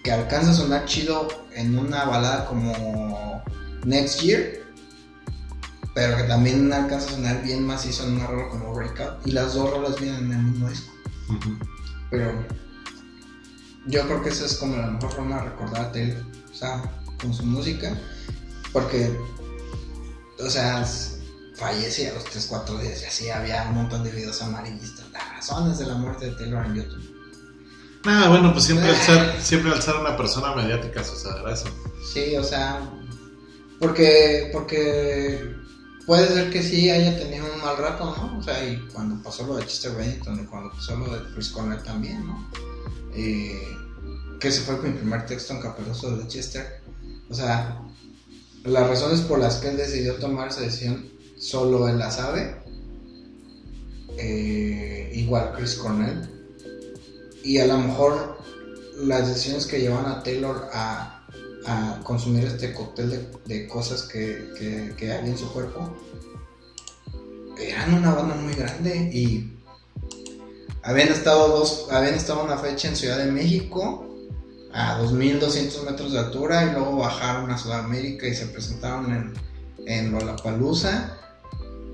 que 0.03 0.13
alcanza 0.13 0.51
a 0.51 0.55
sonar 0.55 0.85
chido 0.87 1.29
en 1.55 1.79
una 1.79 2.05
balada 2.05 2.47
como 2.47 3.43
Next 3.85 4.21
Year, 4.21 4.61
pero 5.95 6.17
que 6.17 6.25
también 6.25 6.73
alcanza 6.73 7.09
a 7.09 7.13
sonar 7.13 7.43
bien 7.43 7.67
macizo 7.67 8.05
en 8.05 8.17
una 8.17 8.27
rola 8.27 8.49
como 8.49 8.75
Breakout, 8.75 9.27
y 9.27 9.33
las 9.33 9.55
dos 9.55 9.71
rolas 9.71 10.01
vienen 10.01 10.25
en 10.25 10.33
el 10.33 10.43
mismo 10.43 10.69
disco. 10.69 10.93
Pero 12.11 12.47
yo 13.87 14.03
creo 14.07 14.23
que 14.23 14.31
esa 14.31 14.47
es 14.47 14.57
como 14.57 14.77
la 14.77 14.89
mejor 14.89 15.13
forma 15.13 15.37
de 15.37 15.51
recordar 15.51 15.83
a 15.83 15.93
Taylor, 15.93 16.25
o 16.51 16.55
sea, 16.55 16.83
con 17.21 17.33
su 17.33 17.45
música, 17.45 17.97
porque, 18.73 19.17
o 20.41 20.51
sea, 20.51 20.85
fallecía 21.55 22.11
a 22.11 22.15
los 22.15 22.25
3-4 22.25 22.81
días 22.81 23.03
y 23.03 23.05
así 23.05 23.31
había 23.31 23.69
un 23.69 23.77
montón 23.77 24.03
de 24.03 24.11
videos 24.11 24.43
amarillistas, 24.43 25.11
las 25.13 25.29
razones 25.37 25.79
de 25.79 25.87
la 25.87 25.95
muerte 25.95 26.27
de 26.27 26.33
Taylor 26.33 26.67
en 26.67 26.75
YouTube. 26.75 27.12
Ah, 28.05 28.27
bueno, 28.29 28.53
pues 28.53 28.65
siempre 28.65 28.89
al 28.89 28.97
ser, 28.97 29.41
siempre 29.43 29.73
al 29.73 29.83
ser 29.83 29.95
una 29.97 30.17
persona 30.17 30.55
mediática 30.55 31.05
sucederá 31.05 31.53
eso. 31.53 31.67
Sí, 32.13 32.37
o 32.37 32.43
sea, 32.45 32.81
porque, 33.79 34.51
porque 34.53 35.55
puede 36.07 36.27
ser 36.29 36.51
que 36.51 36.63
sí 36.63 36.91
haya 36.91 37.17
tenido 37.19 37.47
un 37.53 37.61
mal 37.61 37.77
rato, 37.77 38.05
¿no? 38.17 38.39
O 38.39 38.43
sea, 38.43 38.65
y 38.69 38.77
cuando 38.93 39.23
pasó 39.23 39.47
lo 39.47 39.57
de 39.57 39.67
Chester 39.67 39.93
Bennington 39.97 40.41
y 40.43 40.47
cuando 40.47 40.71
pasó 40.73 40.97
lo 40.97 41.17
de 41.17 41.33
Chris 41.33 41.51
Conner 41.51 41.83
también, 41.83 42.27
¿no? 42.27 42.51
Eh, 43.15 43.77
que 44.41 44.49
ese 44.49 44.63
fue 44.63 44.77
mi 44.79 44.91
primer 44.99 45.25
texto 45.27 45.53
en 45.55 45.61
Capeloso 45.61 46.17
de 46.17 46.27
Chester. 46.27 46.83
O 47.31 47.35
sea, 47.35 47.81
las 48.65 48.89
razones 48.89 49.21
por 49.21 49.39
las 49.39 49.57
que 49.57 49.69
él 49.69 49.77
decidió 49.77 50.15
tomar 50.17 50.49
esa 50.49 50.63
decisión 50.63 51.09
solo 51.39 51.89
él 51.89 51.99
la 51.99 52.11
sabe. 52.11 52.61
eh, 54.19 55.11
igual 55.15 55.53
Chris 55.57 55.75
Cornell. 55.77 56.29
Y 57.45 57.59
a 57.59 57.67
lo 57.67 57.79
mejor 57.79 58.39
las 58.99 59.29
decisiones 59.29 59.67
que 59.67 59.81
llevan 59.81 60.07
a 60.07 60.23
Taylor 60.23 60.69
a, 60.73 61.27
a 61.67 62.01
consumir 62.05 62.45
este 62.45 62.73
cóctel 62.73 63.11
de, 63.11 63.31
de 63.47 63.69
cosas 63.69 64.03
que, 64.03 64.51
que, 64.59 64.95
que 64.97 65.13
hay 65.13 65.31
en 65.31 65.39
su 65.39 65.53
cuerpo 65.53 65.97
eran 67.59 67.95
una 67.95 68.15
banda 68.15 68.35
muy 68.35 68.55
grande 68.55 69.11
y 69.13 69.53
habían 70.83 71.09
estado 71.09 71.49
dos, 71.49 71.89
habían 71.91 72.15
estado 72.15 72.45
una 72.45 72.59
fecha 72.59 72.89
en 72.89 72.97
Ciudad 72.97 73.19
de 73.19 73.31
México 73.31 74.09
a 74.73 74.99
2200 74.99 75.85
metros 75.85 76.13
de 76.13 76.19
altura 76.19 76.65
y 76.65 76.73
luego 76.73 76.97
bajaron 76.97 77.51
a 77.51 77.59
Sudamérica 77.59 78.27
y 78.27 78.35
se 78.35 78.47
presentaron 78.47 79.13
en, 79.13 79.33
en 79.87 80.13
Lollapalooza 80.13 81.19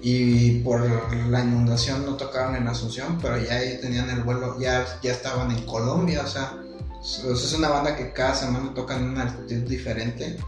y 0.01 0.61
por 0.61 0.81
la 1.29 1.41
inundación 1.41 2.07
no 2.07 2.17
tocaron 2.17 2.57
en 2.57 2.69
Asunción, 2.69 3.19
pero 3.21 3.37
ya 3.39 3.55
ahí 3.55 3.79
tenían 3.81 4.09
el 4.11 4.23
vuelo, 4.23 4.59
ya, 4.61 4.87
ya 5.03 5.13
estaban 5.13 5.51
en 5.51 5.65
Colombia, 5.67 6.23
o 6.25 6.29
sea, 6.29 6.55
es 7.03 7.53
una 7.55 7.69
banda 7.69 7.97
que 7.97 8.13
cada 8.13 8.35
semana 8.35 8.73
tocan 8.75 9.03
en 9.03 9.11
una 9.11 9.23
altitud 9.23 9.69
diferente. 9.69 10.39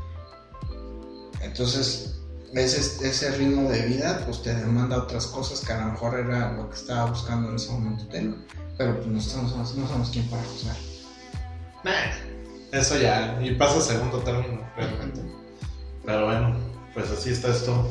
Entonces, 1.40 2.20
ese, 2.52 3.08
ese 3.08 3.30
ritmo 3.36 3.70
de 3.70 3.82
vida 3.86 4.22
pues 4.26 4.42
te 4.42 4.54
demanda 4.54 4.98
otras 4.98 5.26
cosas 5.26 5.60
que 5.60 5.72
a 5.72 5.80
lo 5.84 5.92
mejor 5.92 6.18
era 6.18 6.52
lo 6.52 6.68
que 6.68 6.76
estaba 6.76 7.10
buscando 7.10 7.48
en 7.48 7.56
ese 7.56 7.72
momento 7.72 8.06
Taylor. 8.08 8.38
Pero 8.76 8.96
pues 8.96 9.06
no 9.06 9.20
somos, 9.20 9.74
no 9.74 9.88
somos 9.88 10.10
quien 10.10 10.28
para 10.28 10.42
juzgar. 10.42 10.76
Nah, 11.84 12.30
eso 12.72 12.98
ya, 12.98 13.38
y 13.42 13.54
pasa 13.54 13.78
a 13.78 13.82
segundo 13.82 14.18
término, 14.18 14.60
realmente. 14.76 15.20
Pero 16.04 16.26
bueno, 16.26 16.56
pues 16.94 17.10
así 17.10 17.30
está 17.30 17.48
esto. 17.48 17.88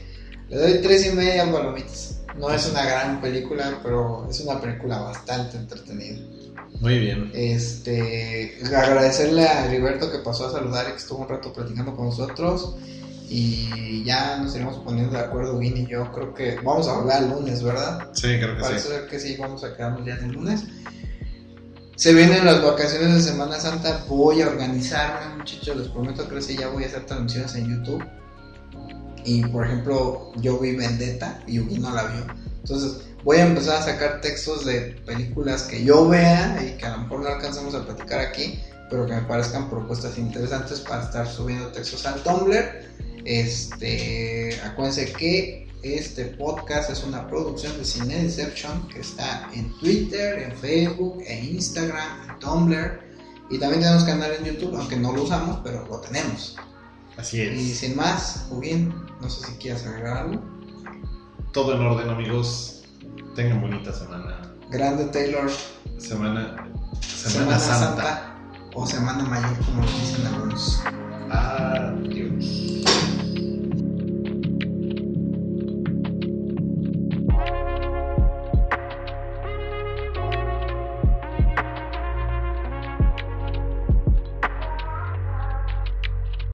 Le 0.50 0.56
doy 0.58 0.82
tres 0.82 1.06
y 1.06 1.12
media 1.12 1.50
Palomitas. 1.50 2.15
No 2.39 2.51
es 2.51 2.68
una 2.68 2.84
gran 2.84 3.20
película, 3.20 3.80
pero 3.82 4.26
es 4.30 4.41
una 4.41 4.61
película 4.61 4.99
bastante 4.99 5.57
entretenida. 5.57 6.18
Muy 6.80 6.99
bien. 6.99 7.30
Este, 7.34 8.59
agradecerle 8.64 9.47
a 9.47 9.66
Heriberto 9.66 10.11
que 10.11 10.18
pasó 10.18 10.47
a 10.47 10.53
saludar 10.53 10.87
y 10.89 10.93
que 10.93 10.99
estuvo 10.99 11.20
un 11.20 11.28
rato 11.28 11.53
platicando 11.53 11.97
con 11.97 12.07
nosotros. 12.07 12.76
Y 13.28 14.05
ya 14.05 14.37
nos 14.37 14.55
iremos 14.55 14.76
poniendo 14.84 15.16
de 15.16 15.24
acuerdo, 15.24 15.59
Vin 15.59 15.76
y 15.76 15.87
yo. 15.87 16.12
Creo 16.12 16.34
que 16.34 16.57
vamos 16.62 16.87
a 16.87 16.97
hablar 16.97 17.22
el 17.22 17.30
lunes, 17.30 17.62
¿verdad? 17.62 18.11
Sí, 18.12 18.39
creo 18.39 18.57
que 18.57 18.62
Parece 18.62 18.80
sí. 18.80 18.89
ser 18.89 19.07
que 19.07 19.18
sí, 19.18 19.37
vamos 19.37 19.64
a 19.64 19.74
quedarnos 19.74 20.07
ya 20.07 20.14
el 20.14 20.32
lunes. 20.32 20.64
Se 21.97 22.12
vienen 22.12 22.45
las 22.45 22.62
vacaciones 22.62 23.14
de 23.14 23.20
Semana 23.20 23.59
Santa. 23.59 24.05
Voy 24.09 24.43
a 24.43 24.49
organizarme, 24.49 25.39
muchachos. 25.39 25.76
Les 25.76 25.89
prometo 25.89 26.28
que 26.28 26.43
sí, 26.43 26.57
ya 26.57 26.68
voy 26.68 26.84
a 26.84 26.87
hacer 26.87 27.07
transmisiones 27.07 27.55
en 27.57 27.68
YouTube. 27.68 28.05
Y 29.26 29.44
por 29.46 29.66
ejemplo, 29.66 30.32
yo 30.36 30.58
vi 30.58 30.76
Vendetta 30.76 31.42
y 31.46 31.54
Yugi 31.54 31.78
no 31.78 31.92
la 31.92 32.04
vio. 32.04 32.26
Entonces, 32.62 33.02
voy 33.24 33.38
a 33.38 33.46
empezar 33.46 33.82
a 33.82 33.84
sacar 33.84 34.20
textos 34.20 34.64
de 34.64 35.02
películas 35.04 35.64
que 35.64 35.84
yo 35.84 36.08
vea 36.08 36.62
y 36.64 36.78
que 36.78 36.86
a 36.86 36.96
lo 36.96 37.02
mejor 37.02 37.20
no 37.20 37.28
alcanzamos 37.28 37.74
a 37.74 37.84
platicar 37.84 38.20
aquí, 38.20 38.60
pero 38.88 39.04
que 39.04 39.14
me 39.14 39.22
parezcan 39.22 39.68
propuestas 39.68 40.16
interesantes 40.16 40.80
para 40.80 41.02
estar 41.02 41.26
subiendo 41.26 41.68
textos 41.72 42.06
al 42.06 42.22
Tumblr. 42.22 42.86
Este, 43.24 44.60
acuérdense 44.64 45.12
que 45.12 45.68
este 45.82 46.26
podcast 46.26 46.90
es 46.90 47.02
una 47.02 47.28
producción 47.28 47.76
de 47.78 47.84
Cine 47.84 48.22
Deception 48.22 48.86
que 48.88 49.00
está 49.00 49.50
en 49.52 49.76
Twitter, 49.80 50.38
en 50.38 50.56
Facebook, 50.56 51.20
en 51.26 51.56
Instagram, 51.56 52.30
en 52.30 52.38
Tumblr. 52.38 53.00
Y 53.50 53.58
también 53.58 53.82
tenemos 53.82 54.04
canal 54.04 54.32
en 54.32 54.44
YouTube, 54.44 54.76
aunque 54.76 54.96
no 54.96 55.12
lo 55.12 55.24
usamos, 55.24 55.60
pero 55.64 55.84
lo 55.86 56.00
tenemos. 56.00 56.56
Así 57.16 57.38
Y 57.38 57.70
es. 57.70 57.78
sin 57.78 57.96
más, 57.96 58.46
Ugin, 58.50 58.94
no 59.20 59.28
sé 59.30 59.46
si 59.46 59.52
quieres 59.58 59.86
agregar 59.86 60.18
algo. 60.18 60.42
Todo 61.52 61.74
en 61.74 61.80
orden, 61.80 62.10
amigos. 62.10 62.82
Tengan 63.34 63.60
bonita 63.60 63.92
semana. 63.92 64.42
Grande 64.70 65.06
Taylor, 65.06 65.50
Semana. 65.98 66.56
Semana, 67.00 67.00
Semana 67.00 67.58
Santa. 67.58 67.86
Santa 67.86 68.36
o 68.74 68.86
Semana 68.86 69.24
Mayor, 69.24 69.56
como 69.64 69.82
lo 69.82 69.90
dicen 69.92 70.26
algunos. 70.26 70.80
Ah, 71.30 71.92